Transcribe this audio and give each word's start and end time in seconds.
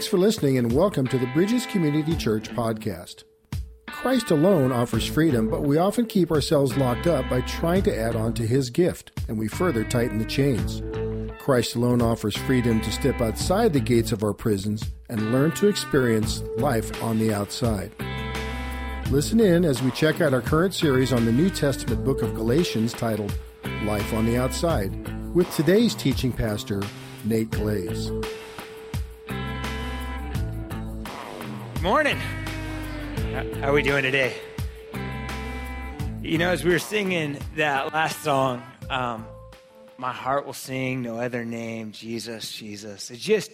Thanks 0.00 0.08
for 0.08 0.16
listening 0.16 0.56
and 0.56 0.72
welcome 0.72 1.06
to 1.08 1.18
the 1.18 1.26
Bridges 1.34 1.66
Community 1.66 2.16
Church 2.16 2.48
podcast. 2.48 3.24
Christ 3.86 4.30
alone 4.30 4.72
offers 4.72 5.04
freedom, 5.06 5.50
but 5.50 5.60
we 5.60 5.76
often 5.76 6.06
keep 6.06 6.32
ourselves 6.32 6.74
locked 6.78 7.06
up 7.06 7.28
by 7.28 7.42
trying 7.42 7.82
to 7.82 7.94
add 7.94 8.16
on 8.16 8.32
to 8.32 8.46
his 8.46 8.70
gift, 8.70 9.12
and 9.28 9.38
we 9.38 9.46
further 9.46 9.84
tighten 9.84 10.16
the 10.18 10.24
chains. 10.24 10.80
Christ 11.38 11.76
alone 11.76 12.00
offers 12.00 12.34
freedom 12.34 12.80
to 12.80 12.90
step 12.90 13.20
outside 13.20 13.74
the 13.74 13.80
gates 13.80 14.10
of 14.10 14.24
our 14.24 14.32
prisons 14.32 14.90
and 15.10 15.32
learn 15.32 15.50
to 15.52 15.68
experience 15.68 16.42
life 16.56 17.02
on 17.02 17.18
the 17.18 17.34
outside. 17.34 17.92
Listen 19.10 19.38
in 19.38 19.66
as 19.66 19.82
we 19.82 19.90
check 19.90 20.22
out 20.22 20.32
our 20.32 20.40
current 20.40 20.72
series 20.72 21.12
on 21.12 21.26
the 21.26 21.32
New 21.32 21.50
Testament 21.50 22.06
book 22.06 22.22
of 22.22 22.34
Galatians 22.34 22.94
titled 22.94 23.38
Life 23.82 24.14
on 24.14 24.24
the 24.24 24.38
Outside 24.38 25.34
with 25.34 25.54
today's 25.54 25.94
teaching 25.94 26.32
pastor, 26.32 26.82
Nate 27.26 27.50
Glaze. 27.50 28.10
Morning. 31.82 32.18
How 33.32 33.70
are 33.70 33.72
we 33.72 33.82
doing 33.82 34.02
today? 34.02 34.34
You 36.20 36.36
know, 36.36 36.50
as 36.50 36.62
we 36.62 36.72
were 36.72 36.78
singing 36.78 37.38
that 37.56 37.94
last 37.94 38.22
song, 38.22 38.62
um, 38.90 39.24
my 39.96 40.12
heart 40.12 40.44
will 40.44 40.52
sing 40.52 41.00
no 41.00 41.18
other 41.18 41.42
name, 41.42 41.92
Jesus, 41.92 42.52
Jesus. 42.52 43.10
It 43.10 43.16
just, 43.16 43.50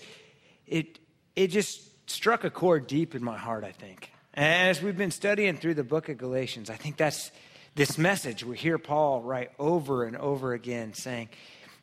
it, 0.66 0.98
it 1.36 1.48
just 1.52 1.80
struck 2.10 2.42
a 2.42 2.50
chord 2.50 2.88
deep 2.88 3.14
in 3.14 3.22
my 3.22 3.38
heart. 3.38 3.62
I 3.62 3.70
think. 3.70 4.10
As 4.34 4.82
we've 4.82 4.98
been 4.98 5.12
studying 5.12 5.56
through 5.56 5.74
the 5.74 5.84
book 5.84 6.08
of 6.08 6.18
Galatians, 6.18 6.68
I 6.68 6.74
think 6.74 6.96
that's 6.96 7.30
this 7.76 7.96
message 7.96 8.42
we 8.42 8.56
hear 8.56 8.76
Paul 8.76 9.22
write 9.22 9.52
over 9.56 10.02
and 10.02 10.16
over 10.16 10.52
again, 10.52 10.94
saying, 10.94 11.28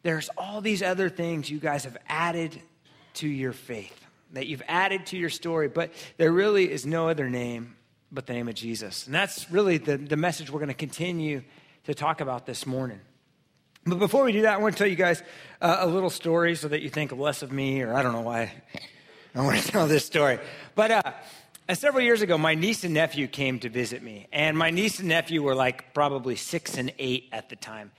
"There's 0.01 0.29
all 0.37 0.59
these 0.59 0.83
other 0.83 1.07
things 1.07 1.49
you 1.49 1.59
guys 1.59 1.85
have 1.85 1.97
added 2.09 2.61
to 3.13 3.29
your 3.29 3.53
faith." 3.53 3.97
That 4.33 4.47
you've 4.47 4.63
added 4.67 5.05
to 5.07 5.17
your 5.17 5.29
story, 5.29 5.67
but 5.67 5.91
there 6.17 6.31
really 6.31 6.69
is 6.69 6.85
no 6.85 7.07
other 7.07 7.29
name 7.29 7.75
but 8.11 8.27
the 8.27 8.33
name 8.33 8.47
of 8.47 8.53
Jesus. 8.53 9.07
And 9.07 9.15
that's 9.15 9.49
really 9.49 9.77
the, 9.77 9.97
the 9.97 10.17
message 10.17 10.51
we're 10.51 10.59
going 10.59 10.67
to 10.67 10.75
continue 10.75 11.41
to 11.85 11.95
talk 11.95 12.21
about 12.21 12.45
this 12.45 12.65
morning. 12.65 12.99
But 13.85 13.99
before 13.99 14.23
we 14.23 14.31
do 14.31 14.43
that, 14.43 14.53
I 14.53 14.57
want 14.57 14.75
to 14.75 14.77
tell 14.77 14.87
you 14.87 14.95
guys 14.95 15.21
uh, 15.59 15.77
a 15.79 15.87
little 15.87 16.11
story 16.11 16.55
so 16.55 16.67
that 16.67 16.81
you 16.81 16.89
think 16.89 17.11
less 17.11 17.41
of 17.41 17.51
me, 17.51 17.81
or 17.81 17.93
I 17.93 18.03
don't 18.03 18.13
know 18.13 18.21
why 18.21 18.53
I 19.35 19.41
want 19.41 19.59
to 19.59 19.67
tell 19.71 19.87
this 19.87 20.05
story. 20.05 20.39
But 20.75 20.91
uh, 20.91 21.01
uh, 21.67 21.73
several 21.73 22.03
years 22.03 22.21
ago, 22.21 22.37
my 22.37 22.55
niece 22.55 22.83
and 22.83 22.93
nephew 22.93 23.27
came 23.27 23.59
to 23.59 23.69
visit 23.69 24.01
me. 24.01 24.27
And 24.31 24.57
my 24.57 24.69
niece 24.69 24.99
and 24.99 25.09
nephew 25.09 25.41
were 25.41 25.55
like 25.55 25.93
probably 25.93 26.35
six 26.35 26.77
and 26.77 26.93
eight 26.99 27.29
at 27.31 27.49
the 27.49 27.55
time. 27.55 27.91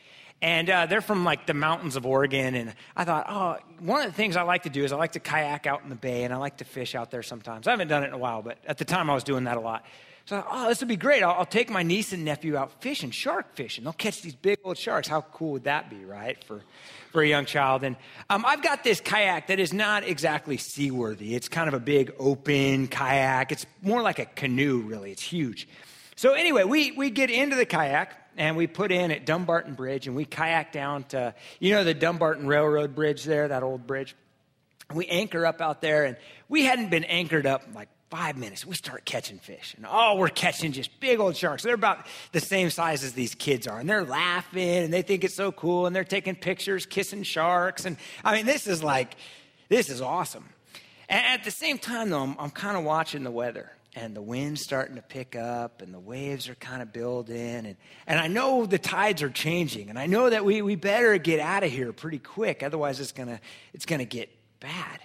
And 0.43 0.69
uh, 0.69 0.87
they're 0.87 1.01
from 1.01 1.25
like 1.25 1.47
the 1.47 1.55
mountains 1.55 1.97
of 1.97 2.05
Oregon. 2.05 2.55
And 2.55 2.75
I 2.97 3.05
thought, 3.05 3.27
oh, 3.29 3.57
one 3.81 4.01
of 4.03 4.07
the 4.07 4.13
things 4.13 4.37
I 4.37 4.43
like 4.43 4.65
to 4.65 4.71
do 4.71 4.85
is 4.85 4.93
I 4.93 4.97
like 4.97 5.13
to 5.13 5.21
kayak 5.21 5.67
out 5.67 5.83
in 5.83 5.89
the 5.89 5.95
bay 5.95 6.25
and 6.25 6.35
I 6.35 6.37
like 6.37 6.59
to 6.59 6.65
fish 6.65 6.95
out 6.95 7.11
there 7.11 7.23
sometimes. 7.23 7.67
I 7.67 7.71
haven't 7.71 7.89
done 7.89 8.03
it 8.03 8.09
in 8.09 8.13
a 8.13 8.19
while, 8.19 8.43
but 8.43 8.59
at 8.67 8.79
the 8.79 8.85
time 8.85 9.09
I 9.09 9.15
was 9.15 9.25
doing 9.25 9.45
that 9.45 9.57
a 9.57 9.61
lot. 9.61 9.85
So 10.27 10.37
I 10.37 10.41
thought, 10.41 10.51
oh, 10.53 10.69
this 10.69 10.81
would 10.81 10.89
be 10.89 10.97
great. 10.97 11.23
I'll, 11.23 11.33
I'll, 11.33 11.45
take 11.45 11.69
my 11.69 11.83
niece 11.83 12.15
and 12.15 12.25
nephew 12.25 12.57
out 12.57 12.81
fishing, 12.81 13.11
shark 13.11 13.55
fishing. 13.55 13.85
They'll 13.85 13.93
catch 13.93 14.23
these 14.23 14.35
big 14.35 14.59
old 14.65 14.79
sharks. 14.79 15.07
How 15.07 15.21
cool 15.21 15.53
would 15.53 15.65
that 15.65 15.91
be, 15.91 16.07
right, 16.07 16.43
for, 16.45 16.63
for 17.13 17.21
a 17.21 17.29
young 17.29 17.45
child? 17.45 17.85
And 17.85 17.97
um, 18.31 18.43
I've 18.47 18.63
got 18.63 18.85
this 18.85 19.01
kayak 19.01 19.49
that 19.49 19.61
is 19.61 19.75
not 19.75 20.03
exactly 20.03 20.57
seaworthy. 20.57 21.35
It's 21.35 21.49
kind 21.49 21.69
of 21.69 21.75
a 21.75 21.81
big 21.81 22.15
open 22.19 22.89
kayak. 22.89 23.53
It's 23.53 23.67
more 23.83 24.01
like 24.01 24.19
a 24.19 24.25
canoe, 24.25 24.81
really. 24.81 25.13
It's 25.13 25.23
huge. 25.23 25.69
So 26.17 26.33
anyway, 26.33 26.65
we, 26.65 26.93
we 26.93 27.11
get 27.11 27.31
into 27.31 27.57
the 27.57 27.67
kayak 27.67 28.24
and 28.37 28.57
we 28.57 28.67
put 28.67 28.93
in 28.93 29.11
at 29.11 29.27
Dumbarton 29.27 29.75
Bridge 29.75 30.07
and 30.07 30.17
we 30.17 30.25
kayak 30.25 30.73
down 30.73 31.05
to, 31.05 31.35
you 31.61 31.73
know, 31.73 31.85
the 31.85 31.95
Dumbarton 31.95 32.47
Railroad 32.47 32.95
Bridge 32.95 33.25
there, 33.25 33.49
that 33.49 33.63
old 33.63 33.87
bridge. 33.87 34.17
We 34.93 35.07
anchor 35.07 35.47
up 35.47 35.61
out 35.61 35.81
there 35.81 36.05
and 36.05 36.17
we 36.49 36.65
hadn't 36.65 36.91
been 36.91 37.05
anchored 37.05 37.47
up 37.47 37.63
like 37.75 37.89
five 38.11 38.37
minutes. 38.37 38.67
We 38.67 38.75
start 38.75 39.05
catching 39.05 39.39
fish 39.39 39.75
and 39.77 39.87
oh, 39.89 40.17
we're 40.17 40.29
catching 40.29 40.73
just 40.73 41.01
big 41.01 41.19
old 41.19 41.37
sharks. 41.37 41.63
They're 41.63 41.75
about 41.75 42.07
the 42.33 42.41
same 42.41 42.71
size 42.71 43.03
as 43.03 43.13
these 43.13 43.35
kids 43.35 43.67
are 43.67 43.79
and 43.79 43.89
they're 43.89 44.05
laughing 44.05 44.69
and 44.85 44.93
they 44.93 45.03
think 45.03 45.25
it's 45.25 45.35
so 45.35 45.51
cool 45.53 45.87
and 45.87 45.97
they're 45.97 46.05
taking 46.05 46.37
pictures, 46.37 46.87
kissing 46.87 47.23
sharks. 47.23 47.85
And 47.87 47.97
I 48.25 48.37
mean, 48.37 48.47
this 48.47 48.67
is 48.67 48.83
like, 48.83 49.17
this 49.69 49.89
is 49.89 50.01
awesome. 50.01 50.49
And 51.09 51.25
at 51.27 51.45
the 51.45 51.51
same 51.51 51.79
time 51.79 52.11
though, 52.11 52.23
I'm, 52.23 52.37
I'm 52.39 52.51
kind 52.51 52.77
of 52.77 52.85
watching 52.85 53.25
the 53.25 53.31
weather 53.31 53.73
and 53.95 54.17
the 54.17 54.23
wind's 54.23 54.63
starting 54.63 54.97
to 54.97 55.03
pick 55.03 55.37
up 55.37 55.83
and 55.83 55.95
the 55.95 56.01
waves 56.01 56.49
are 56.49 56.55
kind 56.57 56.83
of 56.83 56.93
building 56.93 57.37
and, 57.37 57.77
and 58.07 58.19
i 58.19 58.27
know 58.27 58.67
the 58.67 58.79
tides 58.79 59.23
are 59.23 59.31
changing 59.31 59.91
and 59.91 59.99
i 59.99 60.07
know 60.07 60.31
that 60.31 60.45
we, 60.45 60.63
we 60.63 60.75
better 60.77 61.17
get 61.19 61.41
out 61.41 61.63
of 61.63 61.71
here 61.71 61.93
pretty 61.93 62.19
quick 62.19 62.63
otherwise 62.63 63.01
it's 63.01 63.13
gonna 63.13 63.41
it's 63.73 63.87
gonna 63.87 64.05
get 64.05 64.31
bad. 64.65 65.01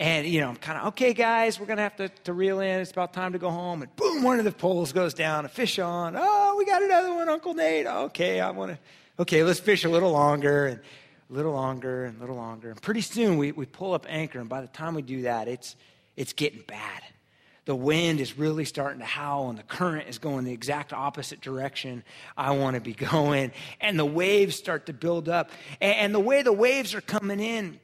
And 0.00 0.26
you 0.26 0.40
know 0.40 0.48
i'm 0.48 0.56
kind 0.56 0.78
of 0.78 0.86
okay 0.88 1.12
guys 1.12 1.58
we're 1.58 1.66
gonna 1.66 1.82
have 1.82 1.96
to, 1.96 2.08
to 2.08 2.32
reel 2.32 2.60
in. 2.60 2.80
It's 2.80 2.90
about 2.90 3.12
time 3.12 3.32
to 3.32 3.38
go 3.38 3.50
home. 3.50 3.82
And 3.82 3.94
boom 3.96 4.22
one 4.22 4.38
of 4.38 4.44
the 4.44 4.52
poles 4.52 4.92
goes 4.92 5.14
down 5.14 5.44
a 5.44 5.48
fish 5.48 5.78
on. 5.78 6.14
Oh 6.16 6.56
we 6.58 6.64
got 6.64 6.82
another 6.82 7.14
one 7.14 7.28
uncle 7.28 7.54
nate. 7.54 7.86
Okay 7.86 8.40
i 8.40 8.50
want 8.50 8.72
to 8.72 8.78
okay 9.22 9.42
let's 9.44 9.60
fish 9.60 9.84
a 9.84 9.88
little 9.88 10.12
longer 10.12 10.66
and 10.66 10.80
a 11.30 11.32
little 11.32 11.52
longer 11.52 12.04
and 12.06 12.16
a 12.16 12.20
little 12.20 12.36
longer. 12.36 12.70
And 12.70 12.80
pretty 12.80 13.02
soon 13.02 13.38
we, 13.38 13.52
we 13.52 13.66
pull 13.66 13.92
up 13.92 14.06
anchor 14.08 14.40
and 14.40 14.48
by 14.48 14.60
the 14.60 14.68
time 14.68 14.94
we 14.94 15.02
do 15.02 15.22
that 15.22 15.48
it's 15.48 15.76
it's 16.16 16.32
getting 16.32 16.62
bad 16.66 17.02
the 17.68 17.76
wind 17.76 18.18
is 18.18 18.38
really 18.38 18.64
starting 18.64 19.00
to 19.00 19.04
howl 19.04 19.50
and 19.50 19.58
the 19.58 19.62
current 19.62 20.08
is 20.08 20.16
going 20.16 20.46
the 20.46 20.54
exact 20.54 20.94
opposite 20.94 21.42
direction 21.42 22.02
I 22.34 22.52
want 22.52 22.76
to 22.76 22.80
be 22.80 22.94
going. 23.10 23.52
And 23.78 23.98
the 23.98 24.06
waves 24.06 24.56
start 24.56 24.86
to 24.86 24.94
build 24.94 25.28
up. 25.28 25.50
And 25.78 26.14
the 26.14 26.18
way 26.18 26.40
the 26.40 26.50
waves 26.50 26.94
are 26.94 27.02
coming 27.02 27.40
in, 27.40 27.78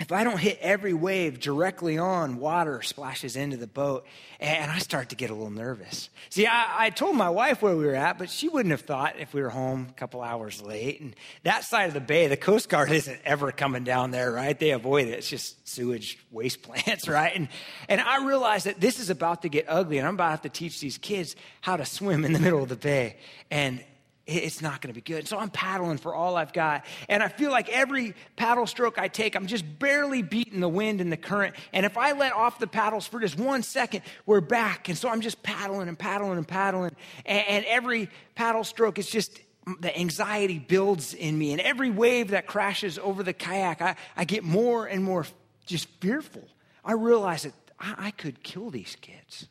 if 0.00 0.12
I 0.12 0.22
don't 0.22 0.38
hit 0.38 0.58
every 0.60 0.94
wave 0.94 1.40
directly 1.40 1.98
on, 1.98 2.38
water 2.38 2.82
splashes 2.82 3.34
into 3.34 3.56
the 3.56 3.66
boat, 3.66 4.06
and 4.38 4.70
I 4.70 4.78
start 4.78 5.08
to 5.08 5.16
get 5.16 5.30
a 5.30 5.34
little 5.34 5.50
nervous. 5.50 6.08
See, 6.30 6.46
I, 6.46 6.86
I, 6.86 6.90
told 6.90 7.16
my 7.16 7.30
wife 7.30 7.62
where 7.62 7.76
we 7.76 7.84
were 7.84 7.96
at, 7.96 8.16
but 8.16 8.30
she 8.30 8.48
wouldn't 8.48 8.70
have 8.70 8.82
thought 8.82 9.18
if 9.18 9.34
we 9.34 9.42
were 9.42 9.50
home 9.50 9.88
a 9.90 9.92
couple 9.94 10.22
hours 10.22 10.62
late. 10.62 11.00
And 11.00 11.16
that 11.42 11.64
side 11.64 11.88
of 11.88 11.94
the 11.94 12.00
bay, 12.00 12.28
the 12.28 12.36
Coast 12.36 12.68
Guard 12.68 12.92
isn't 12.92 13.20
ever 13.24 13.50
coming 13.50 13.82
down 13.82 14.12
there, 14.12 14.30
right? 14.30 14.56
They 14.56 14.70
avoid 14.70 15.08
it. 15.08 15.14
It's 15.14 15.28
just 15.28 15.68
sewage 15.68 16.16
waste 16.30 16.62
plants, 16.62 17.08
right? 17.08 17.34
And, 17.34 17.48
and 17.88 18.00
I 18.00 18.24
realized 18.24 18.66
that 18.66 18.80
this 18.80 19.00
is 19.00 19.10
about 19.10 19.42
to 19.42 19.48
get 19.48 19.64
ugly, 19.68 19.98
and 19.98 20.06
I'm 20.06 20.14
about 20.14 20.26
to 20.26 20.30
have 20.30 20.42
to 20.42 20.48
teach 20.48 20.78
these 20.78 20.96
kids 20.96 21.34
how 21.60 21.76
to 21.76 21.84
swim 21.84 22.24
in 22.24 22.32
the 22.32 22.38
middle 22.38 22.62
of 22.62 22.68
the 22.68 22.76
bay. 22.76 23.16
And 23.50 23.82
it's 24.28 24.60
not 24.60 24.82
going 24.82 24.92
to 24.92 24.94
be 24.94 25.00
good. 25.00 25.26
So 25.26 25.38
I'm 25.38 25.48
paddling 25.48 25.96
for 25.96 26.14
all 26.14 26.36
I've 26.36 26.52
got. 26.52 26.84
And 27.08 27.22
I 27.22 27.28
feel 27.28 27.50
like 27.50 27.70
every 27.70 28.14
paddle 28.36 28.66
stroke 28.66 28.98
I 28.98 29.08
take, 29.08 29.34
I'm 29.34 29.46
just 29.46 29.78
barely 29.78 30.20
beating 30.20 30.60
the 30.60 30.68
wind 30.68 31.00
and 31.00 31.10
the 31.10 31.16
current. 31.16 31.56
And 31.72 31.86
if 31.86 31.96
I 31.96 32.12
let 32.12 32.34
off 32.34 32.58
the 32.58 32.66
paddles 32.66 33.06
for 33.06 33.20
just 33.20 33.38
one 33.38 33.62
second, 33.62 34.02
we're 34.26 34.42
back. 34.42 34.90
And 34.90 34.98
so 34.98 35.08
I'm 35.08 35.22
just 35.22 35.42
paddling 35.42 35.88
and 35.88 35.98
paddling 35.98 36.36
and 36.36 36.46
paddling. 36.46 36.94
And, 37.24 37.48
and 37.48 37.64
every 37.64 38.10
paddle 38.34 38.64
stroke 38.64 38.98
is 38.98 39.08
just 39.08 39.40
the 39.80 39.98
anxiety 39.98 40.58
builds 40.58 41.14
in 41.14 41.38
me. 41.38 41.52
And 41.52 41.60
every 41.62 41.90
wave 41.90 42.30
that 42.30 42.46
crashes 42.46 42.98
over 42.98 43.22
the 43.22 43.32
kayak, 43.32 43.80
I, 43.80 43.96
I 44.14 44.24
get 44.24 44.44
more 44.44 44.84
and 44.84 45.02
more 45.02 45.26
just 45.64 45.88
fearful. 46.00 46.46
I 46.84 46.92
realize 46.92 47.44
that 47.44 47.54
I, 47.80 47.94
I 47.98 48.10
could 48.10 48.42
kill 48.42 48.68
these 48.68 48.94
kids. 49.00 49.48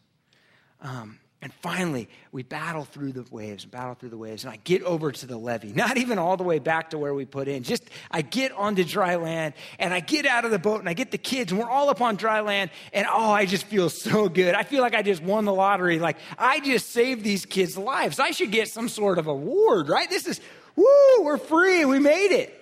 Um, 0.81 1.19
and 1.39 1.53
finally, 1.53 2.09
we 2.31 2.41
battle 2.41 2.83
through 2.83 3.11
the 3.11 3.23
waves, 3.29 3.63
and 3.63 3.71
battle 3.71 3.93
through 3.93 4.09
the 4.09 4.17
waves, 4.17 4.43
and 4.43 4.51
I 4.51 4.57
get 4.63 4.81
over 4.81 5.11
to 5.11 5.25
the 5.27 5.37
levee. 5.37 5.71
Not 5.71 5.97
even 5.97 6.17
all 6.17 6.35
the 6.35 6.43
way 6.43 6.57
back 6.57 6.89
to 6.89 6.97
where 6.97 7.13
we 7.13 7.25
put 7.25 7.47
in. 7.47 7.61
Just 7.61 7.83
I 8.09 8.23
get 8.23 8.51
onto 8.53 8.83
dry 8.83 9.17
land 9.17 9.53
and 9.77 9.93
I 9.93 9.99
get 9.99 10.25
out 10.25 10.45
of 10.45 10.51
the 10.51 10.57
boat 10.57 10.79
and 10.79 10.89
I 10.89 10.93
get 10.93 11.11
the 11.11 11.19
kids 11.19 11.51
and 11.51 11.61
we're 11.61 11.69
all 11.69 11.89
up 11.89 12.01
on 12.01 12.16
dry 12.16 12.41
land 12.41 12.72
and 12.91 13.05
oh, 13.07 13.31
I 13.31 13.45
just 13.45 13.66
feel 13.66 13.89
so 13.91 14.29
good. 14.29 14.55
I 14.55 14.63
feel 14.63 14.81
like 14.81 14.95
I 14.95 15.03
just 15.03 15.22
won 15.22 15.45
the 15.45 15.53
lottery. 15.53 15.99
Like 15.99 16.17
I 16.39 16.59
just 16.59 16.89
saved 16.89 17.23
these 17.23 17.45
kids' 17.45 17.78
lives. 17.78 18.19
I 18.19 18.31
should 18.31 18.51
get 18.51 18.67
some 18.67 18.90
sort 18.90 19.19
of 19.19 19.28
award, 19.28 19.90
right? 19.90 20.09
This 20.09 20.25
is 20.25 20.41
woo, 20.75 21.22
we're 21.22 21.37
free. 21.37 21.85
We 21.85 21.99
made 21.99 22.31
it. 22.31 22.59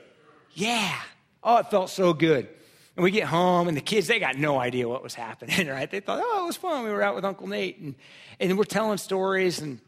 Yeah. 0.54 1.00
Oh, 1.42 1.58
it 1.58 1.72
felt 1.72 1.92
so 1.92 2.14
good. 2.14 2.50
And 2.96 3.04
we 3.04 3.12
get 3.12 3.28
home, 3.28 3.68
and 3.68 3.76
the 3.76 3.82
kids, 3.82 4.08
they 4.08 4.20
got 4.20 4.38
no 4.38 4.58
idea 4.58 4.88
what 4.88 5.04
was 5.04 5.14
happening, 5.14 5.68
right? 5.68 5.90
They 5.90 6.00
thought, 6.00 6.22
oh, 6.24 6.44
it 6.44 6.48
was 6.48 6.56
fun. 6.56 6.84
We 6.86 6.92
were 6.92 7.02
out 7.02 7.16
with 7.16 7.26
Uncle 7.26 7.48
Nate, 7.48 7.80
and, 7.80 7.96
and 8.40 8.58
we're 8.58 8.64
telling 8.64 8.98
stories. 8.98 9.60
And 9.60 9.82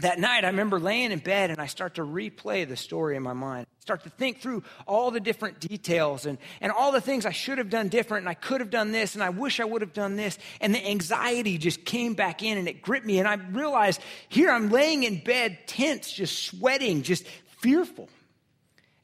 that 0.00 0.20
night, 0.20 0.44
I 0.44 0.48
remember 0.48 0.78
laying 0.78 1.10
in 1.10 1.18
bed, 1.18 1.50
and 1.50 1.60
I 1.60 1.66
start 1.66 1.96
to 1.96 2.02
replay 2.02 2.68
the 2.68 2.76
story 2.76 3.16
in 3.16 3.24
my 3.24 3.32
mind. 3.32 3.66
Start 3.80 4.04
to 4.04 4.10
think 4.10 4.40
through 4.40 4.62
all 4.86 5.10
the 5.10 5.18
different 5.18 5.58
details 5.58 6.26
and, 6.26 6.38
and 6.60 6.70
all 6.70 6.92
the 6.92 7.00
things 7.00 7.26
I 7.26 7.32
should 7.32 7.58
have 7.58 7.70
done 7.70 7.88
different, 7.88 8.22
and 8.22 8.28
I 8.28 8.34
could 8.34 8.60
have 8.60 8.70
done 8.70 8.92
this, 8.92 9.14
and 9.14 9.24
I 9.24 9.30
wish 9.30 9.58
I 9.58 9.64
would 9.64 9.82
have 9.82 9.92
done 9.92 10.14
this. 10.14 10.38
And 10.60 10.72
the 10.72 10.86
anxiety 10.86 11.58
just 11.58 11.84
came 11.84 12.14
back 12.14 12.44
in, 12.44 12.56
and 12.56 12.68
it 12.68 12.82
gripped 12.82 13.04
me. 13.04 13.18
And 13.18 13.26
I 13.26 13.34
realized 13.34 14.00
here 14.28 14.50
I'm 14.50 14.70
laying 14.70 15.02
in 15.02 15.24
bed, 15.24 15.58
tense, 15.66 16.12
just 16.12 16.44
sweating, 16.44 17.02
just 17.02 17.26
fearful. 17.60 18.08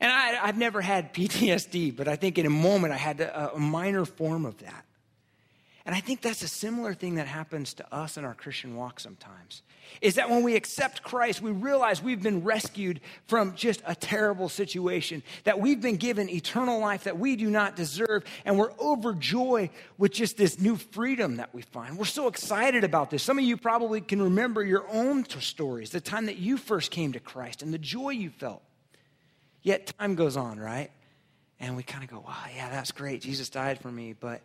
And 0.00 0.10
I, 0.10 0.46
have 0.46 0.56
never 0.56 0.80
had 0.80 1.12
PTSD, 1.12 1.94
but 1.94 2.08
I 2.08 2.16
think 2.16 2.38
in 2.38 2.46
a 2.46 2.50
moment 2.50 2.94
I 2.94 2.96
had 2.96 3.20
a, 3.20 3.54
a 3.54 3.58
minor 3.58 4.04
form 4.04 4.46
of 4.46 4.58
that. 4.58 4.84
And 5.86 5.94
I 5.94 6.00
think 6.00 6.20
that's 6.20 6.42
a 6.42 6.48
similar 6.48 6.94
thing 6.94 7.16
that 7.16 7.26
happens 7.26 7.74
to 7.74 7.94
us 7.94 8.16
in 8.16 8.24
our 8.24 8.34
Christian 8.34 8.76
walk 8.76 9.00
sometimes. 9.00 9.62
Is 10.00 10.14
that 10.14 10.30
when 10.30 10.42
we 10.44 10.54
accept 10.54 11.02
Christ, 11.02 11.42
we 11.42 11.50
realize 11.50 12.02
we've 12.02 12.22
been 12.22 12.44
rescued 12.44 13.00
from 13.26 13.56
just 13.56 13.82
a 13.84 13.94
terrible 13.94 14.48
situation, 14.48 15.22
that 15.44 15.58
we've 15.58 15.80
been 15.80 15.96
given 15.96 16.30
eternal 16.30 16.78
life 16.78 17.04
that 17.04 17.18
we 17.18 17.34
do 17.34 17.50
not 17.50 17.76
deserve, 17.76 18.24
and 18.44 18.56
we're 18.56 18.72
overjoyed 18.78 19.70
with 19.98 20.12
just 20.12 20.36
this 20.36 20.60
new 20.60 20.76
freedom 20.76 21.36
that 21.38 21.52
we 21.52 21.62
find. 21.62 21.98
We're 21.98 22.04
so 22.04 22.28
excited 22.28 22.84
about 22.84 23.10
this. 23.10 23.22
Some 23.22 23.38
of 23.38 23.44
you 23.44 23.56
probably 23.56 24.00
can 24.00 24.22
remember 24.22 24.62
your 24.62 24.86
own 24.90 25.24
stories, 25.24 25.90
the 25.90 26.00
time 26.00 26.26
that 26.26 26.36
you 26.36 26.56
first 26.56 26.90
came 26.92 27.12
to 27.14 27.20
Christ 27.20 27.62
and 27.62 27.74
the 27.74 27.78
joy 27.78 28.10
you 28.10 28.30
felt. 28.30 28.62
Yet 29.62 29.92
time 29.98 30.14
goes 30.14 30.36
on, 30.36 30.58
right? 30.58 30.90
And 31.58 31.76
we 31.76 31.82
kind 31.82 32.02
of 32.02 32.10
go, 32.10 32.20
wow, 32.20 32.44
yeah, 32.54 32.70
that's 32.70 32.92
great. 32.92 33.20
Jesus 33.20 33.50
died 33.50 33.80
for 33.80 33.90
me, 33.92 34.14
but 34.18 34.40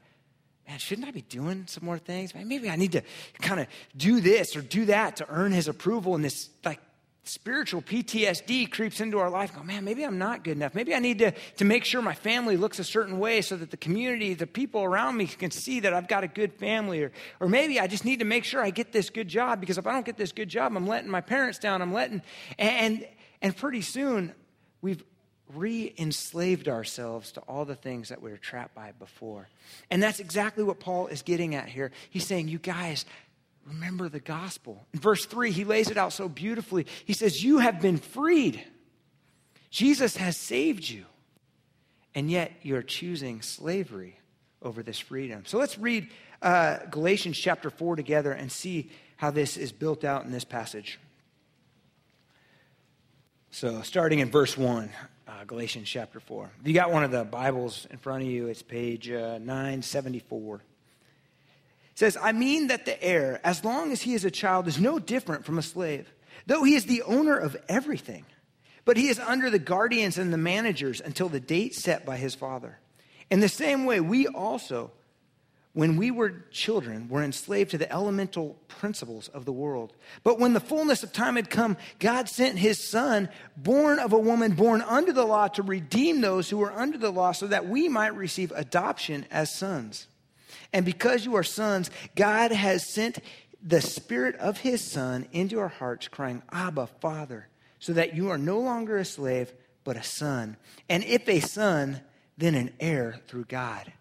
man, 0.67 0.79
shouldn't 0.79 1.07
I 1.07 1.12
be 1.12 1.21
doing 1.21 1.65
some 1.67 1.85
more 1.85 1.97
things? 1.97 2.33
maybe 2.35 2.69
I 2.69 2.75
need 2.75 2.91
to 2.94 3.03
kind 3.39 3.62
of 3.62 3.67
do 3.95 4.19
this 4.19 4.56
or 4.56 4.62
do 4.62 4.85
that 4.85 5.17
to 5.17 5.29
earn 5.29 5.51
his 5.51 5.67
approval. 5.67 6.15
And 6.15 6.23
this 6.25 6.50
like 6.65 6.79
spiritual 7.23 7.81
PTSD 7.81 8.69
creeps 8.69 9.00
into 9.00 9.17
our 9.19 9.29
life. 9.29 9.56
Go, 9.56 9.63
man, 9.63 9.83
maybe 9.83 10.03
I'm 10.03 10.17
not 10.17 10.44
good 10.44 10.57
enough. 10.57 10.75
Maybe 10.75 10.94
I 10.94 11.00
need 11.00 11.19
to, 11.19 11.31
to 11.31 11.65
make 11.65 11.85
sure 11.85 12.01
my 12.01 12.13
family 12.13 12.57
looks 12.57 12.79
a 12.79 12.83
certain 12.83 13.17
way 13.17 13.41
so 13.41 13.56
that 13.56 13.71
the 13.71 13.77
community, 13.77 14.33
the 14.33 14.45
people 14.45 14.83
around 14.83 15.17
me 15.17 15.25
can 15.25 15.51
see 15.51 15.79
that 15.81 15.94
I've 15.94 16.07
got 16.07 16.23
a 16.23 16.27
good 16.27 16.53
family. 16.53 17.03
Or, 17.03 17.12
or 17.39 17.47
maybe 17.47 17.79
I 17.79 17.88
just 17.88 18.06
need 18.06 18.19
to 18.19 18.25
make 18.25 18.44
sure 18.44 18.62
I 18.62 18.69
get 18.69 18.91
this 18.91 19.09
good 19.09 19.27
job 19.27 19.59
because 19.59 19.77
if 19.77 19.88
I 19.88 19.94
don't 19.94 20.06
get 20.06 20.17
this 20.17 20.31
good 20.31 20.50
job, 20.50 20.75
I'm 20.75 20.88
letting 20.88 21.09
my 21.09 21.21
parents 21.21 21.59
down. 21.59 21.81
I'm 21.81 21.94
letting, 21.94 22.21
and, 22.59 23.07
and 23.41 23.56
pretty 23.56 23.81
soon 23.81 24.33
we've 24.85 25.03
re 25.55 25.93
enslaved 25.97 26.69
ourselves 26.69 27.31
to 27.31 27.41
all 27.41 27.65
the 27.65 27.75
things 27.75 28.09
that 28.09 28.21
we 28.21 28.29
were 28.29 28.37
trapped 28.37 28.75
by 28.75 28.91
before. 28.99 29.49
And 29.89 30.01
that's 30.01 30.19
exactly 30.19 30.63
what 30.63 30.79
Paul 30.79 31.07
is 31.07 31.23
getting 31.23 31.55
at 31.55 31.67
here. 31.67 31.91
He's 32.11 32.25
saying, 32.25 32.49
You 32.49 32.59
guys, 32.59 33.03
remember 33.65 34.07
the 34.07 34.19
gospel. 34.19 34.85
In 34.93 34.99
verse 34.99 35.25
3, 35.25 35.51
he 35.51 35.63
lays 35.63 35.89
it 35.89 35.97
out 35.97 36.13
so 36.13 36.29
beautifully. 36.29 36.85
He 37.05 37.13
says, 37.13 37.43
You 37.43 37.57
have 37.57 37.81
been 37.81 37.97
freed. 37.97 38.63
Jesus 39.71 40.17
has 40.17 40.37
saved 40.37 40.88
you. 40.88 41.05
And 42.13 42.29
yet 42.29 42.51
you're 42.61 42.83
choosing 42.83 43.41
slavery 43.41 44.19
over 44.61 44.83
this 44.83 44.99
freedom. 44.99 45.45
So 45.47 45.57
let's 45.57 45.79
read 45.79 46.09
uh, 46.43 46.77
Galatians 46.91 47.38
chapter 47.38 47.71
4 47.71 47.95
together 47.95 48.31
and 48.31 48.51
see 48.51 48.91
how 49.17 49.31
this 49.31 49.57
is 49.57 49.71
built 49.71 50.03
out 50.03 50.25
in 50.25 50.31
this 50.31 50.45
passage. 50.45 50.99
So, 53.55 53.83
starting 53.83 54.19
in 54.19 54.29
verse 54.29 54.57
1, 54.57 54.89
uh, 55.29 55.43
Galatians 55.45 55.87
chapter 55.87 56.19
4. 56.19 56.51
If 56.59 56.67
you 56.67 56.73
got 56.73 56.91
one 56.91 57.05
of 57.05 57.11
the 57.11 57.23
Bibles 57.23 57.87
in 57.89 57.97
front 57.97 58.23
of 58.23 58.27
you, 58.27 58.47
it's 58.47 58.61
page 58.61 59.09
uh, 59.09 59.37
974. 59.37 60.57
It 60.57 60.61
says, 61.93 62.17
I 62.21 62.33
mean 62.33 62.67
that 62.67 62.85
the 62.85 63.01
heir, 63.01 63.39
as 63.45 63.63
long 63.63 63.93
as 63.93 64.01
he 64.01 64.13
is 64.13 64.25
a 64.25 64.29
child, 64.29 64.67
is 64.67 64.77
no 64.77 64.99
different 64.99 65.45
from 65.45 65.57
a 65.57 65.61
slave, 65.61 66.13
though 66.45 66.65
he 66.65 66.75
is 66.75 66.85
the 66.85 67.03
owner 67.03 67.37
of 67.37 67.55
everything. 67.69 68.25
But 68.83 68.97
he 68.97 69.07
is 69.07 69.19
under 69.19 69.49
the 69.49 69.57
guardians 69.57 70.17
and 70.17 70.33
the 70.33 70.37
managers 70.37 70.99
until 70.99 71.29
the 71.29 71.39
date 71.39 71.75
set 71.75 72.05
by 72.05 72.17
his 72.17 72.35
father. 72.35 72.77
In 73.31 73.39
the 73.39 73.47
same 73.47 73.85
way, 73.85 74.01
we 74.01 74.27
also 74.27 74.91
when 75.75 75.98
we 75.98 76.10
were 76.10 76.45
children, 76.51 77.10
were 77.10 77.22
enslaved 77.22 77.72
to 77.72 77.77
the 77.77 77.92
elemental 77.92 78.56
principles 78.69 79.27
of 79.27 79.44
the 79.44 79.51
world. 79.51 79.92
But 80.24 80.39
when 80.39 80.54
the 80.54 80.62
fullness 80.62 81.04
of 81.04 81.12
time 81.12 81.36
had 81.36 81.50
come, 81.50 81.75
God 82.00 82.30
sent 82.30 82.57
his 82.57 82.89
son, 82.89 83.27
born 83.57 84.00
of 84.00 84.13
a 84.13 84.18
woman, 84.18 84.54
born 84.54 84.81
under 84.81 85.12
the 85.12 85.25
law, 85.25 85.50
to 85.50 85.62
redeem 85.62 86.22
those 86.22 86.50
who 86.50 86.57
were 86.57 86.72
under 86.72 86.98
the 86.98 87.12
law, 87.12 87.33
so 87.33 87.48
that 87.48 87.68
we 87.68 87.89
might 87.89 88.16
receive 88.16 88.54
adoption 88.56 89.25
as 89.30 89.54
sons. 89.54 90.07
And 90.72 90.86
because 90.86 91.25
you 91.25 91.36
are 91.36 91.44
sons, 91.44 91.92
God 92.16 92.54
has 92.54 92.89
sent 92.89 93.19
the 93.62 93.81
spirit 93.81 94.38
of 94.38 94.60
his 94.60 94.81
son 94.81 95.27
into 95.33 95.60
our 95.60 95.68
hearts, 95.68 96.07
crying, 96.07 96.42
Abba, 96.54 96.88
Father, 97.01 97.50
so 97.80 97.92
that 97.92 98.16
you 98.16 98.30
are 98.30 98.38
no 98.38 98.62
longer 98.62 98.98
a 98.98 99.04
slave, 99.04 99.54
but 99.83 99.98
a 99.98 100.04
son. 100.04 100.56
And 100.88 101.04
if 101.04 101.27
a 101.27 101.42
son, 101.42 102.00
then 102.38 102.56
an 102.56 102.72
heir 102.80 103.19
through 103.27 103.45
God. 103.45 103.92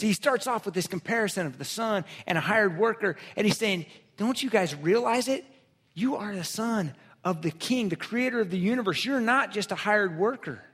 See, 0.00 0.06
he 0.06 0.12
starts 0.14 0.46
off 0.46 0.64
with 0.64 0.72
this 0.72 0.86
comparison 0.86 1.46
of 1.46 1.58
the 1.58 1.64
son 1.66 2.06
and 2.26 2.38
a 2.38 2.40
hired 2.40 2.78
worker, 2.78 3.16
and 3.36 3.46
he's 3.46 3.58
saying, 3.58 3.84
Don't 4.16 4.42
you 4.42 4.48
guys 4.48 4.74
realize 4.74 5.28
it? 5.28 5.44
You 5.92 6.16
are 6.16 6.34
the 6.34 6.42
son 6.42 6.94
of 7.22 7.42
the 7.42 7.50
king, 7.50 7.90
the 7.90 7.96
creator 7.96 8.40
of 8.40 8.50
the 8.50 8.58
universe. 8.58 9.04
You're 9.04 9.20
not 9.20 9.52
just 9.52 9.72
a 9.72 9.74
hired 9.74 10.18
worker. 10.18 10.64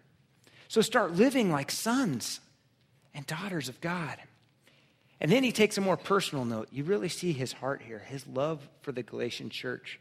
So 0.69 0.81
start 0.81 1.15
living 1.15 1.51
like 1.51 1.73
sons 1.73 2.39
and 3.15 3.27
daughters 3.27 3.69
of 3.69 3.81
God. 3.81 4.17
And 5.21 5.33
then 5.33 5.43
he 5.43 5.51
takes 5.51 5.77
a 5.77 5.81
more 5.81 5.97
personal 5.97 6.45
note. 6.45 6.69
You 6.71 6.85
really 6.85 7.09
see 7.09 7.33
his 7.33 7.53
heart 7.53 7.83
here, 7.83 8.05
his 8.07 8.29
love 8.29 8.69
for 8.83 8.93
the 8.93 9.03
Galatian 9.03 9.51
church. 9.51 9.99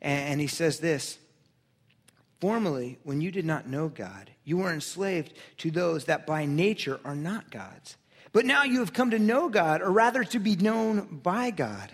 And 0.00 0.40
he 0.40 0.46
says 0.46 0.78
this 0.78 1.18
Formerly, 2.40 3.00
when 3.02 3.20
you 3.20 3.32
did 3.32 3.44
not 3.44 3.66
know 3.66 3.88
God, 3.88 4.30
you 4.44 4.58
were 4.58 4.72
enslaved 4.72 5.32
to 5.58 5.72
those 5.72 6.04
that 6.04 6.24
by 6.24 6.46
nature 6.46 7.00
are 7.04 7.16
not 7.16 7.50
God's. 7.50 7.96
But 8.32 8.46
now 8.46 8.64
you 8.64 8.80
have 8.80 8.92
come 8.92 9.10
to 9.10 9.18
know 9.18 9.48
God, 9.48 9.82
or 9.82 9.90
rather 9.90 10.22
to 10.24 10.38
be 10.38 10.56
known 10.56 11.20
by 11.22 11.50
God. 11.50 11.90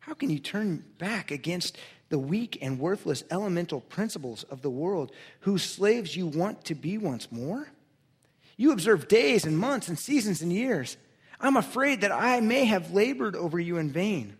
How 0.00 0.14
can 0.14 0.30
you 0.30 0.38
turn 0.38 0.84
back 0.98 1.30
against 1.30 1.78
the 2.08 2.18
weak 2.18 2.58
and 2.60 2.78
worthless 2.78 3.24
elemental 3.30 3.80
principles 3.80 4.42
of 4.44 4.60
the 4.60 4.70
world, 4.70 5.12
whose 5.40 5.62
slaves 5.62 6.14
you 6.14 6.26
want 6.26 6.64
to 6.66 6.74
be 6.74 6.98
once 6.98 7.32
more? 7.32 7.68
You 8.56 8.72
observe 8.72 9.08
days 9.08 9.46
and 9.46 9.56
months 9.56 9.88
and 9.88 9.98
seasons 9.98 10.42
and 10.42 10.52
years. 10.52 10.96
I'm 11.40 11.56
afraid 11.56 12.02
that 12.02 12.12
I 12.12 12.40
may 12.40 12.66
have 12.66 12.92
labored 12.92 13.34
over 13.34 13.58
you 13.58 13.78
in 13.78 13.90
vain. 13.90 14.36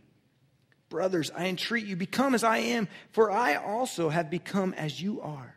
Brothers, 0.91 1.31
I 1.35 1.47
entreat 1.47 1.87
you, 1.87 1.97
become 1.97 2.35
as 2.35 2.45
I 2.45 2.59
am, 2.59 2.87
for 3.13 3.31
I 3.31 3.55
also 3.55 4.11
have 4.11 4.29
become 4.29 4.75
as 4.75 5.01
you 5.01 5.23
are. 5.23 5.55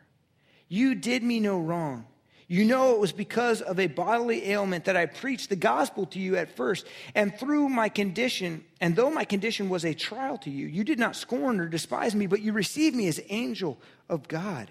You 0.68 0.94
did 0.94 1.22
me 1.22 1.38
no 1.38 1.58
wrong. 1.58 2.06
You 2.48 2.64
know 2.64 2.92
it 2.92 3.00
was 3.00 3.10
because 3.10 3.60
of 3.60 3.80
a 3.80 3.88
bodily 3.88 4.50
ailment 4.50 4.84
that 4.84 4.96
I 4.96 5.06
preached 5.06 5.48
the 5.48 5.56
gospel 5.56 6.06
to 6.06 6.20
you 6.20 6.36
at 6.36 6.54
first. 6.56 6.86
And 7.14 7.36
through 7.36 7.68
my 7.68 7.88
condition, 7.88 8.64
and 8.80 8.94
though 8.94 9.10
my 9.10 9.24
condition 9.24 9.68
was 9.68 9.84
a 9.84 9.94
trial 9.94 10.38
to 10.38 10.50
you, 10.50 10.66
you 10.66 10.84
did 10.84 10.98
not 10.98 11.16
scorn 11.16 11.58
or 11.58 11.66
despise 11.66 12.14
me, 12.14 12.28
but 12.28 12.42
you 12.42 12.52
received 12.52 12.94
me 12.94 13.08
as 13.08 13.20
angel 13.30 13.80
of 14.08 14.28
God 14.28 14.70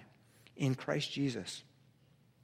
in 0.55 0.75
Christ 0.75 1.11
Jesus. 1.11 1.63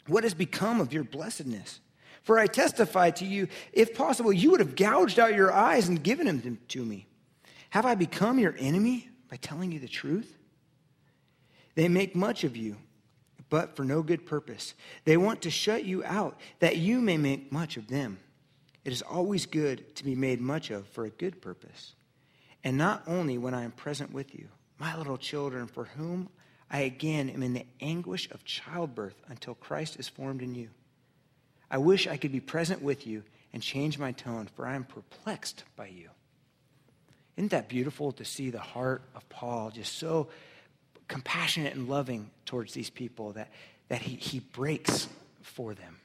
What 0.08 0.24
has 0.24 0.34
become 0.34 0.82
of 0.82 0.92
your 0.92 1.06
blessedness? 1.06 1.80
For 2.24 2.38
I 2.38 2.48
testify 2.48 3.12
to 3.12 3.26
you, 3.26 3.48
if 3.72 3.96
possible, 3.96 4.34
you 4.34 4.52
would 4.52 4.60
have 4.60 4.76
gouged 4.76 5.18
out 5.18 5.34
your 5.34 5.54
eyes 5.54 5.88
and 5.88 6.04
given 6.04 6.28
them 6.28 6.60
to 6.68 6.86
me. 6.86 7.08
Have 7.70 7.86
I 7.86 7.96
become 7.96 8.38
your 8.38 8.56
enemy 8.60 9.08
by 9.30 9.38
telling 9.38 9.72
you 9.72 9.80
the 9.80 9.88
truth? 9.88 10.38
They 11.76 11.88
make 11.88 12.16
much 12.16 12.44
of 12.44 12.58
you 12.58 12.76
but 13.52 13.76
for 13.76 13.84
no 13.84 14.02
good 14.02 14.26
purpose. 14.26 14.74
They 15.06 15.18
want 15.18 15.44
to 15.44 15.52
shut 15.52 15.86
you 15.86 16.04
out, 16.06 16.40
that 16.60 16.78
you 16.78 17.00
may 17.00 17.18
make 17.18 17.52
much 17.52 17.78
of 17.78 17.88
them. 17.88 18.18
It 18.84 18.92
is 18.92 19.04
always 19.04 19.46
good 19.46 19.94
to 19.98 20.04
be 20.04 20.16
made 20.16 20.42
much 20.42 20.72
of 20.72 20.88
for 20.88 21.06
a 21.06 21.12
good 21.12 21.40
purpose, 21.40 21.94
and 22.64 22.78
not 22.78 23.04
only 23.06 23.38
when 23.38 23.54
I 23.54 23.64
am 23.64 23.72
present 23.72 24.12
with 24.12 24.34
you, 24.34 24.48
my 24.80 24.98
little 24.98 25.18
children, 25.18 25.68
for 25.68 25.86
whom 25.86 26.30
I 26.72 26.80
again 26.80 27.30
am 27.30 27.44
in 27.44 27.54
the 27.54 27.66
anguish 27.82 28.32
of 28.32 28.46
childbirth 28.46 29.22
until 29.28 29.54
Christ 29.54 30.00
is 30.00 30.08
formed 30.08 30.42
in 30.42 30.56
you. 30.56 30.70
I 31.70 31.78
wish 31.78 32.08
I 32.08 32.18
could 32.18 32.32
be 32.32 32.40
present 32.40 32.82
with 32.82 33.06
you 33.06 33.24
and 33.54 33.62
change 33.62 34.00
my 34.00 34.14
tone, 34.14 34.48
for 34.56 34.66
I 34.66 34.76
am 34.76 34.86
perplexed 34.86 35.66
by 35.76 35.88
you. 35.88 36.10
Isn't 37.36 37.52
that 37.52 37.68
beautiful 37.68 38.14
to 38.14 38.26
see 38.26 38.50
the 38.50 38.60
heart 38.60 39.02
of 39.14 39.28
Paul 39.28 39.72
just 39.72 39.98
so 39.98 40.30
compassionate 41.12 41.76
and 41.76 41.90
loving 41.90 42.32
towards 42.46 42.74
these 42.74 42.90
people 42.90 43.34
that, 43.34 43.50
that 43.90 44.02
he, 44.02 44.16
he 44.16 44.40
breaks 44.40 45.10
for 45.42 45.74
them. 45.74 45.98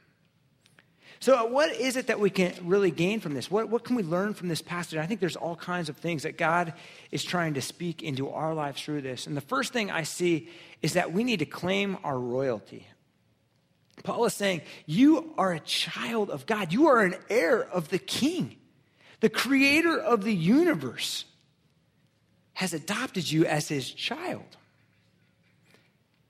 So, 1.20 1.36
uh, 1.36 1.46
what 1.48 1.75
is 1.75 1.96
it 1.96 2.08
that 2.08 2.18
we 2.18 2.28
can 2.28 2.52
really 2.64 2.90
gain 2.90 3.20
from 3.20 3.32
this? 3.32 3.48
What, 3.48 3.70
what 3.70 3.84
can 3.84 3.94
we 3.94 4.02
learn 4.02 4.34
from 4.34 4.48
this 4.48 4.60
passage? 4.60 4.98
I 4.98 5.06
think 5.06 5.20
there's 5.20 5.36
all 5.36 5.56
kinds 5.56 5.88
of 5.88 5.96
things 5.96 6.25
that 6.25 6.36
God 6.36 6.75
is 7.10 7.25
trying 7.25 7.54
to 7.54 7.62
speak 7.62 8.02
into 8.02 8.30
our 8.30 8.52
lives 8.52 8.82
through 8.82 9.02
this. 9.02 9.26
And 9.26 9.36
the 9.36 9.40
first 9.40 9.72
thing 9.72 9.90
I 9.90 10.02
see 10.02 10.50
is 10.82 10.94
that 10.94 11.12
we 11.12 11.25
need 11.25 11.38
to 11.38 11.46
claim 11.46 11.96
our 12.04 12.18
royalty. 12.18 12.86
Paul 14.02 14.26
is 14.26 14.34
saying, 14.34 14.60
You 14.84 15.32
are 15.38 15.52
a 15.52 15.60
child 15.60 16.30
of 16.30 16.46
God, 16.46 16.72
you 16.72 16.88
are 16.88 17.00
an 17.00 17.14
heir 17.30 17.62
of 17.62 17.88
the 17.88 17.98
king, 17.98 18.56
the 19.20 19.30
creator 19.30 19.96
of 19.98 20.25
the 20.25 20.34
universe 20.34 21.25
has 22.54 22.75
adopted 22.75 23.30
you 23.30 23.46
as 23.46 23.68
his 23.68 23.90
child. 23.90 24.56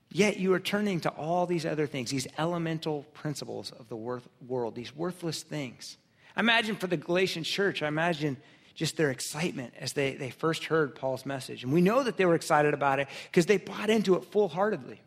Yet 0.09 0.37
you 0.37 0.53
are 0.53 0.59
turning 0.59 1.01
to 1.01 1.09
all 1.09 1.45
these 1.45 1.65
other 1.65 1.85
things, 1.85 2.11
these 2.11 2.27
elemental 2.37 3.03
principles 3.13 3.71
of 3.71 3.89
the 3.89 3.95
world, 3.95 4.75
these 4.75 4.95
worthless 4.95 5.43
things. 5.43 5.97
I 6.35 6.39
imagine 6.39 6.75
for 6.75 6.87
the 6.87 6.97
Galatian 6.97 7.43
church, 7.43 7.81
I 7.81 7.87
imagine 7.87 8.37
just 8.73 8.95
their 8.95 9.09
excitement 9.09 9.73
as 9.79 9.93
they, 9.93 10.13
they 10.13 10.29
first 10.29 10.65
heard 10.65 10.95
Paul's 10.95 11.25
message. 11.25 11.63
And 11.63 11.73
we 11.73 11.81
know 11.81 12.03
that 12.03 12.15
they 12.15 12.25
were 12.25 12.35
excited 12.35 12.73
about 12.73 12.99
it 12.99 13.07
because 13.25 13.47
they 13.47 13.57
bought 13.57 13.89
into 13.89 14.15
it 14.15 14.23
full 14.25 14.47
heartedly. 14.47 15.01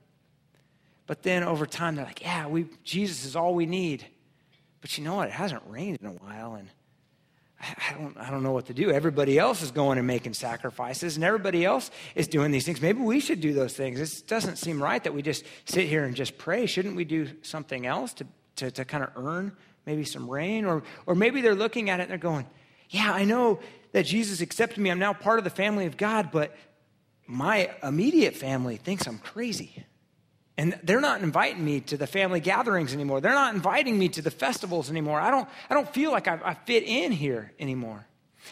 But 1.07 1.23
then 1.23 1.45
over 1.45 1.66
time, 1.66 1.97
they're 1.97 2.04
like, 2.04 2.21
yeah, 2.21 2.47
we, 2.47 2.66
Jesus 2.85 3.25
is 3.25 3.37
all 3.37 3.54
we 3.54 3.66
need. 3.66 4.04
But 4.80 4.99
you 4.99 5.04
know 5.04 5.14
what? 5.14 5.28
It 5.28 5.35
hasn't 5.35 5.62
rained 5.66 5.99
in 6.00 6.07
a 6.07 6.12
while. 6.12 6.54
And 6.54 6.69
I 7.61 7.95
don't, 7.95 8.17
I 8.17 8.31
don't 8.31 8.43
know 8.43 8.52
what 8.52 8.67
to 8.67 8.75
do. 8.75 8.90
Everybody 8.90 9.38
else 9.38 9.61
is 9.61 9.71
going 9.71 9.99
and 9.99 10.07
making 10.07 10.33
sacrifices, 10.35 11.17
and 11.17 11.25
everybody 11.25 11.64
else 11.64 11.90
is 12.14 12.26
doing 12.26 12.52
these 12.52 12.64
things. 12.64 12.81
Maybe 12.81 13.00
we 13.00 13.21
should 13.21 13.40
do 13.40 13.52
those 13.52 13.75
things. 13.75 14.00
It 14.00 14.26
doesn't 14.26 14.57
seem 14.57 14.83
right 14.83 15.02
that 15.05 15.12
we 15.12 15.21
just 15.21 15.45
sit 15.67 15.87
here 15.87 16.05
and 16.05 16.17
just 16.17 16.38
pray. 16.38 16.67
Shouldn't 16.67 16.97
we 16.97 17.05
do 17.05 17.29
something 17.43 17.87
else 17.87 18.14
to, 18.14 18.26
to, 18.57 18.71
to 18.71 18.85
kind 18.85 19.05
of 19.05 19.11
earn 19.17 19.52
maybe 19.85 20.05
some 20.05 20.29
rain? 20.29 20.64
Or, 20.64 20.83
or 21.05 21.14
maybe 21.14 21.43
they're 21.43 21.55
looking 21.55 21.90
at 21.90 22.00
it 22.00 22.05
and 22.05 22.11
they're 22.11 22.19
going, 22.19 22.47
Yeah, 22.88 23.12
I 23.12 23.25
know 23.25 23.61
that 23.93 24.07
Jesus 24.07 24.40
accepted 24.40 24.79
me. 24.79 24.90
I'm 24.90 24.99
now 24.99 25.12
part 25.12 25.38
of 25.38 25.45
the 25.45 25.50
family 25.50 25.85
of 25.85 25.99
God, 25.99 26.31
but 26.33 26.57
my 27.26 27.71
immediate 27.83 28.37
family 28.37 28.76
thinks 28.76 29.07
I'm 29.07 29.19
crazy. 29.19 29.85
And 30.61 30.79
they're 30.83 31.00
not 31.00 31.23
inviting 31.23 31.64
me 31.64 31.81
to 31.81 31.97
the 31.97 32.07
family 32.07 32.38
gatherings 32.38 32.93
anymore. 32.93 33.23
They're 33.23 33.33
not 33.33 33.55
inviting 33.55 33.99
me 33.99 34.11
to 34.11 34.21
the 34.21 34.31
festivals 34.31 34.90
anymore. 34.90 35.19
I 35.19 35.31
don't, 35.31 35.49
I 35.71 35.75
don't 35.75 35.88
feel 35.88 36.11
like 36.11 36.29
I, 36.29 36.38
I 36.45 36.52
fit 36.52 36.83
in 36.83 37.12
here 37.12 37.50
anymore. 37.59 38.07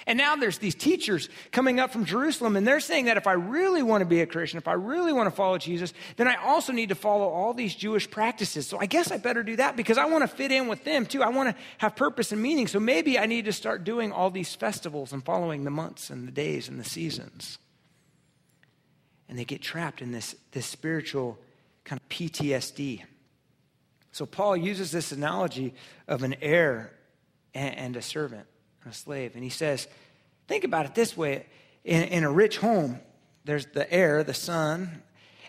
And 0.06 0.16
now 0.16 0.34
there's 0.34 0.56
these 0.56 0.74
teachers 0.74 1.28
coming 1.52 1.78
up 1.78 1.92
from 1.92 2.06
Jerusalem, 2.06 2.56
and 2.56 2.66
they're 2.66 2.80
saying 2.80 3.04
that 3.04 3.18
if 3.18 3.26
I 3.26 3.32
really 3.32 3.82
want 3.82 4.00
to 4.00 4.06
be 4.06 4.22
a 4.22 4.26
Christian, 4.26 4.56
if 4.56 4.68
I 4.68 4.72
really 4.72 5.12
want 5.12 5.26
to 5.26 5.36
follow 5.36 5.58
Jesus, 5.58 5.92
then 6.16 6.26
I 6.26 6.36
also 6.36 6.72
need 6.72 6.88
to 6.88 6.94
follow 6.94 7.28
all 7.28 7.52
these 7.52 7.74
Jewish 7.74 8.10
practices. 8.10 8.66
So 8.66 8.78
I 8.78 8.86
guess 8.86 9.10
I 9.10 9.18
better 9.18 9.42
do 9.42 9.56
that 9.56 9.76
because 9.76 9.98
I 9.98 10.06
want 10.06 10.22
to 10.22 10.34
fit 10.34 10.50
in 10.50 10.66
with 10.66 10.84
them 10.84 11.04
too. 11.04 11.22
I 11.22 11.28
want 11.28 11.54
to 11.54 11.62
have 11.76 11.94
purpose 11.94 12.32
and 12.32 12.40
meaning. 12.40 12.68
So 12.68 12.80
maybe 12.80 13.18
I 13.18 13.26
need 13.26 13.44
to 13.44 13.52
start 13.52 13.84
doing 13.84 14.12
all 14.12 14.30
these 14.30 14.54
festivals 14.54 15.12
and 15.12 15.22
following 15.22 15.64
the 15.64 15.70
months 15.70 16.08
and 16.08 16.26
the 16.26 16.32
days 16.32 16.70
and 16.70 16.80
the 16.80 16.84
seasons. 16.84 17.58
And 19.28 19.38
they 19.38 19.44
get 19.44 19.60
trapped 19.60 20.00
in 20.00 20.10
this, 20.10 20.34
this 20.52 20.64
spiritual 20.64 21.38
kind 21.88 22.00
of 22.00 22.08
PTSD. 22.10 23.02
So 24.12 24.26
Paul 24.26 24.56
uses 24.56 24.92
this 24.92 25.10
analogy 25.10 25.74
of 26.06 26.22
an 26.22 26.36
heir 26.42 26.92
and, 27.54 27.96
a 27.96 28.02
servant, 28.02 28.46
a 28.88 28.92
slave. 28.92 29.34
And 29.34 29.42
he 29.42 29.50
says, 29.50 29.88
think 30.46 30.64
about 30.64 30.84
it 30.84 30.94
this 30.94 31.16
way 31.16 31.46
in, 31.84 32.04
in 32.04 32.24
a 32.24 32.30
rich 32.30 32.58
home, 32.58 33.00
there's 33.44 33.66
the 33.66 33.90
heir, 33.90 34.22
the 34.22 34.34
son, 34.34 35.02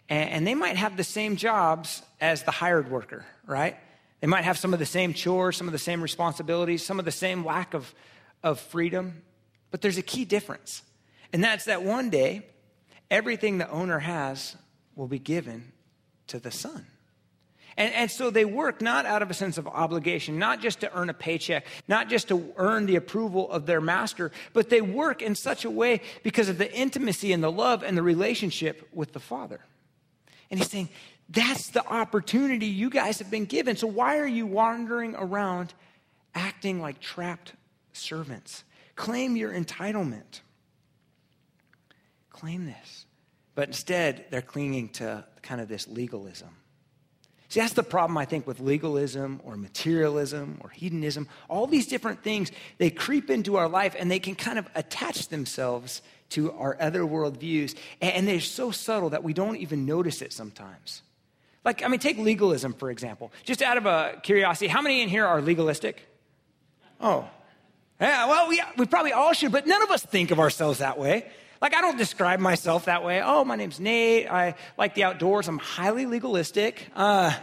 and, 0.07 0.29
and 0.29 0.47
they 0.47 0.55
might 0.55 0.77
have 0.77 0.95
the 0.95 1.03
same 1.03 1.35
jobs 1.35 2.01
as 2.21 2.43
the 2.43 2.51
hired 2.51 2.89
worker, 2.89 3.25
right? 3.45 3.75
They 4.21 4.27
might 4.27 4.45
have 4.45 4.57
some 4.57 4.73
of 4.73 4.79
the 4.79 4.85
same 4.85 5.13
chores, 5.13 5.57
some 5.57 5.67
of 5.67 5.73
the 5.73 5.77
same 5.77 6.01
responsibilities, 6.01 6.85
some 6.85 6.99
of 6.99 7.05
the 7.05 7.11
same 7.11 7.45
lack 7.45 7.73
of, 7.73 7.93
of 8.43 8.59
freedom. 8.59 9.21
But 9.71 9.81
there's 9.81 9.97
a 9.97 10.03
key 10.03 10.23
difference. 10.23 10.83
And 11.33 11.43
that's 11.43 11.65
that 11.65 11.83
one 11.83 12.09
day, 12.09 12.45
everything 13.11 13.57
the 13.57 13.69
owner 13.69 13.99
has 13.99 14.55
will 14.95 15.07
be 15.07 15.19
given 15.19 15.73
to 16.29 16.39
the 16.39 16.51
son. 16.51 16.85
And, 17.77 17.93
and, 17.93 18.11
so 18.11 18.29
they 18.29 18.43
work 18.43 18.81
not 18.81 19.05
out 19.05 19.21
of 19.21 19.29
a 19.29 19.33
sense 19.33 19.57
of 19.57 19.65
obligation, 19.65 20.37
not 20.37 20.61
just 20.61 20.81
to 20.81 20.93
earn 20.93 21.09
a 21.09 21.13
paycheck, 21.13 21.65
not 21.87 22.09
just 22.09 22.27
to 22.27 22.53
earn 22.57 22.87
the 22.87 22.97
approval 22.97 23.49
of 23.49 23.65
their 23.67 23.79
master, 23.79 24.31
but 24.51 24.69
they 24.69 24.81
work 24.81 25.21
in 25.21 25.33
such 25.33 25.63
a 25.63 25.69
way 25.69 26.01
because 26.21 26.49
of 26.49 26.57
the 26.57 26.69
intimacy 26.73 27.31
and 27.31 27.41
the 27.41 27.51
love 27.51 27.83
and 27.83 27.97
the 27.97 28.03
relationship 28.03 28.89
with 28.91 29.13
the 29.13 29.19
father. 29.19 29.61
And 30.51 30.59
he's 30.59 30.69
saying, 30.69 30.89
that's 31.29 31.69
the 31.69 31.85
opportunity 31.87 32.65
you 32.65 32.89
guys 32.89 33.19
have 33.19 33.31
been 33.31 33.45
given. 33.45 33.77
So 33.77 33.87
why 33.87 34.17
are 34.17 34.27
you 34.27 34.45
wandering 34.45 35.15
around 35.15 35.73
acting 36.35 36.81
like 36.81 36.99
trapped 36.99 37.53
servants? 37.93 38.63
Claim 38.95 39.37
your 39.37 39.53
entitlement. 39.53 40.41
Claim 42.29 42.65
this. 42.65 43.05
But 43.55 43.67
instead, 43.67 44.25
they're 44.31 44.41
clinging 44.41 44.89
to 44.93 45.25
kind 45.41 45.61
of 45.61 45.67
this 45.67 45.87
legalism. 45.87 46.49
See, 47.49 47.59
that's 47.59 47.73
the 47.73 47.81
problem, 47.83 48.15
I 48.15 48.25
think, 48.25 48.45
with 48.45 48.59
legalism 48.59 49.41
or 49.43 49.57
materialism 49.57 50.59
or 50.61 50.69
hedonism. 50.69 51.27
All 51.49 51.65
these 51.65 51.87
different 51.87 52.23
things, 52.23 52.51
they 52.77 52.91
creep 52.91 53.31
into 53.31 53.57
our 53.57 53.67
life 53.67 53.95
and 53.97 54.09
they 54.09 54.19
can 54.19 54.35
kind 54.35 54.59
of 54.59 54.69
attach 54.75 55.29
themselves 55.29 56.03
to 56.29 56.51
our 56.51 56.77
other 56.79 57.01
worldviews. 57.01 57.75
And 58.01 58.27
they're 58.27 58.39
so 58.39 58.69
subtle 58.69 59.09
that 59.09 59.23
we 59.23 59.33
don't 59.33 59.57
even 59.57 59.87
notice 59.87 60.21
it 60.21 60.31
sometimes. 60.31 61.01
Like, 61.65 61.83
I 61.83 61.87
mean, 61.87 61.99
take 61.99 62.19
legalism, 62.19 62.73
for 62.73 62.91
example. 62.91 63.31
Just 63.45 63.63
out 63.63 63.77
of 63.77 63.87
a 63.87 64.19
curiosity, 64.21 64.67
how 64.67 64.83
many 64.83 65.01
in 65.01 65.09
here 65.09 65.25
are 65.25 65.41
legalistic? 65.41 66.07
Oh. 67.01 67.27
Yeah, 67.99 68.27
well, 68.27 68.47
we, 68.47 68.61
we 68.77 68.85
probably 68.85 69.11
all 69.11 69.33
should, 69.33 69.51
but 69.51 69.65
none 69.65 69.81
of 69.81 69.89
us 69.89 70.03
think 70.03 70.29
of 70.29 70.39
ourselves 70.39 70.79
that 70.79 70.99
way. 70.99 71.25
Like, 71.61 71.75
I 71.75 71.81
don't 71.81 71.97
describe 71.97 72.39
myself 72.39 72.85
that 72.85 73.03
way. 73.03 73.21
Oh, 73.23 73.43
my 73.43 73.55
name's 73.55 73.79
Nate. 73.79 74.31
I 74.31 74.55
like 74.77 74.95
the 74.95 75.03
outdoors. 75.03 75.47
I'm 75.47 75.59
highly 75.59 76.05
legalistic. 76.05 76.87
Uh, 76.95 77.33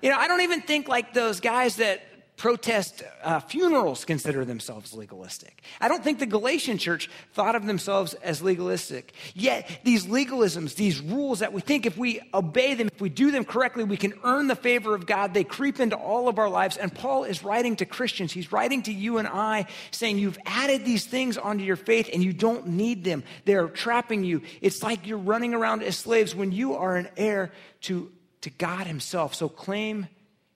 you 0.00 0.10
know, 0.10 0.16
I 0.16 0.28
don't 0.28 0.42
even 0.42 0.60
think 0.60 0.86
like 0.86 1.12
those 1.12 1.40
guys 1.40 1.76
that 1.76 2.02
protest 2.38 3.02
uh, 3.22 3.40
funerals 3.40 4.04
consider 4.04 4.44
themselves 4.44 4.94
legalistic. 4.94 5.60
I 5.80 5.88
don't 5.88 6.02
think 6.02 6.20
the 6.20 6.26
Galatian 6.26 6.78
church 6.78 7.10
thought 7.32 7.56
of 7.56 7.66
themselves 7.66 8.14
as 8.14 8.40
legalistic. 8.40 9.12
Yet, 9.34 9.80
these 9.82 10.06
legalisms, 10.06 10.76
these 10.76 11.00
rules 11.00 11.40
that 11.40 11.52
we 11.52 11.60
think 11.60 11.84
if 11.84 11.98
we 11.98 12.20
obey 12.32 12.74
them, 12.74 12.88
if 12.92 13.00
we 13.00 13.08
do 13.08 13.32
them 13.32 13.44
correctly, 13.44 13.82
we 13.82 13.96
can 13.96 14.14
earn 14.22 14.46
the 14.46 14.54
favor 14.54 14.94
of 14.94 15.04
God, 15.04 15.34
they 15.34 15.42
creep 15.42 15.80
into 15.80 15.96
all 15.96 16.28
of 16.28 16.38
our 16.38 16.48
lives. 16.48 16.76
And 16.76 16.94
Paul 16.94 17.24
is 17.24 17.42
writing 17.42 17.74
to 17.76 17.84
Christians, 17.84 18.32
he's 18.32 18.52
writing 18.52 18.82
to 18.84 18.92
you 18.92 19.18
and 19.18 19.26
I, 19.26 19.66
saying, 19.90 20.18
You've 20.18 20.38
added 20.46 20.84
these 20.84 21.04
things 21.04 21.36
onto 21.36 21.64
your 21.64 21.76
faith 21.76 22.08
and 22.12 22.22
you 22.22 22.32
don't 22.32 22.68
need 22.68 23.02
them. 23.02 23.24
They're 23.46 23.68
trapping 23.68 24.22
you. 24.22 24.42
It's 24.60 24.82
like 24.82 25.06
you're 25.08 25.18
running 25.18 25.54
around 25.54 25.82
as 25.82 25.96
slaves 25.96 26.36
when 26.36 26.52
you 26.52 26.74
are 26.74 26.96
an 26.96 27.08
heir 27.16 27.50
to, 27.82 28.12
to 28.42 28.50
God 28.50 28.86
Himself. 28.86 29.34
So 29.34 29.48
claim 29.48 30.06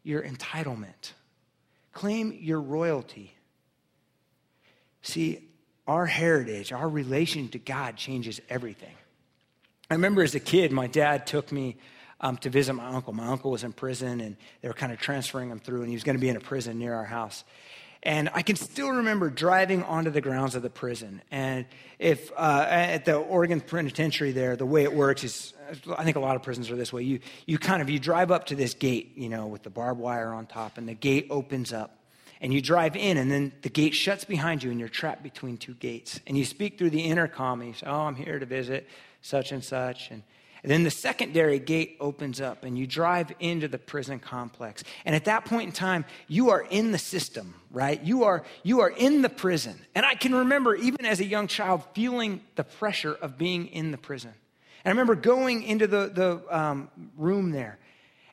your 0.05 0.23
entitlement. 0.23 1.13
Claim 1.93 2.37
your 2.41 2.61
royalty. 2.61 3.35
See, 5.03 5.49
our 5.87 6.07
heritage, 6.07 6.73
our 6.73 6.89
relation 6.89 7.49
to 7.49 7.59
God 7.59 7.97
changes 7.97 8.41
everything. 8.49 8.95
I 9.91 9.95
remember 9.95 10.23
as 10.23 10.35
a 10.35 10.41
kid, 10.41 10.73
my 10.73 10.87
dad 10.87 11.27
took 11.27 11.53
me 11.53 11.77
um, 12.21 12.37
to 12.39 12.51
visit 12.51 12.73
my 12.73 12.87
uncle. 12.87 13.13
My 13.13 13.27
uncle 13.27 13.51
was 13.51 13.65
in 13.65 13.73
prison, 13.73 14.21
and 14.21 14.37
they 14.61 14.69
were 14.69 14.75
kind 14.75 14.93
of 14.93 15.01
transferring 15.01 15.51
him 15.51 15.59
through, 15.59 15.81
and 15.81 15.89
he 15.89 15.95
was 15.95 16.05
going 16.05 16.17
to 16.17 16.21
be 16.21 16.29
in 16.29 16.37
a 16.37 16.41
prison 16.41 16.79
near 16.79 16.95
our 16.95 17.05
house. 17.05 17.45
And 18.03 18.31
I 18.35 18.43
can 18.43 18.57
still 18.57 18.91
remember 18.91 19.31
driving 19.31 19.85
onto 19.85 20.11
the 20.11 20.21
grounds 20.21 20.57
of 20.57 20.63
the 20.63 20.71
prison. 20.71 21.23
And 21.31 21.67
if 22.01 22.33
uh, 22.37 22.67
at 22.69 23.05
the 23.05 23.17
Oregon 23.17 23.61
Penitentiary 23.61 24.33
there, 24.33 24.57
the 24.57 24.67
way 24.67 24.83
it 24.83 24.93
works 24.93 25.23
is, 25.23 25.55
I 25.97 26.03
think 26.03 26.17
a 26.17 26.21
lot 26.21 26.35
of 26.35 26.43
prisons 26.43 26.69
are 26.71 26.77
this 26.77 26.93
way. 26.93 27.03
You, 27.03 27.21
you 27.47 27.59
kind 27.59 27.81
of, 27.81 27.89
you 27.89 28.01
drive 28.01 28.33
up 28.33 28.47
to 28.47 28.57
this 28.57 28.75
gate, 28.75 29.13
you 29.17 29.29
know, 29.29 29.47
with 29.47 29.63
the 29.63 29.71
barbed 29.71 30.01
wire 30.01 30.33
on 30.33 30.47
top, 30.47 30.79
and 30.79 30.89
the 30.89 30.95
gate 30.95 31.29
opens 31.31 31.73
up. 31.73 31.97
And 32.41 32.53
you 32.53 32.61
drive 32.61 32.97
in, 32.97 33.19
and 33.19 33.31
then 33.31 33.53
the 33.63 33.69
gate 33.69 33.95
shuts 33.95 34.25
behind 34.25 34.65
you, 34.65 34.73
and 34.73 34.81
you're 34.81 34.89
trapped 34.89 35.23
between 35.23 35.57
two 35.57 35.75
gates. 35.75 36.19
And 36.27 36.37
you 36.37 36.45
speak 36.45 36.77
through 36.77 36.91
the 36.91 37.03
intercom, 37.03 37.61
and 37.61 37.69
you 37.69 37.75
say, 37.75 37.87
Oh, 37.87 38.01
I'm 38.01 38.17
here 38.17 38.41
to 38.41 38.47
visit 38.47 38.89
such 39.21 39.53
and 39.53 39.63
such. 39.63 40.11
And 40.11 40.25
and 40.63 40.71
then 40.71 40.85
the 40.85 40.91
secondary 40.91 41.59
gate 41.59 41.97
opens 41.99 42.41
up 42.41 42.63
and 42.63 42.79
you 42.79 42.87
drive 42.87 43.33
into 43.41 43.67
the 43.67 43.79
prison 43.79 44.21
complex. 44.21 44.85
And 45.05 45.15
at 45.17 45.25
that 45.25 45.45
point 45.45 45.67
in 45.67 45.73
time, 45.73 46.05
you 46.29 46.51
are 46.51 46.65
in 46.71 46.93
the 46.93 46.99
system, 46.99 47.55
right? 47.73 48.01
You 48.01 48.25
are, 48.25 48.45
you 48.63 48.81
are 48.81 48.91
in 48.91 49.23
the 49.23 49.29
prison. 49.29 49.81
And 49.97 50.07
I 50.07 50.15
can 50.15 50.33
remember, 50.33 50.77
even 50.77 51.05
as 51.05 51.19
a 51.19 51.25
young 51.25 51.49
child, 51.49 51.83
feeling 51.95 52.43
the 52.55 52.63
pressure 52.63 53.15
of 53.15 53.37
being 53.37 53.67
in 53.69 53.91
the 53.91 53.99
prison. 53.99 54.33
And 54.85 54.91
I 54.91 54.91
remember 54.91 55.17
going 55.17 55.65
into 55.65 55.89
the, 55.89 56.11
the 56.15 56.57
um, 56.57 56.91
room 57.17 57.51
there 57.51 57.79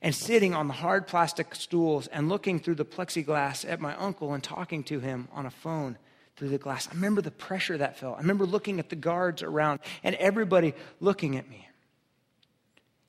and 0.03 0.13
sitting 0.13 0.53
on 0.53 0.67
the 0.67 0.74
hard 0.74 1.07
plastic 1.07 1.55
stools 1.55 2.05
and 2.07 2.29
looking 2.29 2.59
through 2.59 2.75
the 2.75 2.86
plexiglass 2.86 3.67
at 3.67 3.81
my 3.81 3.95
uncle 3.95 4.33
and 4.33 4.43
talking 4.43 4.83
to 4.83 5.00
him 5.00 5.27
on 5.33 5.48
a 5.48 5.51
phone 5.51 5.98
through 6.38 6.50
the 6.50 6.57
glass. 6.59 6.88
I 6.88 6.93
remember 6.93 7.21
the 7.21 7.31
pressure 7.31 7.77
that 7.79 7.98
felt. 7.98 8.17
I 8.17 8.21
remember 8.21 8.45
looking 8.45 8.79
at 8.79 8.89
the 8.89 8.95
guards 8.95 9.41
around 9.41 9.79
and 10.03 10.15
everybody 10.15 10.75
looking 11.00 11.36
at 11.36 11.50
me. 11.50 11.68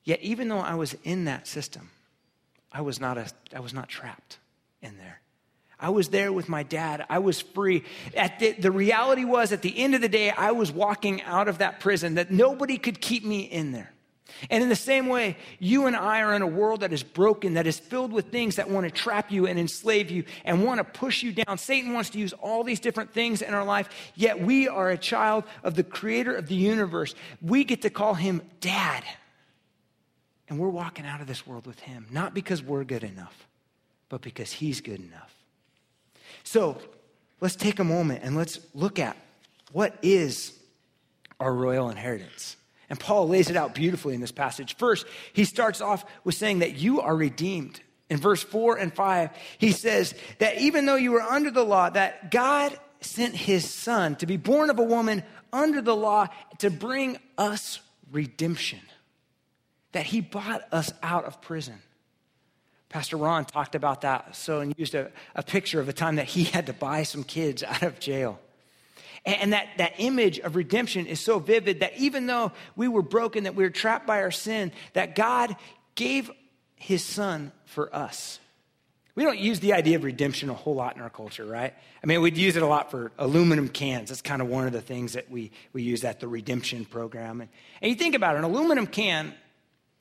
Yet, 0.03 0.21
even 0.21 0.47
though 0.47 0.59
I 0.59 0.75
was 0.75 0.95
in 1.03 1.25
that 1.25 1.47
system, 1.47 1.89
I 2.71 2.81
was 2.81 2.99
not, 2.99 3.17
a, 3.17 3.27
I 3.55 3.59
was 3.59 3.73
not 3.73 3.89
trapped 3.89 4.39
in 4.81 4.97
there. 4.97 5.21
I 5.79 5.89
was 5.89 6.09
there 6.09 6.31
with 6.31 6.47
my 6.47 6.63
dad. 6.63 7.05
I 7.09 7.19
was 7.19 7.41
free. 7.41 7.83
At 8.15 8.39
the, 8.39 8.51
the 8.51 8.71
reality 8.71 9.25
was, 9.25 9.51
at 9.51 9.63
the 9.63 9.77
end 9.77 9.95
of 9.95 10.01
the 10.01 10.09
day, 10.09 10.29
I 10.29 10.51
was 10.51 10.71
walking 10.71 11.23
out 11.23 11.47
of 11.47 11.57
that 11.57 11.79
prison, 11.79 12.15
that 12.15 12.29
nobody 12.29 12.77
could 12.77 13.01
keep 13.01 13.25
me 13.25 13.41
in 13.41 13.71
there. 13.71 13.91
And 14.49 14.63
in 14.63 14.69
the 14.69 14.75
same 14.75 15.07
way, 15.07 15.37
you 15.59 15.87
and 15.87 15.95
I 15.95 16.21
are 16.21 16.33
in 16.33 16.41
a 16.41 16.47
world 16.47 16.81
that 16.81 16.93
is 16.93 17.03
broken, 17.03 17.55
that 17.55 17.67
is 17.67 17.77
filled 17.77 18.13
with 18.13 18.31
things 18.31 18.55
that 18.55 18.69
want 18.69 18.85
to 18.85 18.91
trap 18.91 19.31
you 19.31 19.45
and 19.45 19.59
enslave 19.59 20.09
you 20.09 20.23
and 20.45 20.63
want 20.63 20.79
to 20.79 20.83
push 20.83 21.21
you 21.21 21.31
down. 21.31 21.57
Satan 21.57 21.93
wants 21.93 22.11
to 22.11 22.19
use 22.19 22.33
all 22.33 22.63
these 22.63 22.79
different 22.79 23.11
things 23.13 23.41
in 23.41 23.53
our 23.53 23.65
life, 23.65 23.89
yet 24.15 24.39
we 24.39 24.67
are 24.67 24.89
a 24.89 24.97
child 24.97 25.43
of 25.63 25.75
the 25.75 25.83
creator 25.83 26.35
of 26.35 26.47
the 26.47 26.55
universe. 26.55 27.13
We 27.41 27.63
get 27.63 27.81
to 27.81 27.89
call 27.89 28.13
him 28.13 28.41
dad. 28.61 29.03
And 30.51 30.59
we're 30.59 30.67
walking 30.67 31.05
out 31.05 31.21
of 31.21 31.27
this 31.27 31.47
world 31.47 31.65
with 31.65 31.79
Him, 31.79 32.07
not 32.11 32.33
because 32.33 32.61
we're 32.61 32.83
good 32.83 33.05
enough, 33.05 33.47
but 34.09 34.21
because 34.21 34.51
He's 34.51 34.81
good 34.81 34.99
enough. 34.99 35.33
So 36.43 36.77
let's 37.39 37.55
take 37.55 37.79
a 37.79 37.85
moment 37.85 38.19
and 38.23 38.35
let's 38.35 38.59
look 38.73 38.99
at 38.99 39.15
what 39.71 39.97
is 40.01 40.51
our 41.39 41.53
royal 41.53 41.89
inheritance. 41.89 42.57
And 42.89 42.99
Paul 42.99 43.29
lays 43.29 43.49
it 43.49 43.55
out 43.55 43.73
beautifully 43.73 44.13
in 44.13 44.19
this 44.19 44.33
passage. 44.33 44.75
First, 44.75 45.05
he 45.31 45.45
starts 45.45 45.79
off 45.79 46.03
with 46.25 46.35
saying 46.35 46.59
that 46.59 46.75
you 46.75 46.99
are 46.99 47.15
redeemed. 47.15 47.79
In 48.09 48.17
verse 48.17 48.43
4 48.43 48.77
and 48.77 48.93
5, 48.93 49.29
he 49.57 49.71
says 49.71 50.13
that 50.39 50.59
even 50.59 50.85
though 50.85 50.95
you 50.97 51.11
were 51.11 51.21
under 51.21 51.49
the 51.49 51.63
law, 51.63 51.89
that 51.91 52.29
God 52.29 52.77
sent 52.99 53.37
his 53.37 53.69
son 53.69 54.17
to 54.17 54.25
be 54.25 54.35
born 54.35 54.69
of 54.69 54.79
a 54.79 54.83
woman 54.83 55.23
under 55.53 55.81
the 55.81 55.95
law 55.95 56.27
to 56.57 56.69
bring 56.69 57.19
us 57.37 57.79
redemption, 58.11 58.81
that 59.91 60.05
he 60.05 60.21
bought 60.21 60.63
us 60.71 60.91
out 61.03 61.25
of 61.25 61.41
prison. 61.41 61.81
Pastor 62.89 63.15
Ron 63.17 63.45
talked 63.45 63.75
about 63.75 64.01
that 64.01 64.35
so 64.35 64.59
and 64.59 64.73
used 64.77 64.95
a, 64.95 65.11
a 65.33 65.43
picture 65.43 65.79
of 65.79 65.87
a 65.87 65.93
time 65.93 66.17
that 66.17 66.25
he 66.25 66.43
had 66.43 66.65
to 66.67 66.73
buy 66.73 67.03
some 67.03 67.23
kids 67.23 67.63
out 67.67 67.83
of 67.83 67.99
jail. 67.99 68.39
And 69.25 69.53
that, 69.53 69.67
that 69.77 69.93
image 69.99 70.39
of 70.39 70.55
redemption 70.55 71.05
is 71.05 71.19
so 71.19 71.37
vivid 71.39 71.81
that 71.81 71.95
even 71.97 72.25
though 72.25 72.51
we 72.75 72.87
were 72.87 73.03
broken, 73.03 73.43
that 73.43 73.55
we 73.55 73.63
were 73.63 73.69
trapped 73.69 74.07
by 74.07 74.21
our 74.23 74.31
sin, 74.31 74.71
that 74.93 75.15
God 75.15 75.55
gave 75.95 76.31
his 76.75 77.05
son 77.05 77.51
for 77.65 77.95
us. 77.95 78.39
We 79.13 79.23
don't 79.23 79.37
use 79.37 79.59
the 79.59 79.73
idea 79.73 79.97
of 79.97 80.03
redemption 80.03 80.49
a 80.49 80.53
whole 80.53 80.73
lot 80.73 80.95
in 80.95 81.01
our 81.01 81.09
culture, 81.09 81.45
right? 81.45 81.73
I 82.01 82.07
mean, 82.07 82.21
we'd 82.21 82.37
use 82.37 82.55
it 82.55 82.63
a 82.63 82.67
lot 82.67 82.89
for 82.89 83.11
aluminum 83.19 83.67
cans. 83.67 84.09
That's 84.09 84.21
kind 84.21 84.41
of 84.41 84.47
one 84.47 84.65
of 84.65 84.73
the 84.73 84.81
things 84.81 85.13
that 85.13 85.29
we, 85.29 85.51
we 85.73 85.83
use 85.83 86.03
at 86.03 86.19
the 86.19 86.27
redemption 86.27 86.85
program. 86.85 87.41
And, 87.41 87.49
and 87.81 87.89
you 87.89 87.95
think 87.95 88.15
about 88.15 88.35
it, 88.35 88.39
an 88.39 88.45
aluminum 88.45 88.87
can, 88.87 89.33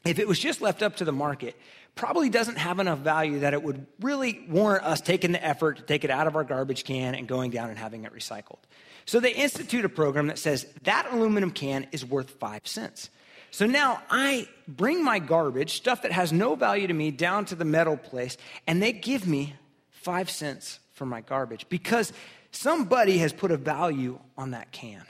if 0.04 0.19
it 0.19 0.26
was 0.26 0.38
just 0.38 0.61
left 0.61 0.83
up 0.83 0.97
to 0.97 1.04
the 1.04 1.12
market, 1.12 1.57
probably 1.95 2.30
doesn't 2.30 2.57
have 2.57 2.78
enough 2.78 3.00
value 3.00 3.40
that 3.40 3.52
it 3.52 3.62
would 3.62 3.87
really 4.00 4.45
warrant 4.49 4.85
us 4.85 5.00
taking 5.00 5.33
the 5.33 5.45
effort 5.45 5.76
to 5.76 5.83
take 5.83 6.04
it 6.04 6.11
out 6.11 6.26
of 6.26 6.37
our 6.37 6.45
garbage 6.45 6.85
can 6.85 7.14
and 7.14 7.28
going 7.28 7.50
down 7.50 7.69
and 7.69 7.78
having 7.78 8.04
it 8.04 8.12
recycled. 8.14 8.61
So 9.04 9.21
they 9.21 9.33
institute 9.33 9.85
a 9.85 9.88
program 9.88 10.28
that 10.28 10.38
says 10.38 10.66
that 10.83 11.09
aluminum 11.11 11.50
can 11.50 11.87
is 11.92 12.04
worth 12.04 12.30
five 12.30 12.66
cents. 12.66 13.11
So 13.50 13.66
now 13.66 14.02
I 14.09 14.49
bring 14.69 15.04
my 15.04 15.19
garbage, 15.19 15.75
stuff 15.75 16.02
that 16.02 16.12
has 16.12 16.33
no 16.33 16.54
value 16.54 16.87
to 16.87 16.95
me, 16.95 17.11
down 17.11 17.45
to 17.47 17.54
the 17.57 17.64
metal 17.64 17.97
place, 17.97 18.37
and 18.66 18.80
they 18.80 18.92
give 18.92 19.26
me 19.26 19.54
five 19.90 20.30
cents 20.30 20.78
for 20.92 21.04
my 21.04 21.21
garbage 21.21 21.69
because 21.69 22.12
somebody 22.52 23.19
has 23.19 23.33
put 23.33 23.50
a 23.50 23.57
value 23.57 24.19
on 24.38 24.52
that 24.52 24.71
can. 24.71 25.02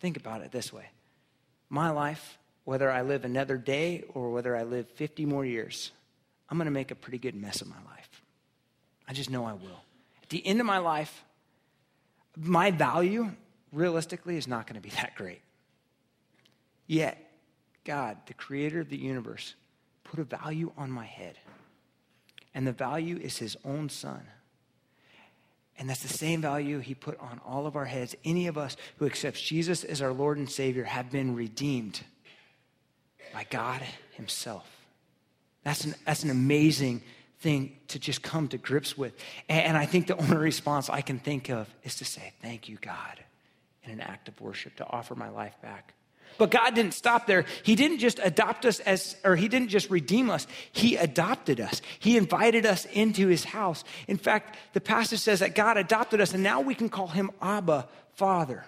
Think 0.00 0.16
about 0.16 0.42
it 0.42 0.52
this 0.52 0.72
way 0.72 0.88
my 1.70 1.90
life, 1.90 2.37
whether 2.68 2.90
I 2.90 3.00
live 3.00 3.24
another 3.24 3.56
day 3.56 4.04
or 4.12 4.28
whether 4.28 4.54
I 4.54 4.62
live 4.62 4.90
50 4.90 5.24
more 5.24 5.42
years, 5.42 5.90
I'm 6.50 6.58
going 6.58 6.66
to 6.66 6.70
make 6.70 6.90
a 6.90 6.94
pretty 6.94 7.16
good 7.16 7.34
mess 7.34 7.62
of 7.62 7.66
my 7.66 7.82
life. 7.86 8.22
I 9.08 9.14
just 9.14 9.30
know 9.30 9.46
I 9.46 9.54
will. 9.54 9.80
At 10.22 10.28
the 10.28 10.46
end 10.46 10.60
of 10.60 10.66
my 10.66 10.76
life, 10.76 11.24
my 12.36 12.70
value, 12.70 13.30
realistically, 13.72 14.36
is 14.36 14.46
not 14.46 14.66
going 14.66 14.74
to 14.74 14.82
be 14.82 14.94
that 14.96 15.14
great. 15.14 15.40
Yet, 16.86 17.16
God, 17.86 18.18
the 18.26 18.34
creator 18.34 18.80
of 18.80 18.90
the 18.90 18.98
universe, 18.98 19.54
put 20.04 20.20
a 20.20 20.24
value 20.24 20.70
on 20.76 20.90
my 20.90 21.06
head. 21.06 21.38
And 22.54 22.66
the 22.66 22.72
value 22.72 23.16
is 23.16 23.38
his 23.38 23.56
own 23.64 23.88
son. 23.88 24.26
And 25.78 25.88
that's 25.88 26.02
the 26.02 26.08
same 26.08 26.42
value 26.42 26.80
he 26.80 26.94
put 26.94 27.18
on 27.18 27.40
all 27.46 27.66
of 27.66 27.76
our 27.76 27.86
heads. 27.86 28.14
Any 28.26 28.46
of 28.46 28.58
us 28.58 28.76
who 28.98 29.06
accepts 29.06 29.40
Jesus 29.40 29.84
as 29.84 30.02
our 30.02 30.12
Lord 30.12 30.36
and 30.36 30.50
Savior 30.50 30.84
have 30.84 31.10
been 31.10 31.34
redeemed 31.34 32.02
by 33.32 33.46
God 33.48 33.82
himself. 34.12 34.68
That's 35.64 35.84
an, 35.84 35.94
that's 36.04 36.22
an 36.22 36.30
amazing 36.30 37.02
thing 37.40 37.76
to 37.88 37.98
just 37.98 38.22
come 38.22 38.48
to 38.48 38.58
grips 38.58 38.96
with. 38.96 39.12
And, 39.48 39.66
and 39.66 39.76
I 39.76 39.86
think 39.86 40.06
the 40.06 40.16
only 40.20 40.36
response 40.36 40.88
I 40.88 41.00
can 41.00 41.18
think 41.18 41.48
of 41.50 41.68
is 41.84 41.96
to 41.96 42.04
say, 42.04 42.32
Thank 42.42 42.68
you, 42.68 42.78
God, 42.80 43.20
in 43.84 43.90
an 43.90 44.00
act 44.00 44.28
of 44.28 44.40
worship, 44.40 44.76
to 44.76 44.86
offer 44.86 45.14
my 45.14 45.28
life 45.28 45.54
back. 45.62 45.94
But 46.36 46.50
God 46.50 46.74
didn't 46.74 46.94
stop 46.94 47.26
there. 47.26 47.44
He 47.62 47.74
didn't 47.74 47.98
just 47.98 48.20
adopt 48.22 48.64
us 48.64 48.80
as, 48.80 49.16
or 49.24 49.34
He 49.34 49.48
didn't 49.48 49.68
just 49.68 49.90
redeem 49.90 50.30
us. 50.30 50.46
He 50.70 50.96
adopted 50.96 51.60
us. 51.60 51.80
He 51.98 52.16
invited 52.16 52.66
us 52.66 52.84
into 52.86 53.26
His 53.28 53.44
house. 53.44 53.82
In 54.06 54.18
fact, 54.18 54.56
the 54.72 54.80
passage 54.80 55.20
says 55.20 55.40
that 55.40 55.54
God 55.54 55.76
adopted 55.76 56.20
us, 56.20 56.34
and 56.34 56.42
now 56.42 56.60
we 56.60 56.74
can 56.74 56.88
call 56.88 57.08
Him 57.08 57.30
Abba, 57.40 57.88
Father, 58.14 58.64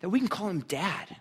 that 0.00 0.08
we 0.08 0.18
can 0.18 0.28
call 0.28 0.48
Him 0.48 0.60
Dad. 0.60 1.16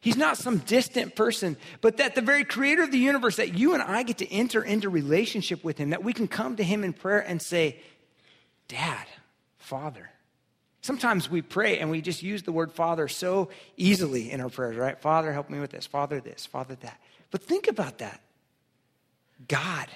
He's 0.00 0.16
not 0.16 0.38
some 0.38 0.58
distant 0.58 1.14
person, 1.14 1.58
but 1.82 1.98
that 1.98 2.14
the 2.14 2.22
very 2.22 2.44
creator 2.44 2.82
of 2.82 2.90
the 2.90 2.98
universe, 2.98 3.36
that 3.36 3.54
you 3.54 3.74
and 3.74 3.82
I 3.82 4.02
get 4.02 4.18
to 4.18 4.32
enter 4.32 4.62
into 4.62 4.88
relationship 4.88 5.62
with 5.62 5.76
Him, 5.76 5.90
that 5.90 6.02
we 6.02 6.14
can 6.14 6.26
come 6.26 6.56
to 6.56 6.64
Him 6.64 6.84
in 6.84 6.94
prayer 6.94 7.20
and 7.20 7.40
say, 7.40 7.78
Dad, 8.68 9.06
Father. 9.58 10.10
Sometimes 10.80 11.30
we 11.30 11.42
pray 11.42 11.78
and 11.78 11.90
we 11.90 12.00
just 12.00 12.22
use 12.22 12.42
the 12.42 12.52
word 12.52 12.72
Father 12.72 13.08
so 13.08 13.50
easily 13.76 14.30
in 14.30 14.40
our 14.40 14.48
prayers, 14.48 14.76
right? 14.76 14.98
Father, 14.98 15.32
help 15.32 15.50
me 15.50 15.60
with 15.60 15.70
this. 15.70 15.86
Father, 15.86 16.20
this. 16.20 16.46
Father, 16.46 16.76
that. 16.76 16.98
But 17.30 17.42
think 17.42 17.68
about 17.68 17.98
that. 17.98 18.22
God, 19.46 19.88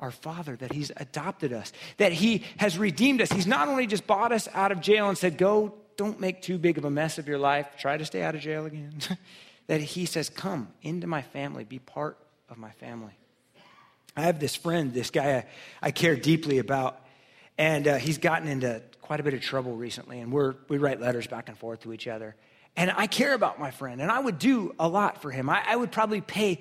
our 0.00 0.10
Father, 0.10 0.56
that 0.56 0.72
He's 0.72 0.90
adopted 0.96 1.52
us, 1.52 1.72
that 1.98 2.12
He 2.12 2.42
has 2.56 2.76
redeemed 2.76 3.20
us. 3.20 3.30
He's 3.30 3.46
not 3.46 3.68
only 3.68 3.86
just 3.86 4.08
bought 4.08 4.32
us 4.32 4.48
out 4.54 4.72
of 4.72 4.80
jail 4.80 5.08
and 5.08 5.16
said, 5.16 5.38
Go, 5.38 5.74
don't 5.98 6.20
make 6.20 6.40
too 6.40 6.58
big 6.58 6.78
of 6.78 6.84
a 6.84 6.90
mess 6.90 7.18
of 7.18 7.28
your 7.28 7.38
life, 7.38 7.66
try 7.76 7.96
to 7.96 8.04
stay 8.04 8.22
out 8.22 8.34
of 8.36 8.40
jail 8.40 8.64
again. 8.64 8.94
that 9.66 9.82
He 9.82 10.06
says, 10.06 10.30
Come 10.30 10.68
into 10.80 11.06
my 11.06 11.20
family, 11.20 11.64
be 11.64 11.80
part 11.80 12.16
of 12.48 12.56
my 12.56 12.70
family. 12.70 13.12
I 14.16 14.22
have 14.22 14.40
this 14.40 14.56
friend, 14.56 14.94
this 14.94 15.10
guy 15.10 15.44
I, 15.82 15.88
I 15.88 15.90
care 15.90 16.16
deeply 16.16 16.58
about, 16.58 17.04
and 17.58 17.86
uh, 17.86 17.96
he's 17.96 18.18
gotten 18.18 18.48
into 18.48 18.80
quite 19.02 19.20
a 19.20 19.22
bit 19.22 19.34
of 19.34 19.40
trouble 19.40 19.76
recently, 19.76 20.20
and 20.20 20.32
we're, 20.32 20.54
we 20.68 20.78
write 20.78 21.00
letters 21.00 21.26
back 21.26 21.48
and 21.48 21.58
forth 21.58 21.80
to 21.80 21.92
each 21.92 22.06
other. 22.06 22.36
And 22.76 22.92
I 22.96 23.08
care 23.08 23.34
about 23.34 23.58
my 23.58 23.72
friend, 23.72 24.00
and 24.00 24.10
I 24.10 24.20
would 24.20 24.38
do 24.38 24.74
a 24.78 24.88
lot 24.88 25.20
for 25.20 25.32
him. 25.32 25.50
I, 25.50 25.62
I 25.66 25.74
would 25.74 25.90
probably 25.90 26.20
pay 26.20 26.60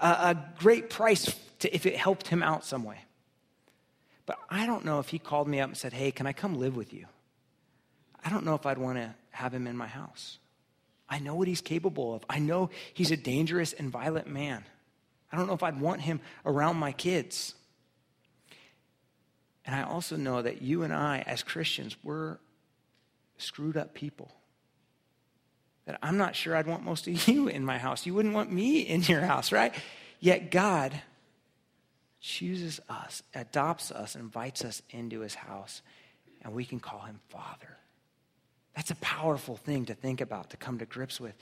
a, 0.00 0.06
a 0.06 0.36
great 0.58 0.90
price 0.90 1.34
to, 1.60 1.74
if 1.74 1.86
it 1.86 1.96
helped 1.96 2.28
him 2.28 2.40
out 2.42 2.64
some 2.64 2.84
way. 2.84 2.98
But 4.26 4.38
I 4.48 4.64
don't 4.64 4.84
know 4.84 5.00
if 5.00 5.08
he 5.08 5.18
called 5.18 5.48
me 5.48 5.60
up 5.60 5.68
and 5.68 5.76
said, 5.76 5.92
Hey, 5.92 6.12
can 6.12 6.28
I 6.28 6.32
come 6.32 6.54
live 6.54 6.76
with 6.76 6.92
you? 6.92 7.06
I 8.24 8.30
don't 8.30 8.44
know 8.44 8.54
if 8.54 8.66
I'd 8.66 8.78
want 8.78 8.98
to 8.98 9.14
have 9.30 9.54
him 9.54 9.66
in 9.66 9.76
my 9.76 9.86
house. 9.86 10.38
I 11.08 11.18
know 11.18 11.34
what 11.34 11.48
he's 11.48 11.60
capable 11.60 12.14
of. 12.14 12.24
I 12.28 12.38
know 12.38 12.70
he's 12.94 13.10
a 13.10 13.16
dangerous 13.16 13.72
and 13.72 13.90
violent 13.90 14.28
man. 14.28 14.64
I 15.32 15.36
don't 15.36 15.46
know 15.46 15.54
if 15.54 15.62
I'd 15.62 15.80
want 15.80 16.00
him 16.00 16.20
around 16.44 16.76
my 16.76 16.92
kids. 16.92 17.54
And 19.64 19.74
I 19.74 19.82
also 19.82 20.16
know 20.16 20.42
that 20.42 20.62
you 20.62 20.82
and 20.82 20.92
I, 20.92 21.22
as 21.26 21.42
Christians, 21.42 21.96
we're 22.02 22.38
screwed 23.38 23.76
up 23.76 23.94
people. 23.94 24.30
That 25.86 25.98
I'm 26.02 26.16
not 26.16 26.36
sure 26.36 26.56
I'd 26.56 26.66
want 26.66 26.84
most 26.84 27.06
of 27.06 27.28
you 27.28 27.48
in 27.48 27.64
my 27.64 27.78
house. 27.78 28.06
You 28.06 28.14
wouldn't 28.14 28.34
want 28.34 28.52
me 28.52 28.80
in 28.80 29.02
your 29.02 29.22
house, 29.22 29.52
right? 29.52 29.74
Yet 30.20 30.50
God 30.50 31.00
chooses 32.20 32.80
us, 32.88 33.22
adopts 33.34 33.90
us, 33.90 34.14
invites 34.14 34.64
us 34.64 34.82
into 34.90 35.20
his 35.20 35.34
house, 35.34 35.80
and 36.42 36.52
we 36.52 36.64
can 36.64 36.78
call 36.78 37.00
him 37.00 37.20
Father. 37.30 37.78
That's 38.74 38.90
a 38.90 38.96
powerful 38.96 39.56
thing 39.56 39.86
to 39.86 39.94
think 39.94 40.20
about, 40.20 40.50
to 40.50 40.56
come 40.56 40.78
to 40.78 40.86
grips 40.86 41.20
with 41.20 41.34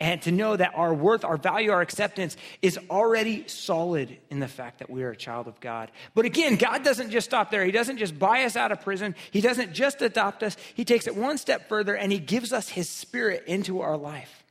and 0.00 0.20
to 0.22 0.30
know 0.30 0.56
that 0.56 0.72
our 0.74 0.92
worth, 0.92 1.24
our 1.24 1.36
value, 1.36 1.70
our 1.70 1.80
acceptance 1.80 2.36
is 2.60 2.78
already 2.90 3.48
solid 3.48 4.16
in 4.30 4.40
the 4.40 4.48
fact 4.48 4.80
that 4.80 4.90
we 4.90 5.02
are 5.02 5.10
a 5.10 5.16
child 5.16 5.48
of 5.48 5.58
God. 5.60 5.90
But 6.14 6.26
again, 6.26 6.56
God 6.56 6.84
doesn't 6.84 7.10
just 7.10 7.26
stop 7.26 7.50
there. 7.50 7.64
He 7.64 7.72
doesn't 7.72 7.96
just 7.96 8.18
buy 8.18 8.44
us 8.44 8.56
out 8.56 8.72
of 8.72 8.82
prison, 8.82 9.14
He 9.30 9.40
doesn't 9.40 9.72
just 9.72 10.02
adopt 10.02 10.42
us. 10.42 10.56
He 10.74 10.84
takes 10.84 11.06
it 11.06 11.16
one 11.16 11.38
step 11.38 11.68
further 11.68 11.96
and 11.96 12.12
He 12.12 12.18
gives 12.18 12.52
us 12.52 12.68
His 12.68 12.88
Spirit 12.88 13.44
into 13.46 13.80
our 13.80 13.96
life. 13.96 14.44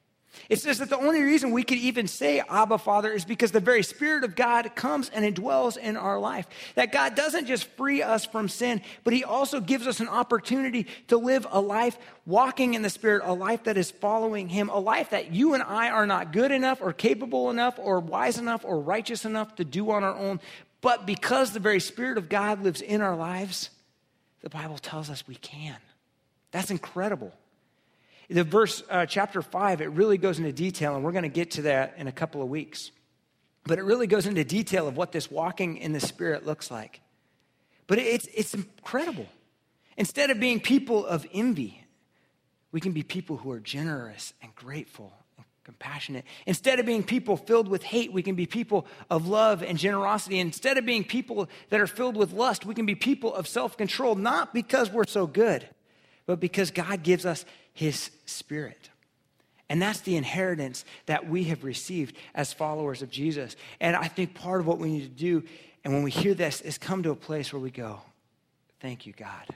It 0.49 0.59
says 0.59 0.77
that 0.79 0.89
the 0.89 0.97
only 0.97 1.21
reason 1.21 1.51
we 1.51 1.63
could 1.63 1.77
even 1.77 2.07
say 2.07 2.41
Abba 2.49 2.77
Father 2.77 3.11
is 3.11 3.25
because 3.25 3.51
the 3.51 3.59
very 3.59 3.83
Spirit 3.83 4.23
of 4.23 4.35
God 4.35 4.75
comes 4.75 5.09
and 5.09 5.25
indwells 5.25 5.77
in 5.77 5.97
our 5.97 6.19
life. 6.19 6.47
That 6.75 6.91
God 6.91 7.15
doesn't 7.15 7.47
just 7.47 7.65
free 7.77 8.01
us 8.01 8.25
from 8.25 8.47
sin, 8.47 8.81
but 9.03 9.13
He 9.13 9.23
also 9.23 9.59
gives 9.59 9.87
us 9.87 9.99
an 9.99 10.07
opportunity 10.07 10.87
to 11.07 11.17
live 11.17 11.47
a 11.49 11.59
life 11.59 11.97
walking 12.25 12.73
in 12.75 12.81
the 12.81 12.89
Spirit, 12.89 13.23
a 13.25 13.33
life 13.33 13.63
that 13.63 13.77
is 13.77 13.89
following 13.89 14.49
Him, 14.49 14.69
a 14.69 14.79
life 14.79 15.09
that 15.09 15.31
you 15.31 15.53
and 15.53 15.63
I 15.63 15.89
are 15.89 16.05
not 16.05 16.31
good 16.31 16.51
enough 16.51 16.79
or 16.81 16.93
capable 16.93 17.49
enough 17.49 17.79
or 17.79 17.99
wise 17.99 18.37
enough 18.37 18.63
or 18.63 18.79
righteous 18.79 19.25
enough 19.25 19.55
to 19.55 19.65
do 19.65 19.89
on 19.89 20.03
our 20.03 20.15
own. 20.15 20.39
But 20.81 21.07
because 21.07 21.51
the 21.51 21.59
very 21.59 21.79
Spirit 21.79 22.17
of 22.17 22.29
God 22.29 22.61
lives 22.61 22.81
in 22.81 23.01
our 23.01 23.15
lives, 23.15 23.71
the 24.41 24.49
Bible 24.49 24.77
tells 24.77 25.09
us 25.09 25.27
we 25.27 25.35
can. 25.35 25.77
That's 26.51 26.69
incredible. 26.69 27.33
The 28.29 28.43
verse, 28.43 28.83
uh, 28.89 29.05
chapter 29.05 29.41
5, 29.41 29.81
it 29.81 29.89
really 29.91 30.17
goes 30.17 30.39
into 30.39 30.51
detail, 30.51 30.95
and 30.95 31.03
we're 31.03 31.11
going 31.11 31.23
to 31.23 31.29
get 31.29 31.51
to 31.51 31.63
that 31.63 31.95
in 31.97 32.07
a 32.07 32.11
couple 32.11 32.41
of 32.41 32.49
weeks. 32.49 32.91
But 33.65 33.79
it 33.79 33.83
really 33.83 34.07
goes 34.07 34.25
into 34.25 34.43
detail 34.43 34.87
of 34.87 34.97
what 34.97 35.11
this 35.11 35.29
walking 35.29 35.77
in 35.77 35.93
the 35.93 35.99
Spirit 35.99 36.45
looks 36.45 36.69
like. 36.71 37.01
But 37.87 37.99
it's, 37.99 38.27
it's 38.33 38.53
incredible. 38.53 39.27
Instead 39.97 40.29
of 40.29 40.39
being 40.39 40.59
people 40.59 41.05
of 41.05 41.25
envy, 41.33 41.83
we 42.71 42.81
can 42.81 42.91
be 42.91 43.03
people 43.03 43.37
who 43.37 43.51
are 43.51 43.59
generous 43.59 44.33
and 44.41 44.53
grateful 44.55 45.13
and 45.37 45.45
compassionate. 45.63 46.25
Instead 46.45 46.79
of 46.79 46.85
being 46.85 47.03
people 47.03 47.37
filled 47.37 47.67
with 47.67 47.83
hate, 47.83 48.11
we 48.11 48.21
can 48.21 48.35
be 48.35 48.45
people 48.45 48.85
of 49.09 49.27
love 49.27 49.63
and 49.63 49.77
generosity. 49.77 50.39
Instead 50.39 50.77
of 50.77 50.85
being 50.85 51.03
people 51.03 51.47
that 51.69 51.79
are 51.79 51.87
filled 51.87 52.17
with 52.17 52.33
lust, 52.33 52.65
we 52.65 52.73
can 52.73 52.85
be 52.85 52.95
people 52.95 53.33
of 53.33 53.47
self 53.47 53.77
control, 53.77 54.15
not 54.15 54.53
because 54.53 54.91
we're 54.91 55.05
so 55.05 55.25
good, 55.27 55.67
but 56.25 56.39
because 56.39 56.71
God 56.71 57.03
gives 57.03 57.25
us 57.25 57.45
his 57.75 58.09
spirit. 58.25 58.89
And 59.69 59.81
that's 59.81 59.99
the 59.99 60.15
inheritance 60.15 60.85
that 61.05 61.27
we 61.29 61.43
have 61.45 61.63
received 61.63 62.15
as 62.33 62.53
followers 62.53 63.01
of 63.01 63.11
Jesus. 63.11 63.55
And 63.79 63.95
I 63.95 64.07
think 64.07 64.33
part 64.33 64.61
of 64.61 64.67
what 64.67 64.79
we 64.79 64.89
need 64.89 65.01
to 65.01 65.07
do, 65.07 65.43
and 65.83 65.93
when 65.93 66.01
we 66.01 66.09
hear 66.09 66.33
this, 66.33 66.61
is 66.61 66.77
come 66.77 67.03
to 67.03 67.11
a 67.11 67.15
place 67.15 67.53
where 67.53 67.59
we 67.59 67.69
go, 67.69 67.99
Thank 68.79 69.05
you, 69.05 69.13
God. 69.13 69.47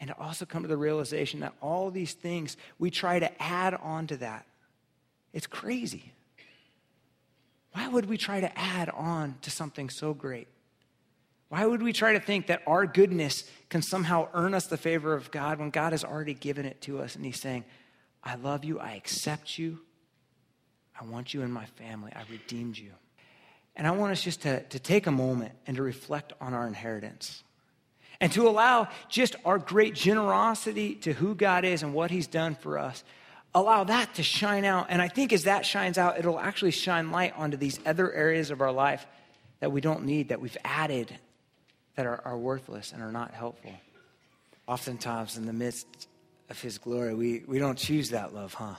and 0.00 0.08
to 0.08 0.18
also 0.18 0.44
come 0.44 0.62
to 0.62 0.68
the 0.68 0.76
realization 0.76 1.40
that 1.40 1.54
all 1.60 1.90
these 1.90 2.12
things 2.12 2.56
we 2.78 2.90
try 2.90 3.18
to 3.18 3.42
add 3.42 3.74
on 3.74 4.06
to 4.08 4.16
that. 4.18 4.46
It's 5.32 5.46
crazy. 5.46 6.12
Why 7.72 7.88
would 7.88 8.06
we 8.06 8.16
try 8.16 8.40
to 8.40 8.58
add 8.58 8.88
on 8.90 9.36
to 9.42 9.50
something 9.50 9.90
so 9.90 10.14
great? 10.14 10.46
Why 11.48 11.66
would 11.66 11.82
we 11.82 11.92
try 11.92 12.12
to 12.12 12.20
think 12.20 12.46
that 12.46 12.62
our 12.66 12.86
goodness 12.86 13.44
can 13.74 13.82
somehow 13.82 14.28
earn 14.34 14.54
us 14.54 14.68
the 14.68 14.76
favor 14.76 15.14
of 15.14 15.32
God 15.32 15.58
when 15.58 15.70
God 15.70 15.90
has 15.90 16.04
already 16.04 16.32
given 16.32 16.64
it 16.64 16.80
to 16.82 17.00
us 17.00 17.16
and 17.16 17.24
He's 17.24 17.40
saying, 17.40 17.64
I 18.22 18.36
love 18.36 18.62
you, 18.62 18.78
I 18.78 18.92
accept 18.92 19.58
you, 19.58 19.80
I 21.00 21.04
want 21.04 21.34
you 21.34 21.42
in 21.42 21.50
my 21.50 21.64
family, 21.64 22.12
I 22.14 22.22
redeemed 22.30 22.78
you. 22.78 22.92
And 23.74 23.84
I 23.84 23.90
want 23.90 24.12
us 24.12 24.22
just 24.22 24.42
to, 24.42 24.62
to 24.62 24.78
take 24.78 25.08
a 25.08 25.10
moment 25.10 25.54
and 25.66 25.76
to 25.76 25.82
reflect 25.82 26.34
on 26.40 26.54
our 26.54 26.68
inheritance 26.68 27.42
and 28.20 28.30
to 28.34 28.46
allow 28.46 28.86
just 29.08 29.34
our 29.44 29.58
great 29.58 29.96
generosity 29.96 30.94
to 30.94 31.12
who 31.12 31.34
God 31.34 31.64
is 31.64 31.82
and 31.82 31.92
what 31.94 32.12
He's 32.12 32.28
done 32.28 32.54
for 32.54 32.78
us. 32.78 33.02
Allow 33.56 33.82
that 33.82 34.14
to 34.14 34.22
shine 34.22 34.64
out. 34.64 34.86
And 34.88 35.02
I 35.02 35.08
think 35.08 35.32
as 35.32 35.42
that 35.44 35.66
shines 35.66 35.98
out, 35.98 36.16
it'll 36.16 36.38
actually 36.38 36.70
shine 36.70 37.10
light 37.10 37.34
onto 37.36 37.56
these 37.56 37.80
other 37.84 38.12
areas 38.12 38.52
of 38.52 38.60
our 38.60 38.70
life 38.70 39.04
that 39.58 39.72
we 39.72 39.80
don't 39.80 40.04
need, 40.04 40.28
that 40.28 40.40
we've 40.40 40.56
added, 40.64 41.18
that 41.96 42.06
are, 42.06 42.20
are 42.24 42.36
worthless 42.36 42.92
and 42.92 43.02
are 43.02 43.12
not 43.12 43.32
helpful. 43.32 43.72
Oftentimes, 44.66 45.36
in 45.36 45.46
the 45.46 45.52
midst 45.52 45.86
of 46.50 46.60
His 46.60 46.78
glory, 46.78 47.14
we, 47.14 47.42
we 47.46 47.58
don't 47.58 47.78
choose 47.78 48.10
that 48.10 48.34
love, 48.34 48.54
huh? 48.54 48.74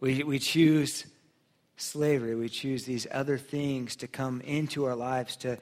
We, 0.00 0.22
we 0.22 0.38
choose 0.38 1.04
slavery. 1.76 2.34
We 2.34 2.48
choose 2.48 2.84
these 2.84 3.06
other 3.10 3.38
things 3.38 3.96
to 3.96 4.06
come 4.06 4.40
into 4.42 4.84
our 4.84 4.94
lives 4.94 5.36
to, 5.36 5.58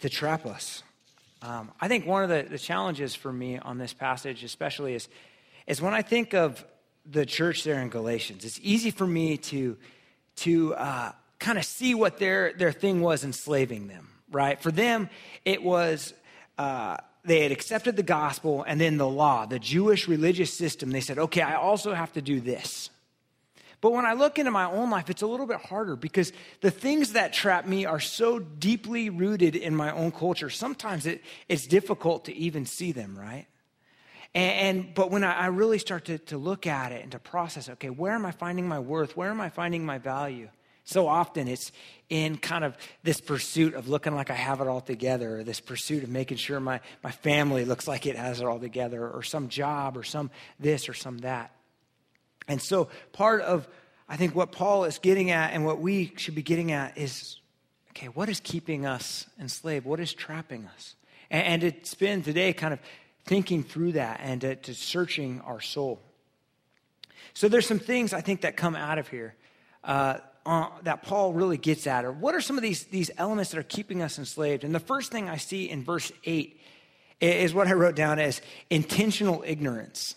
to 0.00 0.08
trap 0.08 0.46
us. 0.46 0.82
Um, 1.42 1.72
I 1.80 1.88
think 1.88 2.06
one 2.06 2.22
of 2.22 2.28
the, 2.28 2.46
the 2.48 2.58
challenges 2.58 3.14
for 3.14 3.32
me 3.32 3.58
on 3.58 3.78
this 3.78 3.92
passage, 3.92 4.44
especially, 4.44 4.94
is, 4.94 5.08
is 5.66 5.82
when 5.82 5.92
I 5.92 6.02
think 6.02 6.34
of 6.34 6.64
the 7.04 7.26
church 7.26 7.64
there 7.64 7.80
in 7.80 7.88
Galatians. 7.88 8.44
It's 8.44 8.60
easy 8.62 8.90
for 8.90 9.06
me 9.06 9.36
to, 9.38 9.76
to 10.36 10.74
uh, 10.74 11.12
kind 11.40 11.58
of 11.58 11.64
see 11.64 11.94
what 11.94 12.18
their, 12.18 12.52
their 12.52 12.70
thing 12.70 13.00
was 13.00 13.24
enslaving 13.24 13.88
them, 13.88 14.08
right? 14.32 14.60
For 14.60 14.70
them, 14.70 15.10
it 15.44 15.62
was. 15.62 16.14
Uh, 16.58 16.96
they 17.24 17.42
had 17.42 17.52
accepted 17.52 17.96
the 17.96 18.02
gospel 18.02 18.64
and 18.66 18.80
then 18.80 18.96
the 18.96 19.08
law, 19.08 19.46
the 19.46 19.60
Jewish 19.60 20.08
religious 20.08 20.52
system. 20.52 20.90
They 20.90 21.00
said, 21.00 21.18
okay, 21.18 21.40
I 21.40 21.54
also 21.54 21.94
have 21.94 22.12
to 22.14 22.22
do 22.22 22.40
this. 22.40 22.90
But 23.80 23.92
when 23.92 24.06
I 24.06 24.12
look 24.12 24.38
into 24.38 24.52
my 24.52 24.64
own 24.64 24.90
life, 24.90 25.10
it's 25.10 25.22
a 25.22 25.26
little 25.26 25.46
bit 25.46 25.58
harder 25.58 25.96
because 25.96 26.32
the 26.60 26.70
things 26.70 27.12
that 27.12 27.32
trap 27.32 27.66
me 27.66 27.84
are 27.84 27.98
so 27.98 28.38
deeply 28.38 29.10
rooted 29.10 29.56
in 29.56 29.74
my 29.74 29.92
own 29.92 30.12
culture. 30.12 30.50
Sometimes 30.50 31.04
it, 31.04 31.22
it's 31.48 31.66
difficult 31.66 32.26
to 32.26 32.34
even 32.34 32.64
see 32.64 32.92
them, 32.92 33.18
right? 33.18 33.46
And, 34.34 34.78
and 34.78 34.94
but 34.94 35.10
when 35.10 35.24
I, 35.24 35.32
I 35.32 35.46
really 35.46 35.78
start 35.78 36.04
to, 36.06 36.18
to 36.18 36.38
look 36.38 36.66
at 36.66 36.92
it 36.92 37.02
and 37.02 37.10
to 37.10 37.18
process, 37.18 37.68
okay, 37.68 37.90
where 37.90 38.12
am 38.12 38.24
I 38.24 38.30
finding 38.30 38.68
my 38.68 38.78
worth? 38.78 39.16
Where 39.16 39.30
am 39.30 39.40
I 39.40 39.48
finding 39.48 39.84
my 39.84 39.98
value? 39.98 40.48
So 40.84 41.06
often 41.06 41.48
it's 41.48 41.70
in 42.08 42.36
kind 42.36 42.64
of 42.64 42.76
this 43.02 43.20
pursuit 43.20 43.74
of 43.74 43.88
looking 43.88 44.14
like 44.14 44.30
I 44.30 44.34
have 44.34 44.60
it 44.60 44.68
all 44.68 44.80
together, 44.80 45.38
or 45.38 45.44
this 45.44 45.60
pursuit 45.60 46.02
of 46.02 46.10
making 46.10 46.36
sure 46.36 46.60
my, 46.60 46.80
my 47.02 47.10
family 47.10 47.64
looks 47.64 47.88
like 47.88 48.06
it 48.06 48.16
has 48.16 48.40
it 48.40 48.46
all 48.46 48.58
together, 48.58 49.08
or 49.08 49.22
some 49.22 49.48
job, 49.48 49.96
or 49.96 50.02
some 50.02 50.30
this, 50.58 50.88
or 50.88 50.94
some 50.94 51.18
that. 51.18 51.52
And 52.48 52.60
so, 52.60 52.88
part 53.12 53.42
of, 53.42 53.68
I 54.08 54.16
think, 54.16 54.34
what 54.34 54.52
Paul 54.52 54.84
is 54.84 54.98
getting 54.98 55.30
at 55.30 55.52
and 55.52 55.64
what 55.64 55.80
we 55.80 56.12
should 56.16 56.34
be 56.34 56.42
getting 56.42 56.72
at 56.72 56.98
is 56.98 57.38
okay, 57.90 58.06
what 58.06 58.28
is 58.28 58.40
keeping 58.40 58.84
us 58.84 59.26
enslaved? 59.40 59.86
What 59.86 60.00
is 60.00 60.12
trapping 60.12 60.66
us? 60.74 60.96
And, 61.30 61.62
and 61.62 61.82
to 61.82 61.88
spend 61.88 62.24
today 62.24 62.52
kind 62.52 62.74
of 62.74 62.80
thinking 63.24 63.62
through 63.62 63.92
that 63.92 64.20
and 64.22 64.40
to, 64.40 64.56
to 64.56 64.74
searching 64.74 65.40
our 65.42 65.60
soul. 65.60 66.00
So, 67.32 67.48
there's 67.48 67.66
some 67.66 67.78
things 67.78 68.12
I 68.12 68.20
think 68.20 68.42
that 68.42 68.56
come 68.56 68.74
out 68.74 68.98
of 68.98 69.08
here. 69.08 69.34
Uh, 69.84 70.18
uh, 70.44 70.68
that 70.82 71.02
Paul 71.02 71.32
really 71.32 71.56
gets 71.56 71.86
at, 71.86 72.04
or 72.04 72.12
what 72.12 72.34
are 72.34 72.40
some 72.40 72.56
of 72.56 72.62
these, 72.62 72.84
these 72.84 73.10
elements 73.18 73.50
that 73.50 73.58
are 73.58 73.64
keeping 73.64 74.02
us 74.02 74.18
enslaved? 74.18 74.64
And 74.64 74.74
the 74.74 74.80
first 74.80 75.12
thing 75.12 75.28
I 75.28 75.36
see 75.36 75.70
in 75.70 75.84
verse 75.84 76.10
8 76.24 76.60
is 77.20 77.54
what 77.54 77.68
I 77.68 77.72
wrote 77.72 77.94
down 77.94 78.18
as 78.18 78.40
intentional 78.68 79.44
ignorance. 79.46 80.16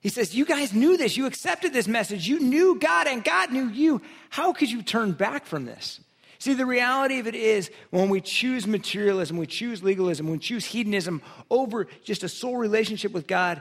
He 0.00 0.08
says, 0.08 0.34
You 0.34 0.44
guys 0.44 0.72
knew 0.72 0.96
this. 0.96 1.16
You 1.16 1.26
accepted 1.26 1.72
this 1.72 1.88
message. 1.88 2.28
You 2.28 2.40
knew 2.40 2.78
God, 2.78 3.06
and 3.06 3.22
God 3.22 3.52
knew 3.52 3.68
you. 3.68 4.02
How 4.30 4.52
could 4.52 4.70
you 4.70 4.82
turn 4.82 5.12
back 5.12 5.46
from 5.46 5.64
this? 5.64 6.00
See, 6.40 6.54
the 6.54 6.66
reality 6.66 7.18
of 7.18 7.26
it 7.26 7.34
is 7.34 7.70
when 7.90 8.08
we 8.08 8.20
choose 8.20 8.66
materialism, 8.66 9.36
we 9.36 9.46
choose 9.46 9.82
legalism, 9.82 10.30
we 10.30 10.38
choose 10.38 10.64
hedonism 10.64 11.20
over 11.50 11.88
just 12.04 12.22
a 12.22 12.28
soul 12.28 12.56
relationship 12.56 13.12
with 13.12 13.26
God, 13.26 13.60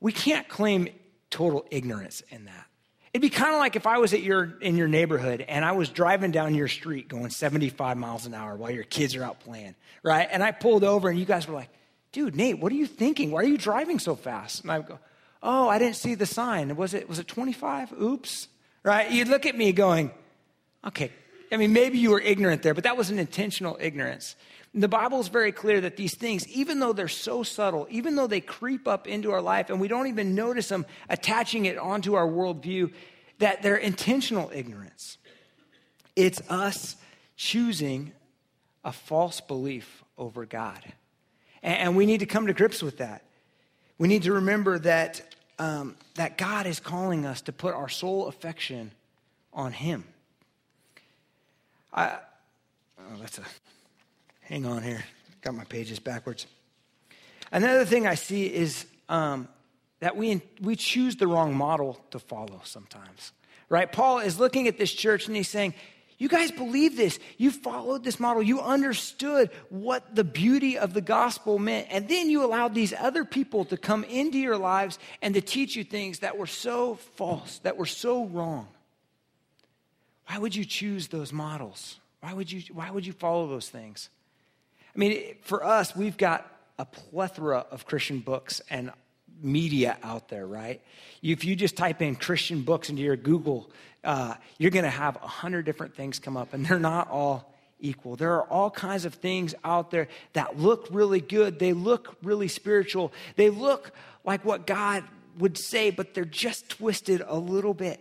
we 0.00 0.12
can't 0.12 0.46
claim 0.46 0.88
total 1.30 1.66
ignorance 1.70 2.22
in 2.28 2.44
that. 2.44 2.66
It'd 3.12 3.22
be 3.22 3.30
kind 3.30 3.52
of 3.52 3.58
like 3.58 3.74
if 3.74 3.86
I 3.86 3.98
was 3.98 4.12
at 4.12 4.22
your 4.22 4.56
in 4.60 4.76
your 4.76 4.86
neighborhood 4.88 5.44
and 5.48 5.64
I 5.64 5.72
was 5.72 5.88
driving 5.88 6.30
down 6.30 6.54
your 6.54 6.68
street 6.68 7.08
going 7.08 7.30
75 7.30 7.96
miles 7.96 8.26
an 8.26 8.34
hour 8.34 8.54
while 8.56 8.70
your 8.70 8.84
kids 8.84 9.16
are 9.16 9.24
out 9.24 9.40
playing, 9.40 9.74
right? 10.02 10.28
And 10.30 10.42
I 10.42 10.52
pulled 10.52 10.84
over 10.84 11.08
and 11.08 11.18
you 11.18 11.24
guys 11.24 11.48
were 11.48 11.54
like, 11.54 11.70
"Dude, 12.12 12.36
Nate, 12.36 12.60
what 12.60 12.70
are 12.70 12.76
you 12.76 12.86
thinking? 12.86 13.32
Why 13.32 13.40
are 13.40 13.46
you 13.46 13.58
driving 13.58 13.98
so 13.98 14.14
fast?" 14.14 14.62
And 14.62 14.70
I 14.70 14.80
go, 14.80 15.00
Oh, 15.42 15.68
I 15.68 15.78
didn't 15.78 15.96
see 15.96 16.14
the 16.14 16.26
sign. 16.26 16.76
Was 16.76 16.94
it, 16.94 17.08
was 17.08 17.18
it 17.18 17.26
25? 17.26 17.92
Oops. 18.00 18.48
Right? 18.82 19.10
You'd 19.10 19.28
look 19.28 19.46
at 19.46 19.56
me 19.56 19.72
going, 19.72 20.10
okay. 20.86 21.10
I 21.52 21.56
mean, 21.56 21.72
maybe 21.72 21.98
you 21.98 22.10
were 22.10 22.20
ignorant 22.20 22.62
there, 22.62 22.74
but 22.74 22.84
that 22.84 22.96
was 22.96 23.10
an 23.10 23.18
intentional 23.18 23.76
ignorance. 23.80 24.36
The 24.72 24.88
Bible 24.88 25.18
is 25.20 25.28
very 25.28 25.50
clear 25.50 25.80
that 25.80 25.96
these 25.96 26.14
things, 26.14 26.46
even 26.48 26.78
though 26.78 26.92
they're 26.92 27.08
so 27.08 27.42
subtle, 27.42 27.88
even 27.90 28.14
though 28.14 28.28
they 28.28 28.40
creep 28.40 28.86
up 28.86 29.08
into 29.08 29.32
our 29.32 29.42
life 29.42 29.68
and 29.68 29.80
we 29.80 29.88
don't 29.88 30.06
even 30.06 30.34
notice 30.34 30.68
them 30.68 30.86
attaching 31.08 31.64
it 31.64 31.76
onto 31.76 32.14
our 32.14 32.26
worldview, 32.26 32.92
that 33.40 33.62
they're 33.62 33.76
intentional 33.76 34.50
ignorance. 34.54 35.18
It's 36.14 36.40
us 36.48 36.96
choosing 37.36 38.12
a 38.84 38.92
false 38.92 39.40
belief 39.40 40.04
over 40.16 40.46
God. 40.46 40.80
And 41.62 41.96
we 41.96 42.06
need 42.06 42.20
to 42.20 42.26
come 42.26 42.46
to 42.46 42.52
grips 42.52 42.82
with 42.82 42.98
that. 42.98 43.24
We 43.98 44.08
need 44.08 44.22
to 44.22 44.32
remember 44.34 44.78
that, 44.78 45.22
um, 45.58 45.96
that 46.14 46.38
God 46.38 46.66
is 46.66 46.80
calling 46.80 47.26
us 47.26 47.40
to 47.42 47.52
put 47.52 47.74
our 47.74 47.88
sole 47.88 48.28
affection 48.28 48.92
on 49.52 49.72
Him. 49.72 50.04
I, 51.92 52.18
oh, 52.98 53.16
that's 53.20 53.38
a, 53.38 53.42
hang 54.50 54.66
on 54.66 54.82
here. 54.82 55.04
Got 55.42 55.54
my 55.54 55.64
pages 55.64 56.00
backwards. 56.00 56.46
Another 57.52 57.84
thing 57.84 58.06
I 58.06 58.16
see 58.16 58.46
is 58.46 58.84
um, 59.08 59.48
that 60.00 60.16
we, 60.16 60.42
we 60.60 60.76
choose 60.76 61.16
the 61.16 61.26
wrong 61.26 61.54
model 61.54 61.98
to 62.10 62.18
follow 62.18 62.60
sometimes, 62.64 63.32
right? 63.68 63.90
Paul 63.90 64.18
is 64.18 64.38
looking 64.38 64.66
at 64.66 64.76
this 64.76 64.92
church 64.92 65.28
and 65.28 65.36
he's 65.36 65.48
saying, 65.48 65.74
you 66.18 66.28
guys 66.28 66.50
believe 66.50 66.96
this. 66.96 67.18
You 67.38 67.50
followed 67.50 68.04
this 68.04 68.20
model. 68.20 68.42
You 68.42 68.60
understood 68.60 69.50
what 69.70 70.14
the 70.14 70.24
beauty 70.24 70.76
of 70.76 70.92
the 70.92 71.00
gospel 71.00 71.58
meant. 71.58 71.86
And 71.90 72.08
then 72.08 72.28
you 72.28 72.44
allowed 72.44 72.74
these 72.74 72.92
other 72.92 73.24
people 73.24 73.64
to 73.66 73.78
come 73.78 74.04
into 74.04 74.36
your 74.36 74.58
lives 74.58 74.98
and 75.22 75.32
to 75.32 75.40
teach 75.40 75.76
you 75.76 75.84
things 75.84 76.18
that 76.18 76.36
were 76.36 76.46
so 76.46 76.96
false, 77.16 77.60
that 77.60 77.78
were 77.78 77.86
so 77.86 78.26
wrong. 78.26 78.68
Why 80.26 80.36
would 80.36 80.54
you 80.54 80.66
choose 80.66 81.08
those 81.08 81.32
models? 81.32 81.98
Why 82.20 82.34
would 82.34 82.52
you, 82.52 82.62
why 82.74 82.90
would 82.90 83.06
you 83.06 83.14
follow 83.14 83.48
those 83.48 83.70
things? 83.70 84.10
I 84.94 84.98
mean, 84.98 85.36
for 85.42 85.64
us, 85.64 85.94
we've 85.94 86.16
got 86.16 86.50
a 86.78 86.84
plethora 86.84 87.66
of 87.70 87.86
Christian 87.86 88.20
books 88.20 88.60
and 88.70 88.90
media 89.42 89.96
out 90.02 90.28
there, 90.28 90.46
right? 90.46 90.82
If 91.22 91.44
you 91.44 91.56
just 91.56 91.76
type 91.76 92.02
in 92.02 92.16
Christian 92.16 92.62
books 92.62 92.90
into 92.90 93.02
your 93.02 93.16
Google 93.16 93.70
uh, 94.02 94.34
you're 94.58 94.70
going 94.70 94.84
to 94.84 94.90
have 94.90 95.16
a 95.16 95.26
hundred 95.26 95.64
different 95.64 95.94
things 95.94 96.18
come 96.18 96.36
up, 96.36 96.54
and 96.54 96.64
they're 96.64 96.78
not 96.78 97.10
all 97.10 97.52
equal. 97.80 98.16
There 98.16 98.34
are 98.34 98.44
all 98.44 98.70
kinds 98.70 99.04
of 99.04 99.14
things 99.14 99.54
out 99.64 99.90
there 99.90 100.08
that 100.32 100.58
look 100.58 100.88
really 100.90 101.20
good. 101.20 101.58
They 101.58 101.72
look 101.72 102.16
really 102.22 102.48
spiritual. 102.48 103.12
They 103.36 103.50
look 103.50 103.92
like 104.24 104.44
what 104.44 104.66
God 104.66 105.04
would 105.38 105.56
say, 105.56 105.90
but 105.90 106.14
they're 106.14 106.24
just 106.24 106.68
twisted 106.68 107.22
a 107.26 107.36
little 107.36 107.74
bit. 107.74 108.00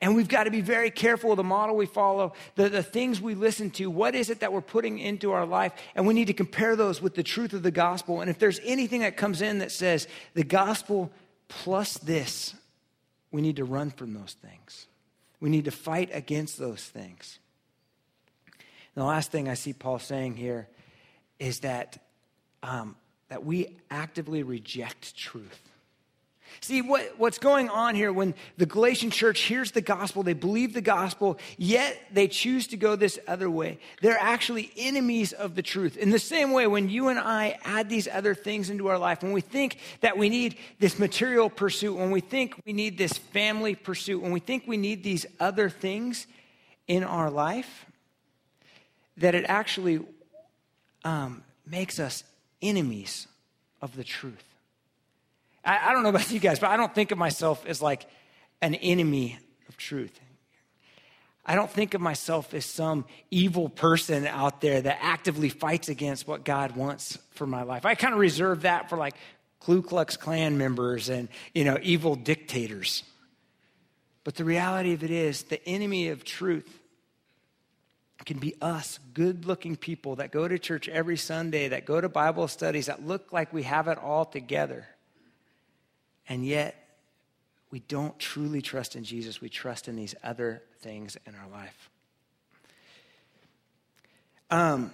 And 0.00 0.14
we've 0.14 0.28
got 0.28 0.44
to 0.44 0.50
be 0.50 0.60
very 0.60 0.90
careful 0.90 1.30
of 1.30 1.36
the 1.36 1.44
model 1.44 1.76
we 1.76 1.86
follow, 1.86 2.34
the, 2.56 2.68
the 2.68 2.82
things 2.82 3.20
we 3.20 3.34
listen 3.34 3.70
to. 3.72 3.90
What 3.90 4.14
is 4.14 4.28
it 4.28 4.40
that 4.40 4.52
we're 4.52 4.60
putting 4.60 4.98
into 4.98 5.32
our 5.32 5.46
life? 5.46 5.72
And 5.94 6.06
we 6.06 6.14
need 6.14 6.26
to 6.26 6.32
compare 6.32 6.76
those 6.76 7.00
with 7.00 7.14
the 7.14 7.22
truth 7.22 7.52
of 7.52 7.62
the 7.62 7.70
gospel. 7.70 8.20
And 8.20 8.28
if 8.28 8.38
there's 8.38 8.60
anything 8.64 9.00
that 9.00 9.16
comes 9.16 9.40
in 9.40 9.58
that 9.58 9.72
says 9.72 10.08
the 10.34 10.44
gospel 10.44 11.10
plus 11.48 11.96
this, 11.98 12.54
we 13.30 13.40
need 13.40 13.56
to 13.56 13.64
run 13.64 13.90
from 13.90 14.14
those 14.14 14.36
things. 14.40 14.86
We 15.40 15.50
need 15.50 15.64
to 15.66 15.70
fight 15.70 16.10
against 16.12 16.58
those 16.58 16.82
things. 16.82 17.38
And 18.94 19.02
the 19.02 19.06
last 19.06 19.30
thing 19.30 19.48
I 19.48 19.54
see 19.54 19.72
Paul 19.72 19.98
saying 19.98 20.36
here 20.36 20.68
is 21.38 21.60
that, 21.60 21.98
um, 22.62 22.96
that 23.28 23.44
we 23.44 23.76
actively 23.90 24.42
reject 24.42 25.16
truth. 25.16 25.60
See, 26.60 26.82
what, 26.82 27.14
what's 27.18 27.38
going 27.38 27.68
on 27.68 27.94
here 27.94 28.12
when 28.12 28.34
the 28.56 28.66
Galatian 28.66 29.10
church 29.10 29.40
hears 29.40 29.72
the 29.72 29.80
gospel, 29.80 30.22
they 30.22 30.32
believe 30.32 30.72
the 30.72 30.80
gospel, 30.80 31.38
yet 31.58 31.98
they 32.12 32.28
choose 32.28 32.66
to 32.68 32.76
go 32.76 32.96
this 32.96 33.18
other 33.26 33.50
way. 33.50 33.78
They're 34.00 34.18
actually 34.18 34.70
enemies 34.76 35.32
of 35.32 35.54
the 35.54 35.62
truth. 35.62 35.96
In 35.96 36.10
the 36.10 36.18
same 36.18 36.52
way, 36.52 36.66
when 36.66 36.88
you 36.88 37.08
and 37.08 37.18
I 37.18 37.58
add 37.64 37.88
these 37.88 38.08
other 38.08 38.34
things 38.34 38.70
into 38.70 38.88
our 38.88 38.98
life, 38.98 39.22
when 39.22 39.32
we 39.32 39.40
think 39.40 39.78
that 40.00 40.16
we 40.16 40.28
need 40.28 40.56
this 40.78 40.98
material 40.98 41.50
pursuit, 41.50 41.96
when 41.96 42.10
we 42.10 42.20
think 42.20 42.54
we 42.64 42.72
need 42.72 42.98
this 42.98 43.12
family 43.12 43.74
pursuit, 43.74 44.22
when 44.22 44.32
we 44.32 44.40
think 44.40 44.64
we 44.66 44.76
need 44.76 45.02
these 45.02 45.26
other 45.40 45.68
things 45.68 46.26
in 46.86 47.04
our 47.04 47.30
life, 47.30 47.86
that 49.16 49.34
it 49.34 49.44
actually 49.48 50.00
um, 51.04 51.42
makes 51.66 51.98
us 51.98 52.24
enemies 52.62 53.26
of 53.82 53.96
the 53.96 54.04
truth. 54.04 54.53
I, 55.64 55.90
I 55.90 55.92
don't 55.92 56.02
know 56.02 56.10
about 56.10 56.30
you 56.30 56.40
guys, 56.40 56.58
but 56.58 56.70
I 56.70 56.76
don't 56.76 56.94
think 56.94 57.10
of 57.10 57.18
myself 57.18 57.64
as 57.66 57.80
like 57.80 58.06
an 58.60 58.74
enemy 58.74 59.38
of 59.68 59.76
truth. 59.76 60.18
I 61.46 61.54
don't 61.54 61.70
think 61.70 61.94
of 61.94 62.00
myself 62.00 62.54
as 62.54 62.64
some 62.64 63.04
evil 63.30 63.68
person 63.68 64.26
out 64.26 64.60
there 64.60 64.80
that 64.80 64.98
actively 65.02 65.50
fights 65.50 65.88
against 65.88 66.26
what 66.26 66.44
God 66.44 66.74
wants 66.74 67.18
for 67.32 67.46
my 67.46 67.62
life. 67.62 67.84
I 67.84 67.94
kind 67.94 68.14
of 68.14 68.20
reserve 68.20 68.62
that 68.62 68.88
for 68.88 68.96
like 68.96 69.14
Ku 69.60 69.82
Klux 69.82 70.16
Klan 70.16 70.56
members 70.56 71.10
and, 71.10 71.28
you 71.54 71.64
know, 71.64 71.78
evil 71.82 72.16
dictators. 72.16 73.02
But 74.24 74.36
the 74.36 74.44
reality 74.44 74.94
of 74.94 75.04
it 75.04 75.10
is, 75.10 75.42
the 75.42 75.66
enemy 75.68 76.08
of 76.08 76.24
truth 76.24 76.80
can 78.24 78.38
be 78.38 78.54
us, 78.62 78.98
good 79.12 79.44
looking 79.44 79.76
people 79.76 80.16
that 80.16 80.32
go 80.32 80.48
to 80.48 80.58
church 80.58 80.88
every 80.88 81.18
Sunday, 81.18 81.68
that 81.68 81.84
go 81.84 82.00
to 82.00 82.08
Bible 82.08 82.48
studies, 82.48 82.86
that 82.86 83.06
look 83.06 83.34
like 83.34 83.52
we 83.52 83.64
have 83.64 83.86
it 83.86 83.98
all 83.98 84.24
together. 84.24 84.86
And 86.28 86.44
yet, 86.44 86.84
we 87.70 87.80
don't 87.80 88.16
truly 88.18 88.62
trust 88.62 88.96
in 88.96 89.04
Jesus. 89.04 89.40
We 89.40 89.48
trust 89.48 89.88
in 89.88 89.96
these 89.96 90.14
other 90.22 90.62
things 90.80 91.16
in 91.26 91.34
our 91.34 91.48
life. 91.50 91.90
Um, 94.50 94.92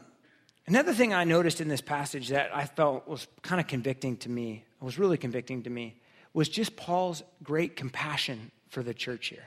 another 0.67 0.95
thing 0.95 1.13
I 1.13 1.25
noticed 1.25 1.61
in 1.61 1.69
this 1.69 1.83
passage 1.83 2.29
that 2.29 2.55
I 2.55 2.65
felt 2.65 3.07
was 3.07 3.27
kind 3.43 3.61
of 3.61 3.67
convicting 3.67 4.17
to 4.19 4.31
me, 4.31 4.65
was 4.81 4.99
really 4.99 5.19
convicting 5.19 5.63
to 5.65 5.71
me, 5.71 6.01
was 6.33 6.49
just 6.49 6.77
Paul's 6.77 7.23
great 7.43 7.77
compassion 7.77 8.51
for 8.69 8.83
the 8.83 8.95
church 8.95 9.27
here, 9.27 9.45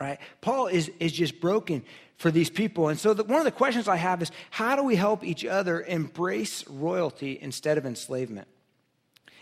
right? 0.00 0.18
Paul 0.40 0.68
is, 0.68 0.90
is 1.00 1.12
just 1.12 1.40
broken 1.40 1.84
for 2.16 2.30
these 2.30 2.48
people. 2.48 2.88
And 2.88 2.98
so, 2.98 3.12
the, 3.12 3.24
one 3.24 3.40
of 3.40 3.44
the 3.44 3.50
questions 3.50 3.88
I 3.88 3.96
have 3.96 4.22
is 4.22 4.30
how 4.50 4.76
do 4.76 4.84
we 4.84 4.96
help 4.96 5.24
each 5.24 5.44
other 5.44 5.82
embrace 5.82 6.66
royalty 6.68 7.38
instead 7.40 7.76
of 7.76 7.84
enslavement? 7.84 8.48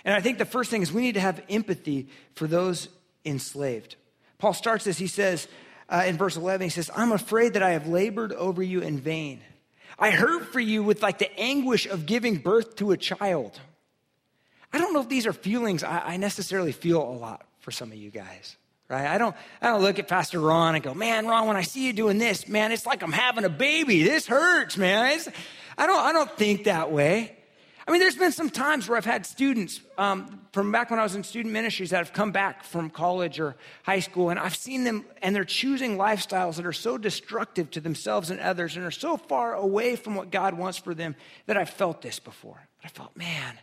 And 0.04 0.14
I 0.14 0.20
think 0.20 0.38
the 0.38 0.44
first 0.44 0.70
thing 0.70 0.82
is 0.82 0.92
we 0.92 1.02
need 1.02 1.14
to 1.14 1.20
have 1.20 1.42
empathy 1.48 2.08
for 2.34 2.46
those 2.46 2.88
enslaved. 3.24 3.96
Paul 4.38 4.54
starts 4.54 4.84
this, 4.84 4.98
he 4.98 5.06
says 5.06 5.48
uh, 5.88 6.04
in 6.06 6.16
verse 6.16 6.36
11, 6.36 6.64
he 6.64 6.70
says, 6.70 6.90
I'm 6.94 7.12
afraid 7.12 7.54
that 7.54 7.62
I 7.62 7.70
have 7.70 7.88
labored 7.88 8.32
over 8.32 8.62
you 8.62 8.80
in 8.80 8.98
vain. 9.00 9.40
I 9.98 10.10
hurt 10.10 10.52
for 10.52 10.60
you 10.60 10.82
with 10.82 11.02
like 11.02 11.18
the 11.18 11.38
anguish 11.38 11.86
of 11.86 12.06
giving 12.06 12.36
birth 12.36 12.76
to 12.76 12.92
a 12.92 12.96
child. 12.96 13.58
I 14.72 14.78
don't 14.78 14.92
know 14.92 15.00
if 15.00 15.08
these 15.08 15.26
are 15.26 15.32
feelings 15.32 15.82
I, 15.82 16.00
I 16.00 16.16
necessarily 16.18 16.72
feel 16.72 17.02
a 17.02 17.12
lot 17.12 17.46
for 17.60 17.70
some 17.70 17.90
of 17.90 17.98
you 17.98 18.10
guys 18.10 18.56
right? 18.88 19.06
I 19.06 19.18
don't, 19.18 19.36
I 19.60 19.68
don't 19.68 19.82
look 19.82 19.98
at 19.98 20.08
Pastor 20.08 20.40
Ron 20.40 20.74
and 20.74 20.82
go, 20.82 20.94
man, 20.94 21.26
Ron, 21.26 21.46
when 21.46 21.56
I 21.56 21.62
see 21.62 21.86
you 21.86 21.92
doing 21.92 22.18
this, 22.18 22.48
man, 22.48 22.72
it's 22.72 22.86
like 22.86 23.02
I'm 23.02 23.12
having 23.12 23.44
a 23.44 23.50
baby. 23.50 24.02
This 24.02 24.26
hurts, 24.26 24.76
man. 24.76 25.12
It's, 25.12 25.28
I 25.76 25.86
don't, 25.86 26.00
I 26.00 26.12
don't 26.12 26.30
think 26.36 26.64
that 26.64 26.90
way. 26.90 27.36
I 27.88 27.90
mean, 27.90 28.00
there's 28.00 28.16
been 28.16 28.32
some 28.32 28.50
times 28.50 28.86
where 28.86 28.98
I've 28.98 29.06
had 29.06 29.24
students 29.24 29.80
um, 29.96 30.42
from 30.52 30.70
back 30.70 30.90
when 30.90 31.00
I 31.00 31.02
was 31.02 31.14
in 31.14 31.24
student 31.24 31.54
ministries 31.54 31.88
that 31.88 31.96
have 31.96 32.12
come 32.12 32.32
back 32.32 32.62
from 32.62 32.90
college 32.90 33.40
or 33.40 33.56
high 33.82 34.00
school, 34.00 34.28
and 34.28 34.38
I've 34.38 34.54
seen 34.54 34.84
them, 34.84 35.06
and 35.22 35.34
they're 35.34 35.42
choosing 35.42 35.96
lifestyles 35.96 36.56
that 36.56 36.66
are 36.66 36.72
so 36.74 36.98
destructive 36.98 37.70
to 37.70 37.80
themselves 37.80 38.28
and 38.28 38.40
others 38.40 38.76
and 38.76 38.84
are 38.84 38.90
so 38.90 39.16
far 39.16 39.54
away 39.54 39.96
from 39.96 40.16
what 40.16 40.30
God 40.30 40.52
wants 40.52 40.76
for 40.76 40.92
them 40.92 41.16
that 41.46 41.56
I've 41.56 41.70
felt 41.70 42.02
this 42.02 42.18
before. 42.18 42.60
But 42.82 42.84
I 42.84 42.88
felt, 42.90 43.16
man, 43.16 43.58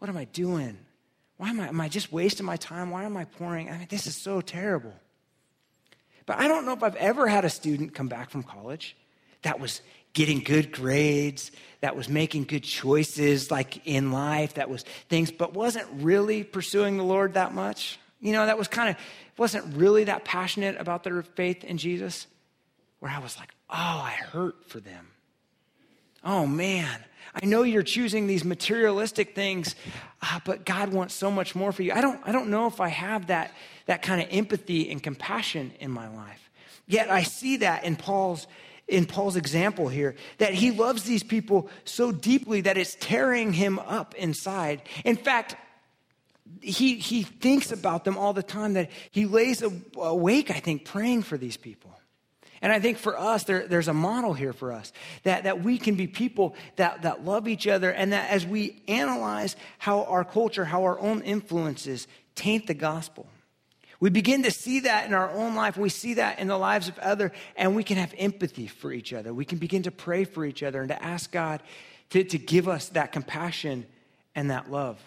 what 0.00 0.10
am 0.10 0.18
I 0.18 0.26
doing? 0.26 0.76
Why 1.38 1.48
am 1.48 1.58
I, 1.58 1.68
am 1.68 1.80
I 1.80 1.88
just 1.88 2.12
wasting 2.12 2.44
my 2.44 2.56
time? 2.56 2.90
Why 2.90 3.04
am 3.04 3.16
I 3.16 3.24
pouring? 3.24 3.70
I 3.70 3.78
mean, 3.78 3.86
this 3.88 4.06
is 4.06 4.20
so 4.20 4.42
terrible. 4.42 4.92
But 6.26 6.36
I 6.36 6.46
don't 6.46 6.66
know 6.66 6.74
if 6.74 6.82
I've 6.82 6.96
ever 6.96 7.26
had 7.26 7.46
a 7.46 7.50
student 7.50 7.94
come 7.94 8.08
back 8.08 8.28
from 8.28 8.42
college 8.42 8.98
that 9.42 9.60
was 9.60 9.80
getting 10.12 10.40
good 10.40 10.72
grades, 10.72 11.50
that 11.80 11.94
was 11.94 12.08
making 12.08 12.44
good 12.44 12.64
choices 12.64 13.50
like 13.50 13.86
in 13.86 14.12
life, 14.12 14.54
that 14.54 14.70
was 14.70 14.82
things, 15.08 15.30
but 15.30 15.52
wasn't 15.52 15.86
really 15.94 16.42
pursuing 16.42 16.96
the 16.96 17.04
Lord 17.04 17.34
that 17.34 17.54
much. 17.54 17.98
You 18.20 18.32
know, 18.32 18.46
that 18.46 18.56
was 18.56 18.66
kind 18.66 18.90
of, 18.90 18.96
wasn't 19.36 19.76
really 19.76 20.04
that 20.04 20.24
passionate 20.24 20.80
about 20.80 21.04
their 21.04 21.22
faith 21.22 21.64
in 21.64 21.76
Jesus, 21.76 22.26
where 23.00 23.12
I 23.12 23.18
was 23.18 23.36
like, 23.38 23.50
oh, 23.68 23.74
I 23.74 24.12
hurt 24.32 24.68
for 24.68 24.80
them. 24.80 25.08
Oh 26.24 26.46
man, 26.46 27.04
I 27.34 27.44
know 27.44 27.62
you're 27.62 27.82
choosing 27.82 28.26
these 28.26 28.44
materialistic 28.44 29.34
things, 29.34 29.74
uh, 30.22 30.40
but 30.44 30.64
God 30.64 30.92
wants 30.92 31.14
so 31.14 31.30
much 31.30 31.54
more 31.54 31.72
for 31.72 31.82
you. 31.82 31.92
I 31.92 32.00
don't, 32.00 32.20
I 32.24 32.32
don't 32.32 32.48
know 32.48 32.66
if 32.66 32.80
I 32.80 32.88
have 32.88 33.26
that, 33.26 33.52
that 33.84 34.00
kind 34.00 34.22
of 34.22 34.28
empathy 34.30 34.90
and 34.90 35.02
compassion 35.02 35.72
in 35.78 35.90
my 35.90 36.08
life. 36.08 36.50
Yet 36.88 37.10
I 37.10 37.22
see 37.22 37.58
that 37.58 37.84
in 37.84 37.96
Paul's 37.96 38.46
in 38.88 39.04
Paul's 39.06 39.36
example 39.36 39.88
here 39.88 40.14
that 40.38 40.54
he 40.54 40.70
loves 40.70 41.02
these 41.02 41.22
people 41.22 41.68
so 41.84 42.12
deeply 42.12 42.60
that 42.62 42.78
it's 42.78 42.96
tearing 43.00 43.52
him 43.52 43.78
up 43.80 44.14
inside. 44.14 44.82
In 45.04 45.16
fact, 45.16 45.56
he, 46.60 46.96
he 46.96 47.22
thinks 47.22 47.72
about 47.72 48.04
them 48.04 48.16
all 48.16 48.32
the 48.32 48.42
time, 48.42 48.74
that 48.74 48.90
he 49.10 49.26
lays 49.26 49.62
awake, 49.96 50.50
I 50.50 50.60
think, 50.60 50.84
praying 50.84 51.22
for 51.22 51.36
these 51.36 51.56
people. 51.56 51.92
And 52.62 52.72
I 52.72 52.80
think 52.80 52.98
for 52.98 53.18
us, 53.18 53.44
there, 53.44 53.66
there's 53.66 53.88
a 53.88 53.94
model 53.94 54.32
here 54.32 54.52
for 54.52 54.72
us 54.72 54.92
that, 55.24 55.44
that 55.44 55.62
we 55.62 55.78
can 55.78 55.94
be 55.94 56.06
people 56.06 56.54
that, 56.76 57.02
that 57.02 57.24
love 57.24 57.48
each 57.48 57.66
other, 57.66 57.90
and 57.90 58.12
that 58.12 58.30
as 58.30 58.46
we 58.46 58.82
analyze 58.88 59.56
how 59.78 60.04
our 60.04 60.24
culture, 60.24 60.64
how 60.64 60.84
our 60.84 60.98
own 60.98 61.20
influences 61.22 62.06
taint 62.34 62.66
the 62.66 62.74
gospel, 62.74 63.26
we 64.00 64.10
begin 64.10 64.42
to 64.42 64.50
see 64.50 64.80
that 64.80 65.06
in 65.06 65.14
our 65.14 65.30
own 65.30 65.54
life. 65.54 65.76
We 65.76 65.88
see 65.88 66.14
that 66.14 66.38
in 66.38 66.48
the 66.48 66.58
lives 66.58 66.88
of 66.88 66.98
others, 66.98 67.30
and 67.56 67.74
we 67.74 67.84
can 67.84 67.96
have 67.96 68.14
empathy 68.18 68.66
for 68.66 68.92
each 68.92 69.12
other. 69.12 69.32
We 69.32 69.44
can 69.44 69.58
begin 69.58 69.84
to 69.84 69.90
pray 69.90 70.24
for 70.24 70.44
each 70.44 70.62
other 70.62 70.80
and 70.80 70.88
to 70.90 71.02
ask 71.02 71.32
God 71.32 71.62
to, 72.10 72.22
to 72.24 72.38
give 72.38 72.68
us 72.68 72.88
that 72.90 73.12
compassion 73.12 73.86
and 74.34 74.50
that 74.50 74.70
love. 74.70 74.98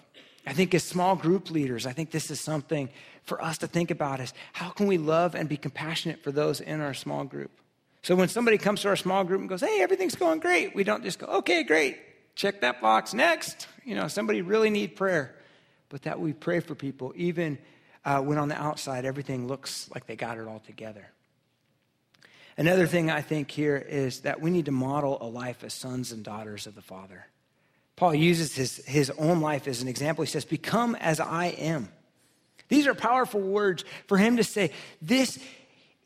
I 0.45 0.53
think 0.53 0.73
as 0.73 0.83
small 0.83 1.15
group 1.15 1.51
leaders, 1.51 1.85
I 1.85 1.93
think 1.93 2.11
this 2.11 2.31
is 2.31 2.39
something 2.39 2.89
for 3.23 3.41
us 3.43 3.59
to 3.59 3.67
think 3.67 3.91
about 3.91 4.19
is 4.19 4.33
how 4.53 4.69
can 4.69 4.87
we 4.87 4.97
love 4.97 5.35
and 5.35 5.47
be 5.47 5.57
compassionate 5.57 6.23
for 6.23 6.31
those 6.31 6.59
in 6.59 6.81
our 6.81 6.95
small 6.95 7.23
group? 7.23 7.51
So 8.01 8.15
when 8.15 8.29
somebody 8.29 8.57
comes 8.57 8.81
to 8.81 8.87
our 8.87 8.95
small 8.95 9.23
group 9.23 9.41
and 9.41 9.49
goes, 9.49 9.61
hey, 9.61 9.81
everything's 9.81 10.15
going 10.15 10.39
great, 10.39 10.73
we 10.73 10.83
don't 10.83 11.03
just 11.03 11.19
go, 11.19 11.27
okay, 11.27 11.63
great, 11.63 11.99
check 12.35 12.61
that 12.61 12.81
box, 12.81 13.13
next. 13.13 13.67
You 13.85 13.93
know, 13.95 14.07
somebody 14.07 14.41
really 14.41 14.69
need 14.69 14.95
prayer. 14.95 15.35
But 15.89 16.03
that 16.03 16.19
we 16.19 16.33
pray 16.33 16.59
for 16.59 16.75
people, 16.75 17.13
even 17.15 17.57
uh, 18.09 18.19
when 18.19 18.39
on 18.39 18.47
the 18.47 18.59
outside 18.59 19.05
everything 19.05 19.47
looks 19.47 19.87
like 19.93 20.07
they 20.07 20.15
got 20.15 20.39
it 20.39 20.47
all 20.47 20.59
together. 20.65 21.11
Another 22.57 22.87
thing 22.87 23.11
I 23.11 23.21
think 23.21 23.51
here 23.51 23.77
is 23.77 24.21
that 24.21 24.41
we 24.41 24.49
need 24.49 24.65
to 24.65 24.71
model 24.71 25.19
a 25.21 25.27
life 25.27 25.63
as 25.63 25.75
sons 25.75 26.11
and 26.11 26.23
daughters 26.23 26.65
of 26.65 26.73
the 26.73 26.81
Father. 26.81 27.27
Paul 27.95 28.15
uses 28.15 28.55
his, 28.55 28.77
his 28.87 29.11
own 29.11 29.41
life 29.41 29.67
as 29.67 29.83
an 29.83 29.87
example. 29.87 30.23
He 30.23 30.29
says, 30.31 30.43
Become 30.43 30.95
as 30.95 31.19
I 31.19 31.47
am. 31.47 31.87
These 32.67 32.87
are 32.87 32.95
powerful 32.95 33.41
words 33.41 33.85
for 34.07 34.17
him 34.17 34.37
to 34.37 34.43
say, 34.43 34.71
This 35.03 35.37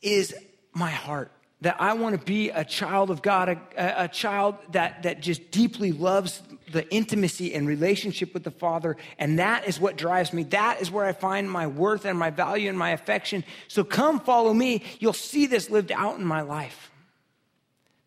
is 0.02 0.36
my 0.74 0.92
heart 0.92 1.32
that 1.64 1.78
I 1.80 1.94
want 1.94 2.20
to 2.20 2.26
be 2.26 2.50
a 2.50 2.66
child 2.66 3.10
of 3.10 3.22
God, 3.22 3.48
a, 3.48 4.04
a, 4.04 4.08
child 4.10 4.56
that, 4.74 5.04
that 5.04 5.22
just 5.22 5.50
deeply 5.50 5.94
loves 5.94 6.42
the 6.74 6.88
intimacy 6.94 7.54
and 7.54 7.66
relationship 7.66 8.34
with 8.34 8.44
the 8.44 8.52
Father. 8.52 8.98
And 9.18 9.40
that 9.40 9.66
is 9.66 9.80
what 9.80 9.96
drives 9.96 10.34
me. 10.34 10.44
That 10.44 10.82
is 10.82 10.92
where 10.92 11.06
I 11.06 11.14
find 11.14 11.50
my 11.50 11.68
worth 11.68 12.04
and 12.04 12.20
my 12.20 12.32
value 12.32 12.68
and 12.68 12.78
my 12.78 12.92
affection. 12.92 13.46
So 13.70 13.86
come 13.86 14.20
follow 14.20 14.54
me. 14.54 14.84
You'll 15.00 15.14
see 15.14 15.46
this 15.46 15.70
lived 15.70 15.94
out 15.94 16.20
in 16.20 16.26
my 16.26 16.42
life. 16.42 16.92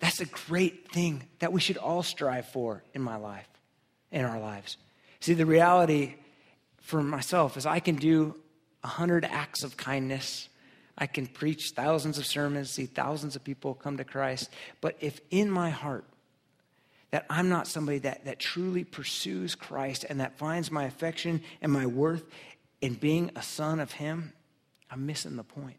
That's 0.01 0.21
a 0.21 0.27
great 0.27 0.93
thing 0.93 1.23
that 1.39 1.51
we 1.51 1.61
should 1.61 1.79
all 1.79 2.03
strive 2.03 2.47
for 2.49 2.83
in 2.93 3.01
my 3.01 3.17
life, 3.17 3.49
in 4.13 4.27
our 4.27 4.39
lives. 4.39 4.77
See, 5.21 5.33
the 5.33 5.47
reality 5.47 6.17
for 6.83 7.03
myself 7.03 7.57
is 7.57 7.65
I 7.65 7.81
can 7.81 7.97
do 7.97 8.35
a 8.85 8.89
hundred 8.89 9.25
acts 9.25 9.65
of 9.65 9.79
kindness 9.79 10.51
I 10.99 11.07
can 11.07 11.27
preach 11.27 11.71
thousands 11.71 12.19
of 12.19 12.27
sermons, 12.27 12.71
see 12.71 12.87
thousands 12.87 13.37
of 13.37 13.45
people 13.45 13.75
come 13.75 13.99
to 13.99 14.05
Christ. 14.05 14.51
But 14.81 14.97
if 15.01 15.21
in 15.31 15.51
my 15.51 15.71
heart 15.71 16.05
that 17.11 17.27
I'm 17.29 17.49
not 17.49 17.67
somebody 17.67 17.99
that, 18.01 18.25
that 18.25 18.39
truly 18.39 18.85
pursues 18.85 19.55
Christ 19.55 20.05
and 20.09 20.21
that 20.21 20.39
finds 20.39 20.71
my 20.71 20.85
affection 20.85 21.43
and 21.61 21.71
my 21.71 21.87
worth 21.87 22.25
in 22.81 22.95
being 22.95 23.31
a 23.37 23.43
son 23.43 23.81
of 23.81 23.93
Him, 23.93 24.33
I'm 24.91 25.07
missing 25.07 25.37
the 25.37 25.45
point. 25.45 25.77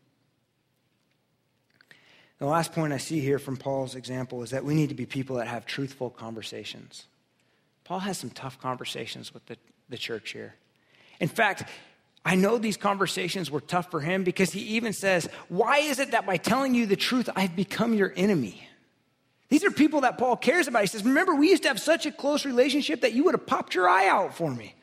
The 2.40 2.46
last 2.46 2.72
point 2.72 2.94
I 2.94 2.98
see 2.98 3.20
here 3.20 3.40
from 3.40 3.58
Paul's 3.58 3.96
example 3.96 4.44
is 4.44 4.52
that 4.52 4.64
we 4.64 4.76
need 4.76 4.90
to 4.90 4.96
be 4.96 5.08
people 5.08 5.38
that 5.38 5.48
have 5.48 5.66
truthful 5.66 6.12
conversations. 6.12 7.08
Paul 7.84 8.00
has 8.00 8.18
some 8.20 8.30
tough 8.30 8.60
conversations 8.60 9.34
with 9.34 9.46
the, 9.48 9.58
the 9.90 9.98
church 9.98 10.34
here. 10.34 10.54
In 11.20 11.30
fact, 11.30 11.64
I 12.28 12.36
know 12.36 12.58
these 12.58 12.76
conversations 12.76 13.50
were 13.50 13.62
tough 13.62 13.90
for 13.90 14.02
him 14.02 14.26
because 14.26 14.52
he 14.52 14.60
even 14.76 14.92
says, 14.92 15.30
Why 15.48 15.78
is 15.78 16.00
it 16.00 16.12
that 16.12 16.26
by 16.26 16.36
telling 16.36 16.76
you 16.76 16.86
the 16.86 16.98
truth, 16.98 17.30
I've 17.38 17.56
become 17.56 17.94
your 17.94 18.12
enemy? 18.18 18.68
These 19.48 19.64
are 19.64 19.72
people 19.72 20.02
that 20.02 20.18
Paul 20.18 20.36
cares 20.36 20.68
about. 20.68 20.82
He 20.82 20.88
says, 20.88 21.06
Remember, 21.06 21.36
we 21.36 21.50
used 21.50 21.64
to 21.64 21.70
have 21.70 21.80
such 21.80 22.06
a 22.06 22.12
close 22.12 22.46
relationship 22.46 23.00
that 23.00 23.14
you 23.14 23.24
would 23.24 23.34
have 23.34 23.48
popped 23.48 23.76
your 23.76 23.88
eye 23.88 24.10
out 24.10 24.36
for 24.36 24.52
me, 24.54 24.76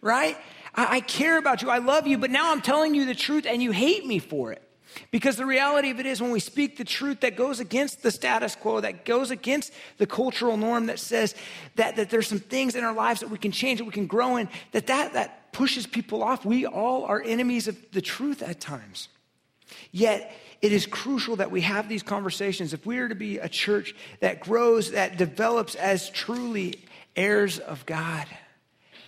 right? 0.00 0.38
I, 0.74 0.96
I 0.96 1.00
care 1.00 1.36
about 1.36 1.60
you. 1.60 1.68
I 1.68 1.78
love 1.78 2.06
you, 2.06 2.16
but 2.16 2.30
now 2.30 2.50
I'm 2.50 2.62
telling 2.62 2.94
you 2.94 3.04
the 3.04 3.14
truth 3.14 3.44
and 3.46 3.62
you 3.62 3.72
hate 3.72 4.06
me 4.06 4.18
for 4.18 4.52
it. 4.52 4.62
Because 5.10 5.36
the 5.36 5.44
reality 5.44 5.90
of 5.90 6.00
it 6.00 6.06
is, 6.06 6.22
when 6.22 6.30
we 6.30 6.40
speak 6.40 6.78
the 6.78 6.84
truth 6.84 7.20
that 7.20 7.36
goes 7.36 7.60
against 7.60 8.02
the 8.02 8.10
status 8.10 8.56
quo, 8.56 8.80
that 8.80 9.04
goes 9.04 9.30
against 9.30 9.70
the 9.98 10.06
cultural 10.06 10.56
norm 10.56 10.86
that 10.86 10.98
says 10.98 11.34
that, 11.74 11.96
that 11.96 12.08
there's 12.08 12.26
some 12.26 12.38
things 12.38 12.74
in 12.74 12.84
our 12.84 12.94
lives 12.94 13.20
that 13.20 13.28
we 13.28 13.36
can 13.36 13.52
change, 13.52 13.80
that 13.80 13.84
we 13.84 13.92
can 13.92 14.06
grow 14.06 14.36
in, 14.36 14.48
that, 14.72 14.86
that 14.86 15.12
that 15.12 15.45
pushes 15.56 15.86
people 15.86 16.22
off. 16.22 16.44
We 16.44 16.66
all 16.66 17.04
are 17.04 17.22
enemies 17.22 17.66
of 17.66 17.78
the 17.90 18.02
truth 18.02 18.42
at 18.42 18.60
times. 18.60 19.08
Yet, 19.90 20.30
it 20.60 20.70
is 20.70 20.84
crucial 20.84 21.36
that 21.36 21.50
we 21.50 21.62
have 21.62 21.88
these 21.88 22.02
conversations. 22.02 22.74
If 22.74 22.84
we 22.84 22.98
are 22.98 23.08
to 23.08 23.14
be 23.14 23.38
a 23.38 23.48
church 23.48 23.94
that 24.20 24.40
grows, 24.40 24.90
that 24.90 25.16
develops 25.16 25.74
as 25.74 26.10
truly 26.10 26.84
heirs 27.16 27.58
of 27.58 27.86
God, 27.86 28.26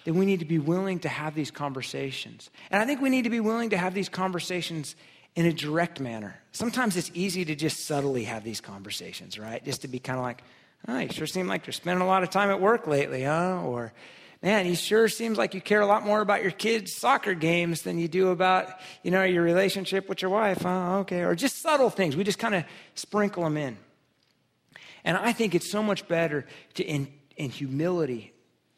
then 0.06 0.14
we 0.14 0.24
need 0.24 0.38
to 0.38 0.46
be 0.46 0.58
willing 0.58 1.00
to 1.00 1.08
have 1.10 1.34
these 1.34 1.50
conversations. 1.50 2.48
And 2.70 2.80
I 2.82 2.86
think 2.86 3.02
we 3.02 3.10
need 3.10 3.24
to 3.24 3.30
be 3.30 3.40
willing 3.40 3.68
to 3.70 3.76
have 3.76 3.92
these 3.92 4.08
conversations 4.08 4.96
in 5.36 5.44
a 5.44 5.52
direct 5.52 6.00
manner. 6.00 6.40
Sometimes 6.52 6.96
it's 6.96 7.10
easy 7.12 7.44
to 7.44 7.54
just 7.56 7.84
subtly 7.84 8.24
have 8.24 8.42
these 8.42 8.62
conversations, 8.62 9.38
right? 9.38 9.62
Just 9.62 9.82
to 9.82 9.88
be 9.88 9.98
kind 9.98 10.18
of 10.18 10.24
like, 10.24 10.42
oh, 10.88 10.98
you 10.98 11.12
sure 11.12 11.26
seem 11.26 11.46
like 11.46 11.66
you're 11.66 11.74
spending 11.74 12.02
a 12.02 12.08
lot 12.08 12.22
of 12.22 12.30
time 12.30 12.48
at 12.48 12.58
work 12.58 12.86
lately, 12.86 13.24
huh? 13.24 13.60
Or, 13.66 13.92
man, 14.42 14.66
you 14.66 14.74
sure 14.74 15.08
seems 15.08 15.36
like 15.36 15.54
you 15.54 15.60
care 15.60 15.80
a 15.80 15.86
lot 15.86 16.04
more 16.04 16.20
about 16.20 16.42
your 16.42 16.50
kids' 16.50 16.94
soccer 16.94 17.34
games 17.34 17.82
than 17.82 17.98
you 17.98 18.08
do 18.08 18.28
about, 18.28 18.68
you 19.02 19.10
know, 19.10 19.24
your 19.24 19.42
relationship 19.42 20.08
with 20.08 20.22
your 20.22 20.30
wife, 20.30 20.62
huh? 20.62 20.98
Okay. 20.98 21.22
Or 21.22 21.34
just 21.34 21.60
subtle 21.60 21.90
things. 21.90 22.16
We 22.16 22.24
just 22.24 22.38
kind 22.38 22.54
of 22.54 22.64
sprinkle 22.94 23.44
them 23.44 23.56
in. 23.56 23.76
And 25.04 25.16
I 25.16 25.32
think 25.32 25.54
it's 25.54 25.70
so 25.70 25.82
much 25.82 26.06
better 26.06 26.46
to, 26.74 26.84
in, 26.84 27.08
in 27.36 27.50
humility, 27.50 28.32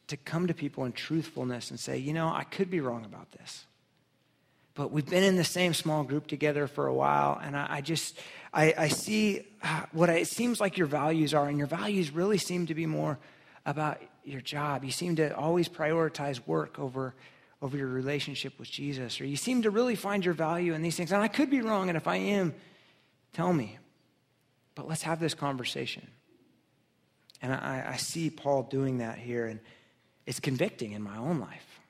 to 0.09 0.17
come 0.17 0.47
to 0.47 0.55
people 0.55 0.85
in 0.85 0.93
truthfulness 0.93 1.71
and 1.71 1.79
say, 1.79 1.99
you 1.99 2.13
know, 2.13 2.29
I 2.29 2.45
could 2.45 2.71
be 2.71 2.81
wrong 2.81 3.05
about 3.05 3.33
this. 3.33 3.65
But 4.75 4.93
we've 4.93 5.09
been 5.09 5.25
in 5.25 5.37
the 5.37 5.45
same 5.45 5.75
small 5.75 6.05
group 6.05 6.27
together 6.27 6.67
for 6.67 6.87
a 6.87 6.95
while, 6.95 7.39
and 7.43 7.57
I, 7.57 7.67
I 7.69 7.81
just, 7.81 8.19
I, 8.55 8.73
I 8.79 8.89
see 8.89 9.47
uh, 9.63 9.83
what 9.93 10.09
I, 10.09 10.15
it 10.15 10.29
seems 10.29 10.61
like 10.61 10.79
your 10.79 10.87
values 10.87 11.35
are, 11.35 11.49
and 11.49 11.59
your 11.59 11.67
values 11.67 12.13
really 12.13 12.39
seem 12.39 12.67
to 12.67 12.75
be 12.75 12.87
more 12.87 13.19
about 13.67 14.01
your 14.31 14.41
job. 14.41 14.85
You 14.85 14.91
seem 14.91 15.17
to 15.17 15.37
always 15.37 15.69
prioritize 15.69 16.41
work 16.47 16.79
over, 16.79 17.15
over 17.61 17.77
your 17.77 17.89
relationship 17.89 18.59
with 18.59 18.71
Jesus, 18.71 19.21
or 19.21 19.25
you 19.25 19.37
seem 19.37 19.63
to 19.63 19.71
really 19.71 19.97
find 19.97 20.25
your 20.25 20.35
value 20.35 20.75
in 20.75 20.83
these 20.83 20.97
things. 20.97 21.13
And 21.13 21.23
I 21.23 21.29
could 21.29 21.51
be 21.51 21.61
wrong, 21.61 21.89
and 21.89 21.97
if 21.97 22.07
I 22.07 22.17
am, 22.17 22.55
tell 23.33 23.53
me. 23.53 23.79
But 24.75 24.89
let's 24.89 25.03
have 25.03 25.21
this 25.21 25.35
conversation. 25.35 26.07
And 27.43 27.53
I, 27.53 27.93
I 27.93 27.97
see 27.97 28.31
Paul 28.31 28.65
doing 28.65 28.99
that 28.99 29.19
here, 29.19 29.47
and 29.47 29.61
it's 30.27 30.41
convicting 30.41 30.93
in 30.93 31.03
my 31.03 31.17
own 31.17 31.41
life. 31.41 31.81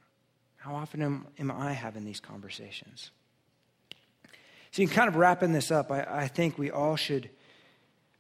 How 0.56 0.74
often 0.74 1.02
am, 1.02 1.26
am 1.38 1.50
I 1.50 1.72
having 1.72 2.04
these 2.04 2.20
conversations? 2.20 3.10
So, 4.72 4.82
in 4.82 4.88
kind 4.88 5.08
of 5.08 5.16
wrapping 5.16 5.52
this 5.52 5.70
up, 5.70 5.90
I, 5.90 6.06
I 6.08 6.28
think 6.28 6.58
we 6.58 6.70
all 6.70 6.96
should. 6.96 7.28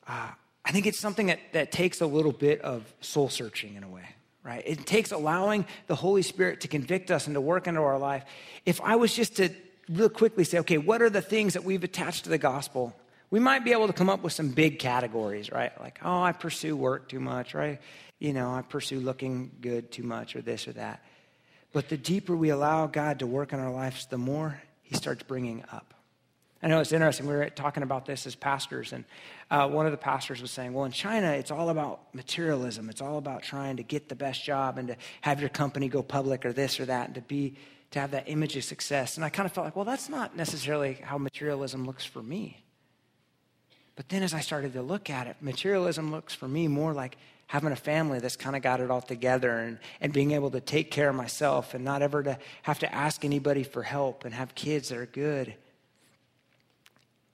Uh, 0.06 0.30
I 0.70 0.72
think 0.72 0.86
it's 0.86 1.00
something 1.00 1.26
that, 1.26 1.40
that 1.50 1.72
takes 1.72 2.00
a 2.00 2.06
little 2.06 2.30
bit 2.30 2.60
of 2.60 2.84
soul 3.00 3.28
searching 3.28 3.74
in 3.74 3.82
a 3.82 3.88
way, 3.88 4.04
right? 4.44 4.62
It 4.64 4.86
takes 4.86 5.10
allowing 5.10 5.66
the 5.88 5.96
Holy 5.96 6.22
Spirit 6.22 6.60
to 6.60 6.68
convict 6.68 7.10
us 7.10 7.26
and 7.26 7.34
to 7.34 7.40
work 7.40 7.66
into 7.66 7.80
our 7.80 7.98
life. 7.98 8.24
If 8.64 8.80
I 8.80 8.94
was 8.94 9.12
just 9.12 9.38
to 9.38 9.50
real 9.88 10.08
quickly 10.08 10.44
say, 10.44 10.60
okay, 10.60 10.78
what 10.78 11.02
are 11.02 11.10
the 11.10 11.22
things 11.22 11.54
that 11.54 11.64
we've 11.64 11.82
attached 11.82 12.22
to 12.22 12.30
the 12.30 12.38
gospel? 12.38 12.94
We 13.30 13.40
might 13.40 13.64
be 13.64 13.72
able 13.72 13.88
to 13.88 13.92
come 13.92 14.08
up 14.08 14.22
with 14.22 14.32
some 14.32 14.50
big 14.50 14.78
categories, 14.78 15.50
right? 15.50 15.72
Like, 15.80 15.98
oh, 16.04 16.22
I 16.22 16.30
pursue 16.30 16.76
work 16.76 17.08
too 17.08 17.18
much, 17.18 17.52
right? 17.52 17.80
You 18.20 18.32
know, 18.32 18.52
I 18.54 18.62
pursue 18.62 19.00
looking 19.00 19.50
good 19.60 19.90
too 19.90 20.04
much, 20.04 20.36
or 20.36 20.40
this 20.40 20.68
or 20.68 20.72
that. 20.74 21.02
But 21.72 21.88
the 21.88 21.96
deeper 21.96 22.36
we 22.36 22.50
allow 22.50 22.86
God 22.86 23.18
to 23.18 23.26
work 23.26 23.52
in 23.52 23.58
our 23.58 23.72
lives, 23.72 24.06
the 24.06 24.18
more 24.18 24.62
He 24.84 24.94
starts 24.94 25.24
bringing 25.24 25.64
up. 25.72 25.94
I 26.62 26.68
know 26.68 26.80
it's 26.80 26.92
interesting. 26.92 27.26
We 27.26 27.34
were 27.34 27.48
talking 27.48 27.82
about 27.82 28.04
this 28.04 28.26
as 28.26 28.34
pastors, 28.34 28.92
and 28.92 29.04
uh, 29.50 29.66
one 29.68 29.86
of 29.86 29.92
the 29.92 29.98
pastors 29.98 30.42
was 30.42 30.50
saying, 30.50 30.74
Well, 30.74 30.84
in 30.84 30.92
China, 30.92 31.32
it's 31.32 31.50
all 31.50 31.70
about 31.70 32.14
materialism. 32.14 32.90
It's 32.90 33.00
all 33.00 33.16
about 33.16 33.42
trying 33.42 33.78
to 33.78 33.82
get 33.82 34.10
the 34.10 34.14
best 34.14 34.44
job 34.44 34.76
and 34.76 34.88
to 34.88 34.96
have 35.22 35.40
your 35.40 35.48
company 35.48 35.88
go 35.88 36.02
public 36.02 36.44
or 36.44 36.52
this 36.52 36.78
or 36.78 36.84
that, 36.84 37.06
and 37.06 37.14
to 37.14 37.22
be 37.22 37.56
to 37.92 37.98
have 37.98 38.10
that 38.12 38.28
image 38.28 38.56
of 38.56 38.64
success. 38.64 39.16
And 39.16 39.24
I 39.24 39.30
kind 39.30 39.46
of 39.46 39.52
felt 39.52 39.64
like, 39.64 39.74
well, 39.74 39.84
that's 39.84 40.08
not 40.08 40.36
necessarily 40.36 40.94
how 41.02 41.18
materialism 41.18 41.86
looks 41.86 42.04
for 42.04 42.22
me. 42.22 42.62
But 43.96 44.08
then 44.08 44.22
as 44.22 44.32
I 44.32 44.40
started 44.40 44.72
to 44.74 44.82
look 44.82 45.10
at 45.10 45.26
it, 45.26 45.36
materialism 45.40 46.10
looks 46.10 46.34
for 46.34 46.46
me 46.46 46.68
more 46.68 46.92
like 46.92 47.16
having 47.48 47.72
a 47.72 47.76
family 47.76 48.20
that's 48.20 48.36
kind 48.36 48.54
of 48.54 48.62
got 48.62 48.80
it 48.80 48.90
all 48.90 49.02
together 49.02 49.58
and, 49.58 49.78
and 50.00 50.12
being 50.12 50.30
able 50.30 50.50
to 50.52 50.60
take 50.60 50.90
care 50.90 51.08
of 51.08 51.16
myself 51.16 51.74
and 51.74 51.84
not 51.84 52.00
ever 52.00 52.22
to 52.22 52.38
have 52.62 52.78
to 52.78 52.94
ask 52.94 53.24
anybody 53.24 53.64
for 53.64 53.82
help 53.82 54.24
and 54.24 54.32
have 54.32 54.54
kids 54.54 54.90
that 54.90 54.98
are 54.98 55.06
good. 55.06 55.54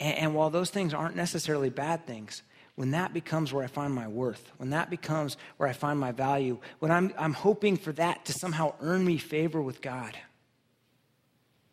And, 0.00 0.18
and 0.18 0.34
while 0.34 0.50
those 0.50 0.70
things 0.70 0.94
aren't 0.94 1.16
necessarily 1.16 1.70
bad 1.70 2.06
things, 2.06 2.42
when 2.74 2.90
that 2.90 3.14
becomes 3.14 3.52
where 3.52 3.64
I 3.64 3.68
find 3.68 3.94
my 3.94 4.06
worth, 4.06 4.52
when 4.58 4.70
that 4.70 4.90
becomes 4.90 5.36
where 5.56 5.68
I 5.68 5.72
find 5.72 5.98
my 5.98 6.12
value, 6.12 6.58
when 6.78 6.90
I'm, 6.90 7.12
I'm 7.18 7.32
hoping 7.32 7.76
for 7.76 7.92
that 7.92 8.26
to 8.26 8.32
somehow 8.32 8.74
earn 8.80 9.04
me 9.04 9.16
favor 9.16 9.60
with 9.62 9.80
God, 9.80 10.16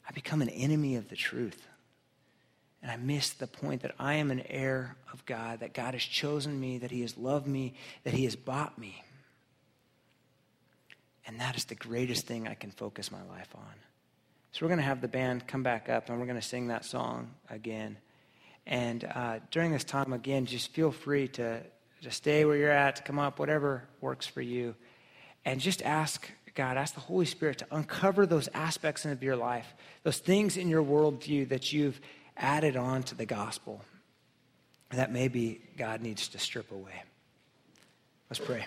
I 0.07 0.12
become 0.13 0.41
an 0.41 0.49
enemy 0.49 0.95
of 0.95 1.09
the 1.09 1.15
truth. 1.15 1.67
And 2.81 2.91
I 2.91 2.97
miss 2.97 3.31
the 3.31 3.47
point 3.47 3.81
that 3.83 3.95
I 3.97 4.15
am 4.15 4.29
an 4.29 4.41
heir 4.49 4.97
of 5.13 5.25
God, 5.25 5.62
that 5.62 5.73
God 5.73 5.93
has 5.93 6.03
chosen 6.03 6.59
me, 6.59 6.79
that 6.79 6.91
He 6.91 7.01
has 7.01 7.17
loved 7.17 7.47
me, 7.47 7.75
that 8.03 8.13
He 8.13 8.25
has 8.25 8.36
bought 8.36 8.77
me. 8.77 9.03
And 11.25 11.39
that 11.39 11.55
is 11.55 11.65
the 11.65 11.75
greatest 11.75 12.27
thing 12.27 12.47
I 12.47 12.53
can 12.53 12.71
focus 12.71 13.12
my 13.12 13.23
life 13.23 13.47
on. 13.55 13.73
So 14.51 14.65
we're 14.65 14.69
going 14.69 14.79
to 14.79 14.86
have 14.86 15.01
the 15.01 15.07
band 15.07 15.47
come 15.47 15.63
back 15.63 15.89
up 15.89 16.09
and 16.09 16.19
we're 16.19 16.25
going 16.25 16.39
to 16.39 16.45
sing 16.45 16.67
that 16.67 16.86
song 16.86 17.31
again. 17.49 17.97
And 18.65 19.04
uh, 19.04 19.39
during 19.52 19.71
this 19.71 19.84
time, 19.84 20.13
again, 20.13 20.45
just 20.45 20.71
feel 20.71 20.91
free 20.91 21.28
to, 21.30 21.62
to 22.02 22.12
stay 22.12 22.45
where 22.45 22.56
you're 22.56 22.71
at, 22.71 22.97
to 22.97 23.04
come 23.04 23.19
up, 23.19 23.39
whatever 23.39 23.84
works 24.02 24.26
for 24.26 24.41
you. 24.41 24.76
And 25.45 25.60
just 25.60 25.82
ask 25.82 26.30
God, 26.56 26.78
ask 26.78 26.93
the 26.93 27.02
Holy 27.02 27.26
Spirit 27.26 27.58
to 27.60 27.67
uncover 27.71 28.26
those 28.26 28.47
aspects 28.54 29.06
of 29.06 29.23
your 29.23 29.36
life, 29.36 29.73
those 30.04 30.19
things 30.19 30.56
in 30.56 30.69
your 30.69 30.84
worldview 30.84 31.49
that 31.49 31.73
you've 31.73 31.99
added 32.38 32.76
on 32.76 33.04
to 33.04 33.15
the 33.15 33.26
gospel 33.26 33.84
that 34.91 35.12
maybe 35.12 35.62
God 35.78 36.02
needs 36.02 36.28
to 36.30 36.39
strip 36.39 36.71
away. 36.71 37.04
Let's 38.30 38.39
pray. 38.39 38.65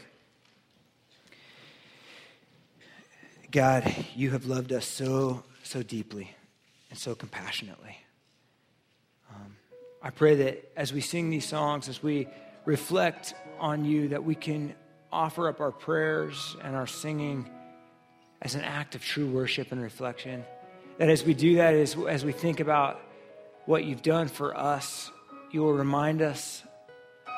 God, 3.52 3.94
you 4.14 4.32
have 4.32 4.46
loved 4.46 4.72
us 4.72 4.86
so, 4.86 5.44
so 5.62 5.82
deeply 5.82 6.34
and 6.90 6.98
so 6.98 7.14
compassionately. 7.14 7.96
I 10.06 10.10
pray 10.10 10.36
that 10.36 10.70
as 10.76 10.92
we 10.92 11.00
sing 11.00 11.30
these 11.30 11.44
songs, 11.44 11.88
as 11.88 12.00
we 12.00 12.28
reflect 12.64 13.34
on 13.58 13.84
you, 13.84 14.10
that 14.10 14.22
we 14.22 14.36
can 14.36 14.72
offer 15.10 15.48
up 15.48 15.60
our 15.60 15.72
prayers 15.72 16.56
and 16.62 16.76
our 16.76 16.86
singing 16.86 17.50
as 18.40 18.54
an 18.54 18.60
act 18.60 18.94
of 18.94 19.02
true 19.02 19.28
worship 19.28 19.72
and 19.72 19.82
reflection. 19.82 20.44
That 20.98 21.08
as 21.08 21.24
we 21.24 21.34
do 21.34 21.56
that, 21.56 21.74
as, 21.74 21.96
as 22.08 22.24
we 22.24 22.30
think 22.30 22.60
about 22.60 23.00
what 23.64 23.84
you've 23.84 24.02
done 24.02 24.28
for 24.28 24.56
us, 24.56 25.10
you 25.50 25.62
will 25.62 25.72
remind 25.72 26.22
us 26.22 26.62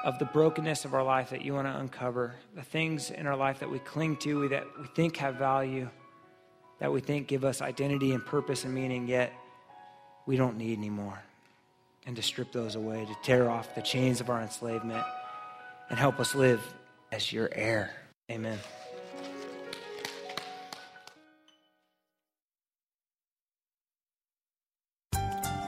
of 0.05 0.19
the 0.19 0.27
brokenness 0.27 0.85
of 0.85 0.93
our 0.93 1.03
life 1.03 1.31
that 1.31 1.41
you 1.41 1.55
want 1.55 1.69
to 1.69 1.75
uncover, 1.75 2.35
the 2.55 2.63
things 2.63 3.11
in 3.11 3.27
our 3.27 3.37
life 3.37 3.61
that 3.61 3.71
we 3.71 3.79
cling 3.79 4.19
to, 4.19 4.47
that 4.51 4.67
we 4.79 4.87
think 4.89 5.17
have 5.17 5.37
value, 5.37 5.89
that 6.81 6.93
we 6.93 7.01
think 7.01 7.29
give 7.29 7.47
us 7.47 7.63
identity 7.63 8.13
and 8.13 8.27
purpose 8.27 8.65
and 8.65 8.75
meaning, 8.75 9.09
yet 9.09 9.33
we 10.27 10.37
don't 10.37 10.59
need 10.59 10.77
anymore. 10.77 11.23
And 12.07 12.17
to 12.17 12.23
strip 12.23 12.53
those 12.53 12.75
away, 12.75 13.05
to 13.05 13.17
tear 13.23 13.51
off 13.51 13.75
the 13.75 13.83
chains 13.83 14.21
of 14.21 14.31
our 14.31 14.41
enslavement, 14.41 15.05
and 15.91 15.99
help 15.99 16.19
us 16.21 16.35
live 16.35 16.63
as 17.13 17.33
your 17.33 17.51
heir. 17.53 17.93
Amen. 18.31 18.59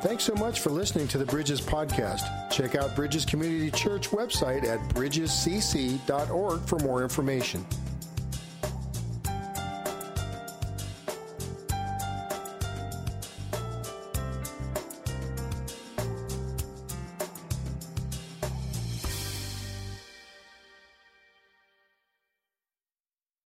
Thanks 0.03 0.25
so 0.25 0.35
much 0.37 0.61
for 0.61 0.71
listening 0.71 1.09
to 1.09 1.19
the 1.19 1.27
Bridges 1.27 1.61
Podcast. 1.61 2.51
Check 2.51 2.75
out 2.75 2.97
Bridges 2.97 3.27
Community 3.27 3.71
Church 3.71 4.09
website 4.09 4.65
at 4.65 4.81
bridgescc.org 4.95 6.61
for 6.63 6.79
more 6.79 7.03
information. 7.03 7.67